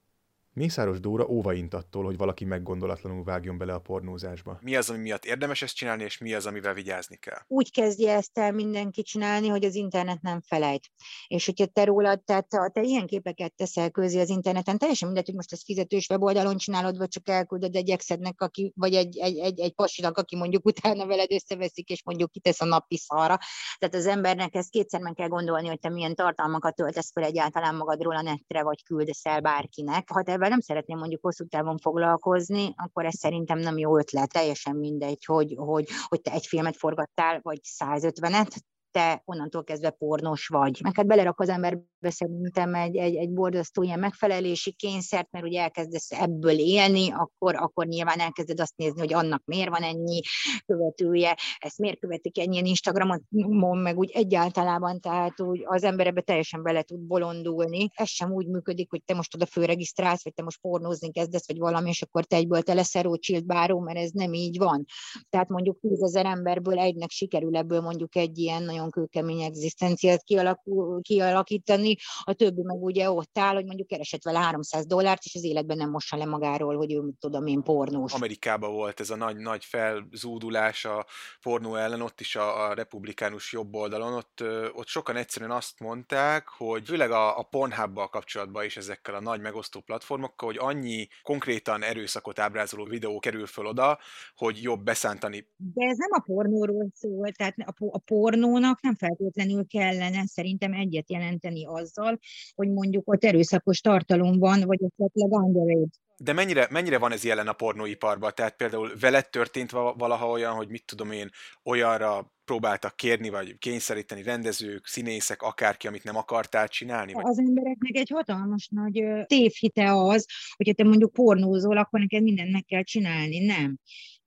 Mészáros 0.54 1.00
Dóra 1.00 1.28
óvaint 1.28 1.74
attól, 1.74 2.04
hogy 2.04 2.18
valaki 2.18 2.46
meggondolatlanul 2.46 3.24
vágjon 3.24 3.58
bele 3.58 3.74
a 3.74 3.80
pornózásba. 3.80 4.60
Mi 4.62 4.76
az, 4.76 4.90
ami 4.90 5.00
miatt 5.00 5.26
érdemes 5.26 5.62
ezt 5.62 5.76
csinálni, 5.76 6.04
és 6.04 6.18
mi 6.18 6.34
az, 6.34 6.46
amivel 6.46 6.74
vigyázni 6.74 7.16
kell? 7.16 7.38
Úgy 7.48 7.72
kezdje 7.72 8.16
ezt 8.16 8.38
el 8.38 8.52
mindenki 8.52 9.02
csinálni, 9.02 9.48
hogy 9.48 9.64
az 9.64 9.76
internet 9.76 10.22
nem 10.22 10.42
felejt. 10.42 10.88
És 11.28 11.46
hogyha 11.46 11.66
te 11.66 11.84
rólad, 11.84 12.24
tehát 12.24 12.48
ha 12.56 12.70
te 12.70 12.82
ilyen 12.82 13.06
képeket 13.06 13.54
teszel 13.54 13.90
közé 13.90 14.20
az 14.20 14.30
interneten, 14.30 14.78
teljesen 14.78 15.08
mindegy, 15.08 15.26
hogy 15.26 15.36
most 15.36 15.52
ezt 15.52 15.64
fizetős 15.64 16.10
weboldalon 16.10 16.58
csinálod, 16.58 16.98
vagy 16.98 17.08
csak 17.08 17.30
elküldöd 17.30 17.76
egy 17.76 17.90
exednek, 17.90 18.42
aki, 18.42 18.74
vagy 18.76 18.94
egy, 18.94 19.18
egy, 19.18 19.38
egy, 19.38 19.60
egy 19.60 19.74
pasinak, 19.74 20.18
aki 20.18 20.36
mondjuk 20.36 20.66
utána 20.66 21.06
veled 21.06 21.32
összeveszik, 21.32 21.90
és 21.90 22.04
mondjuk 22.04 22.32
kitesz 22.32 22.62
a 22.62 22.66
napi 22.66 22.98
szarra. 22.98 23.38
Tehát 23.78 23.96
az 23.96 24.06
embernek 24.06 24.56
ezt 24.56 24.70
kétszer 24.70 25.02
meg 25.02 25.14
kell 25.14 25.28
gondolni, 25.28 25.68
hogy 25.68 25.80
te 25.80 25.90
milyen 25.90 26.16
tartalmakat 26.16 26.76
töltesz 26.76 27.12
fel 27.12 27.24
egyáltalán 27.24 27.76
magadról 27.76 28.16
a 28.16 28.22
netre, 28.22 28.64
vagy 28.64 28.84
küldesz 28.84 29.26
el 29.26 29.42
bárkinek. 29.42 30.10
Ha 30.10 30.24
te 30.24 30.38
ezzel 30.42 30.50
nem 30.50 30.60
szeretném 30.60 30.98
mondjuk 30.98 31.22
hosszú 31.22 31.46
távon 31.46 31.78
foglalkozni, 31.78 32.74
akkor 32.76 33.06
ez 33.06 33.18
szerintem 33.18 33.58
nem 33.58 33.78
jó 33.78 33.98
ötlet. 33.98 34.32
Teljesen 34.32 34.76
mindegy, 34.76 35.26
hogy, 35.26 35.54
hogy, 35.58 35.88
hogy 36.08 36.22
te 36.22 36.32
egy 36.32 36.46
filmet 36.46 36.78
forgattál, 36.78 37.40
vagy 37.42 37.60
150-et, 37.80 38.56
te 38.92 39.22
onnantól 39.26 39.64
kezdve 39.64 39.90
pornos 39.90 40.48
vagy. 40.48 40.80
Meg 40.84 40.96
hát 40.96 41.08
belerak 41.08 41.40
az 41.40 41.50
emberbe 41.50 42.10
szerintem 42.10 42.76
egy, 42.76 42.96
egy, 42.96 43.16
egy 43.16 43.30
borzasztó 43.30 43.84
ilyen 43.84 44.00
megfelelési 44.00 44.72
kényszert, 44.72 45.32
mert 45.32 45.46
ugye 45.46 45.62
elkezdesz 45.62 46.12
ebből 46.12 46.60
élni, 46.60 47.12
akkor, 47.12 47.56
akkor 47.56 47.86
nyilván 47.86 48.20
elkezded 48.20 48.60
azt 48.60 48.76
nézni, 48.76 49.00
hogy 49.00 49.14
annak 49.14 49.42
miért 49.46 49.70
van 49.70 49.82
ennyi 49.82 50.22
követője, 50.66 51.38
ezt 51.60 51.78
miért 51.78 52.00
követik 52.00 52.40
ennyien 52.40 52.66
Instagramon, 52.66 53.78
meg 53.78 53.98
úgy 53.98 54.12
egyáltalán, 54.14 55.00
tehát 55.00 55.42
úgy 55.42 55.64
az 55.66 55.84
ember 55.84 56.08
ebbe 56.08 56.22
teljesen 56.22 56.64
bele 56.64 56.82
tud 56.82 57.00
bolondulni. 57.00 57.88
Ez 57.94 58.10
sem 58.10 58.32
úgy 58.32 58.48
működik, 58.48 58.90
hogy 58.90 59.04
te 59.04 59.14
most 59.14 59.36
oda 59.36 59.46
főregisztrálsz, 59.46 60.24
vagy 60.24 60.34
te 60.34 60.44
most 60.44 60.62
pornózni 60.62 61.12
kezdesz, 61.12 61.48
vagy 61.48 61.58
valami, 61.58 61.90
és 61.90 62.02
akkor 62.02 62.26
te 62.26 62.36
egyből 62.36 62.62
te 62.62 62.74
leszel 62.74 63.04
rócsilt 63.04 63.46
báró, 63.46 63.80
mert 63.80 63.98
ez 63.98 64.12
nem 64.12 64.34
így 64.34 64.58
van. 64.58 64.86
Tehát 65.30 65.50
mondjuk 65.50 65.80
10 65.80 66.02
ezer 66.02 66.26
emberből 66.26 66.80
egynek 66.80 67.10
sikerül 67.10 67.58
ebből 67.58 67.82
mondjuk 67.82 68.16
egy 68.16 68.38
ilyen 68.38 68.64
nagyon 68.64 68.81
nagyon 68.82 69.08
kőkemény 69.08 69.42
egzisztenciát 69.42 70.24
kialakul, 70.24 71.02
kialakítani, 71.02 71.98
a 72.24 72.34
többi 72.34 72.62
meg 72.62 72.84
ugye 72.84 73.12
ott 73.12 73.38
áll, 73.38 73.54
hogy 73.54 73.66
mondjuk 73.66 73.88
keresett 73.88 74.24
vele 74.24 74.40
300 74.40 74.86
dollárt, 74.86 75.24
és 75.24 75.36
az 75.36 75.44
életben 75.44 75.78
nem 75.78 75.90
mossa 75.90 76.18
le 76.18 76.26
magáról, 76.26 76.76
hogy 76.76 76.94
ő, 76.94 77.02
tudom 77.20 77.46
én, 77.46 77.64
pornós. 77.64 78.14
Amerikában 78.14 78.74
volt 78.74 79.00
ez 79.00 79.10
a 79.10 79.16
nagy, 79.16 79.38
nagy 79.38 79.66
felzúdulás 79.66 80.86
a 80.86 81.06
pornó 81.42 81.76
ellen, 81.76 82.02
ott 82.02 82.20
is 82.20 82.36
a, 82.36 82.70
a 82.70 82.74
republikánus 82.74 83.54
jobb 83.54 83.76
oldalon, 83.76 84.14
ott, 84.14 84.44
ott 84.74 84.88
sokan 84.88 85.16
egyszerűen 85.16 85.52
azt 85.52 85.80
mondták, 85.80 86.48
hogy 86.48 86.86
főleg 86.86 87.12
a, 87.12 87.38
a 87.40 87.44
Pornhub-bal 87.44 88.10
kapcsolatban 88.10 88.66
is 88.66 88.78
ezekkel 88.78 89.16
a 89.16 89.22
nagy 89.22 89.42
megosztó 89.42 89.80
platformokkal, 89.80 90.48
hogy 90.48 90.58
annyi 90.60 91.08
konkrétan 91.22 91.84
erőszakot 91.84 92.40
ábrázoló 92.40 92.86
videó 92.86 93.20
kerül 93.20 93.46
föl 93.46 93.66
oda, 93.66 94.00
hogy 94.36 94.62
jobb 94.62 94.84
beszántani. 94.84 95.48
De 95.58 95.86
ez 95.86 95.98
nem 95.98 96.10
a 96.12 96.20
pornóról 96.20 96.88
szól, 96.94 97.32
tehát 97.32 97.56
a, 97.58 97.74
a 97.92 97.98
pornónak 97.98 98.71
nem 98.82 98.96
feltétlenül 98.96 99.68
kellene 99.68 100.24
szerintem 100.26 100.74
egyet 100.74 101.12
jelenteni 101.12 101.66
azzal, 101.66 102.20
hogy 102.56 102.70
mondjuk 102.70 103.10
ott 103.10 103.24
erőszakos 103.24 103.80
tartalom 103.80 104.40
van, 104.40 104.62
vagy 104.66 104.80
esetleg 104.84 105.32
underage. 105.32 105.90
De 106.18 106.34
mennyire, 106.34 106.68
mennyire 106.70 106.98
van 106.98 107.12
ez 107.12 107.24
jelen 107.24 107.48
a 107.48 107.54
pornóiparban? 107.54 108.32
Tehát 108.36 108.56
például 108.56 108.92
veled 109.00 109.30
történt 109.30 109.72
valaha 109.72 110.30
olyan, 110.30 110.54
hogy 110.54 110.70
mit 110.70 110.86
tudom 110.86 111.12
én, 111.12 111.30
olyanra 111.64 112.34
próbáltak 112.46 112.96
kérni, 112.96 113.30
vagy 113.30 113.58
kényszeríteni 113.58 114.24
rendezők, 114.24 114.88
színészek, 114.88 115.42
akárki, 115.42 115.88
amit 115.88 116.04
nem 116.04 116.16
akartál 116.16 116.68
csinálni? 116.68 117.14
Vagy? 117.14 117.24
Az 117.26 117.40
embereknek 117.40 117.96
egy 117.96 118.10
hatalmas 118.10 118.68
nagy 118.72 119.04
tévhite 119.26 119.94
az, 119.94 120.26
hogyha 120.56 120.74
te 120.74 120.84
mondjuk 120.84 121.14
pornózol, 121.14 121.78
akkor 121.78 122.00
neked 122.00 122.24
mindent 122.24 122.52
meg 122.52 122.66
kell 122.66 122.84
csinálni. 122.84 123.46
Nem. 123.46 123.80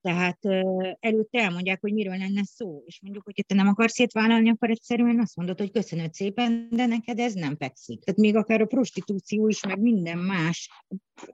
Tehát 0.04 0.38
előtte 1.00 1.38
elmondják, 1.40 1.80
hogy 1.80 1.92
miről 1.92 2.16
lenne 2.16 2.44
szó, 2.44 2.82
és 2.86 3.00
mondjuk, 3.02 3.24
hogy 3.24 3.44
te 3.46 3.54
nem 3.54 3.66
akarsz 3.66 3.92
szétvállalni, 3.92 4.50
akkor 4.50 4.70
egyszerűen 4.70 5.20
azt 5.20 5.36
mondod, 5.36 5.58
hogy 5.58 5.70
köszönöd 5.70 6.14
szépen, 6.14 6.68
de 6.70 6.86
neked 6.86 7.18
ez 7.18 7.34
nem 7.34 7.56
fekszik. 7.56 8.02
Tehát 8.02 8.20
még 8.20 8.36
akár 8.36 8.60
a 8.60 8.66
prostitúció 8.66 9.48
is, 9.48 9.64
meg 9.66 9.80
minden 9.80 10.18
más, 10.18 10.70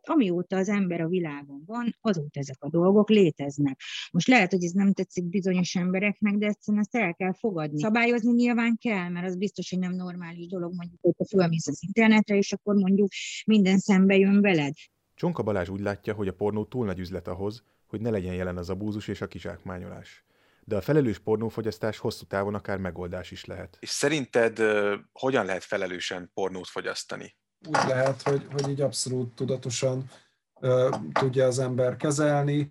amióta 0.02 0.56
az 0.56 0.68
ember 0.68 1.00
a 1.00 1.08
világon 1.08 1.62
van, 1.66 1.96
azóta 2.00 2.40
ezek 2.40 2.56
a 2.58 2.68
dolgok 2.68 3.08
léteznek. 3.08 3.80
Most 4.12 4.28
lehet, 4.28 4.50
hogy 4.50 4.64
ez 4.64 4.72
nem 4.72 4.92
tetszik 4.92 5.24
bizonyos 5.24 5.74
embereknek, 5.74 6.34
de 6.34 6.46
egyszerűen 6.46 6.82
ezt 6.82 6.96
el 6.96 7.14
kell 7.14 7.32
fogadni. 7.32 7.80
Szabályozni 7.80 8.32
nyilván 8.32 8.76
kell, 8.80 9.08
mert 9.08 9.26
az 9.26 9.36
biztos, 9.36 9.70
hogy 9.70 9.78
nem 9.78 9.94
normális 9.94 10.46
dolog, 10.46 10.74
mondjuk, 10.74 11.00
hogy 11.00 11.14
te 11.16 11.24
fölmész 11.24 11.66
az 11.66 11.82
internetre, 11.86 12.36
és 12.36 12.52
akkor 12.52 12.74
mondjuk 12.74 13.08
minden 13.46 13.78
szembe 13.78 14.16
jön 14.16 14.40
veled. 14.40 14.74
Csonka 15.14 15.42
Balázs 15.42 15.68
úgy 15.68 15.80
látja, 15.80 16.14
hogy 16.14 16.28
a 16.28 16.34
pornó 16.34 16.64
túl 16.64 16.86
nagy 16.86 16.98
üzlet 16.98 17.28
ahhoz, 17.28 17.64
hogy 17.90 18.00
ne 18.00 18.10
legyen 18.10 18.34
jelen 18.34 18.56
az 18.56 18.70
abúzus 18.70 19.08
és 19.08 19.20
a 19.20 19.26
kizsákmányolás. 19.26 20.24
De 20.64 20.76
a 20.76 20.80
felelős 20.80 21.18
pornófogyasztás 21.18 21.98
hosszú 21.98 22.24
távon 22.24 22.54
akár 22.54 22.78
megoldás 22.78 23.30
is 23.30 23.44
lehet. 23.44 23.76
És 23.80 23.88
szerinted 23.88 24.58
uh, 24.58 24.94
hogyan 25.12 25.44
lehet 25.44 25.64
felelősen 25.64 26.30
pornót 26.34 26.68
fogyasztani? 26.68 27.36
Úgy 27.68 27.88
lehet, 27.88 28.22
hogy, 28.22 28.46
hogy 28.52 28.68
így 28.68 28.80
abszolút 28.80 29.34
tudatosan 29.34 30.10
uh, 30.54 30.94
tudja 31.12 31.46
az 31.46 31.58
ember 31.58 31.96
kezelni, 31.96 32.70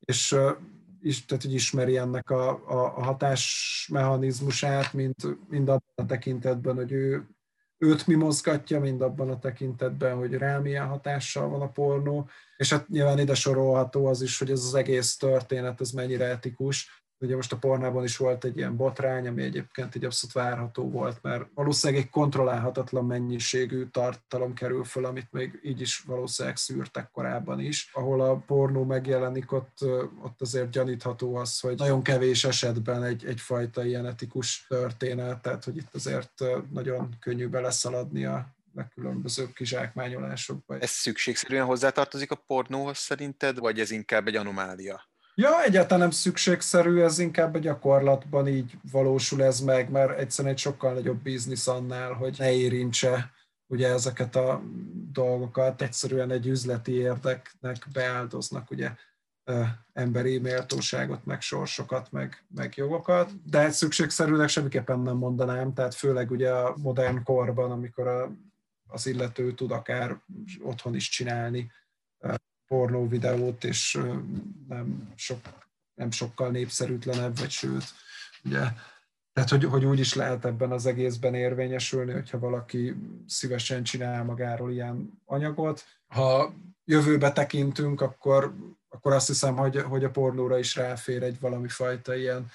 és 0.00 0.32
uh, 0.32 0.50
is, 1.00 1.24
tehát, 1.24 1.42
hogy 1.42 1.54
ismeri 1.54 1.96
ennek 1.96 2.30
a, 2.30 2.48
a, 2.50 2.96
a 2.96 3.02
hatásmechanizmusát, 3.02 4.92
mint 4.92 5.48
mind 5.48 5.68
abban 5.68 5.94
a 5.94 6.06
tekintetben, 6.06 6.74
hogy 6.74 6.92
ő 6.92 7.26
őt 7.78 8.06
mi 8.06 8.14
mozgatja, 8.14 8.80
mind 8.80 9.00
abban 9.00 9.30
a 9.30 9.38
tekintetben, 9.38 10.16
hogy 10.16 10.34
rá 10.34 10.58
milyen 10.58 10.86
hatással 10.86 11.48
van 11.48 11.60
a 11.60 11.70
pornó, 11.70 12.28
és 12.62 12.70
hát 12.70 12.88
nyilván 12.88 13.18
ide 13.18 13.34
sorolható 13.34 14.06
az 14.06 14.22
is, 14.22 14.38
hogy 14.38 14.50
ez 14.50 14.64
az 14.64 14.74
egész 14.74 15.16
történet, 15.16 15.80
ez 15.80 15.90
mennyire 15.90 16.24
etikus, 16.24 17.02
Ugye 17.22 17.34
most 17.34 17.52
a 17.52 17.56
pornában 17.56 18.04
is 18.04 18.16
volt 18.16 18.44
egy 18.44 18.56
ilyen 18.56 18.76
botrány, 18.76 19.26
ami 19.26 19.42
egyébként 19.42 19.94
egy 19.94 20.04
abszolút 20.04 20.34
várható 20.34 20.90
volt, 20.90 21.22
mert 21.22 21.46
valószínűleg 21.54 22.02
egy 22.02 22.10
kontrollálhatatlan 22.10 23.04
mennyiségű 23.04 23.86
tartalom 23.86 24.54
kerül 24.54 24.84
föl, 24.84 25.04
amit 25.04 25.28
még 25.30 25.60
így 25.62 25.80
is 25.80 25.98
valószínűleg 25.98 26.56
szűrtek 26.56 27.10
korábban 27.10 27.60
is. 27.60 27.90
Ahol 27.92 28.20
a 28.20 28.36
pornó 28.36 28.84
megjelenik, 28.84 29.52
ott, 29.52 29.78
ott 30.22 30.40
azért 30.40 30.70
gyanítható 30.70 31.36
az, 31.36 31.60
hogy 31.60 31.76
nagyon 31.76 32.02
kevés 32.02 32.44
esetben 32.44 33.02
egy, 33.02 33.24
egyfajta 33.26 33.84
ilyen 33.84 34.06
etikus 34.06 34.66
történet, 34.68 35.42
tehát 35.42 35.64
hogy 35.64 35.76
itt 35.76 35.94
azért 35.94 36.44
nagyon 36.70 37.16
könnyű 37.20 37.48
beleszaladni 37.48 38.24
a 38.24 38.46
legkülönbözőbb 38.74 39.52
kizsákmányolásokba. 39.52 40.78
Ez 40.78 40.90
szükségszerűen 40.90 41.64
hozzátartozik 41.64 42.30
a 42.30 42.42
pornóhoz 42.46 42.98
szerinted, 42.98 43.58
vagy 43.58 43.80
ez 43.80 43.90
inkább 43.90 44.26
egy 44.26 44.36
anomália? 44.36 45.10
Ja, 45.34 45.62
egyáltalán 45.62 45.98
nem 45.98 46.10
szükségszerű, 46.10 47.00
ez 47.00 47.18
inkább 47.18 47.54
a 47.54 47.58
gyakorlatban 47.58 48.48
így 48.48 48.72
valósul 48.90 49.42
ez 49.42 49.60
meg, 49.60 49.90
mert 49.90 50.18
egyszerűen 50.18 50.54
egy 50.54 50.60
sokkal 50.60 50.92
nagyobb 50.92 51.22
biznisz 51.22 51.66
annál, 51.66 52.12
hogy 52.12 52.34
ne 52.38 52.52
érintse 52.52 53.30
ugye 53.66 53.88
ezeket 53.88 54.36
a 54.36 54.62
dolgokat, 55.12 55.82
egyszerűen 55.82 56.30
egy 56.30 56.46
üzleti 56.46 56.92
érdeknek 56.92 57.86
beáldoznak 57.92 58.70
ugye 58.70 58.90
emberi 59.92 60.38
méltóságot, 60.38 61.24
meg 61.24 61.40
sorsokat, 61.40 62.10
meg, 62.10 62.44
meg 62.54 62.72
jogokat, 62.76 63.30
de 63.50 63.70
szükségszerűnek 63.70 64.48
semmiképpen 64.48 65.00
nem 65.00 65.16
mondanám, 65.16 65.74
tehát 65.74 65.94
főleg 65.94 66.30
ugye 66.30 66.50
a 66.50 66.76
modern 66.76 67.22
korban, 67.22 67.70
amikor 67.70 68.06
a, 68.06 68.32
az 68.92 69.06
illető 69.06 69.54
tud 69.54 69.70
akár 69.70 70.20
otthon 70.62 70.94
is 70.94 71.08
csinálni 71.08 71.70
pornó 72.66 73.08
videót, 73.08 73.64
és 73.64 74.00
nem, 74.68 75.12
sok, 75.16 75.40
nem 75.94 76.10
sokkal 76.10 76.50
népszerűtlenebb, 76.50 77.38
vagy 77.38 77.50
sőt, 77.50 77.84
ugye, 78.44 78.60
tehát 79.32 79.50
hogy, 79.50 79.64
hogy 79.64 79.84
úgy 79.84 79.98
is 79.98 80.14
lehet 80.14 80.44
ebben 80.44 80.72
az 80.72 80.86
egészben 80.86 81.34
érvényesülni, 81.34 82.12
hogyha 82.12 82.38
valaki 82.38 82.94
szívesen 83.26 83.82
csinál 83.82 84.24
magáról 84.24 84.72
ilyen 84.72 85.22
anyagot. 85.24 85.84
Ha 86.06 86.54
jövőbe 86.84 87.32
tekintünk, 87.32 88.00
akkor, 88.00 88.54
akkor 88.88 89.12
azt 89.12 89.26
hiszem, 89.26 89.56
hogy, 89.56 89.82
hogy 89.82 90.04
a 90.04 90.10
pornóra 90.10 90.58
is 90.58 90.76
ráfér 90.76 91.22
egy 91.22 91.40
valami 91.40 91.68
fajta 91.68 92.14
ilyen 92.14 92.50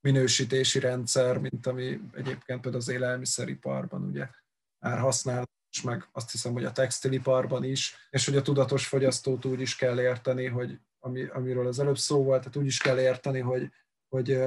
minősítési 0.00 0.78
rendszer, 0.78 1.38
mint 1.38 1.66
ami 1.66 2.00
egyébként 2.12 2.60
például 2.60 2.82
az 2.82 2.88
élelmiszeriparban 2.88 4.02
ugye 4.02 4.28
már 4.78 4.98
használ 4.98 5.48
és 5.70 5.82
meg 5.82 6.08
azt 6.12 6.30
hiszem, 6.30 6.52
hogy 6.52 6.64
a 6.64 6.72
textiliparban 6.72 7.64
is, 7.64 7.94
és 8.10 8.24
hogy 8.24 8.36
a 8.36 8.42
tudatos 8.42 8.86
fogyasztót 8.86 9.44
úgy 9.44 9.60
is 9.60 9.76
kell 9.76 10.00
érteni, 10.00 10.46
hogy 10.46 10.78
ami, 10.98 11.26
amiről 11.32 11.66
az 11.66 11.78
előbb 11.78 11.98
szó 11.98 12.22
volt, 12.24 12.38
tehát 12.38 12.56
úgy 12.56 12.66
is 12.66 12.78
kell 12.78 13.00
érteni, 13.00 13.40
hogy, 13.40 13.70
hogy, 14.08 14.38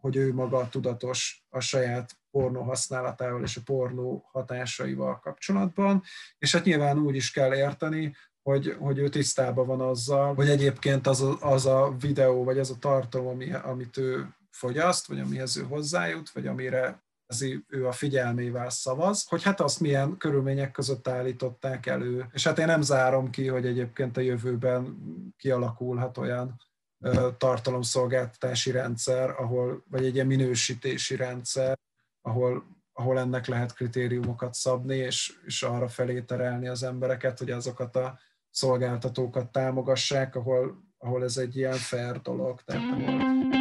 hogy 0.00 0.16
ő 0.16 0.34
maga 0.34 0.68
tudatos 0.68 1.44
a 1.48 1.60
saját 1.60 2.16
pornó 2.30 2.62
használatával 2.62 3.42
és 3.42 3.56
a 3.56 3.60
pornó 3.64 4.28
hatásaival 4.32 5.18
kapcsolatban, 5.18 6.02
és 6.38 6.52
hát 6.52 6.64
nyilván 6.64 6.98
úgy 6.98 7.14
is 7.14 7.30
kell 7.30 7.54
érteni, 7.54 8.16
hogy, 8.42 8.76
hogy 8.78 8.98
ő 8.98 9.08
tisztában 9.08 9.66
van 9.66 9.80
azzal, 9.80 10.34
hogy 10.34 10.48
egyébként 10.48 11.06
az 11.06 11.20
a, 11.20 11.36
az 11.40 11.66
a 11.66 11.96
videó, 12.00 12.44
vagy 12.44 12.58
az 12.58 12.70
a 12.70 12.78
tartalom, 12.78 13.26
ami, 13.26 13.52
amit 13.52 13.96
ő 13.96 14.28
fogyaszt, 14.50 15.06
vagy 15.06 15.20
amihez 15.20 15.56
ő 15.56 15.62
hozzájut, 15.62 16.30
vagy 16.30 16.46
amire 16.46 17.02
ő 17.68 17.86
a 17.86 17.92
figyelmével 17.92 18.70
szavaz, 18.70 19.26
hogy 19.28 19.42
hát 19.42 19.60
azt 19.60 19.80
milyen 19.80 20.16
körülmények 20.16 20.70
között 20.70 21.08
állították 21.08 21.86
elő. 21.86 22.26
És 22.32 22.44
hát 22.44 22.58
én 22.58 22.66
nem 22.66 22.82
zárom 22.82 23.30
ki, 23.30 23.46
hogy 23.46 23.66
egyébként 23.66 24.16
a 24.16 24.20
jövőben 24.20 24.96
kialakulhat 25.36 26.18
olyan 26.18 26.60
tartalomszolgáltatási 27.38 28.70
rendszer, 28.70 29.30
ahol, 29.30 29.84
vagy 29.90 30.04
egy 30.04 30.14
ilyen 30.14 30.26
minősítési 30.26 31.16
rendszer, 31.16 31.78
ahol, 32.20 32.64
ahol 32.92 33.18
ennek 33.18 33.46
lehet 33.46 33.74
kritériumokat 33.74 34.54
szabni, 34.54 34.96
és, 34.96 35.32
és 35.44 35.62
arra 35.62 35.88
felé 35.88 36.20
terelni 36.20 36.68
az 36.68 36.82
embereket, 36.82 37.38
hogy 37.38 37.50
azokat 37.50 37.96
a 37.96 38.18
szolgáltatókat 38.50 39.52
támogassák, 39.52 40.36
ahol, 40.36 40.84
ahol 40.98 41.24
ez 41.24 41.36
egy 41.36 41.56
ilyen 41.56 41.72
fair 41.72 42.20
dolog. 42.20 42.60
Tehát 42.60 42.82
ahol 42.92 43.57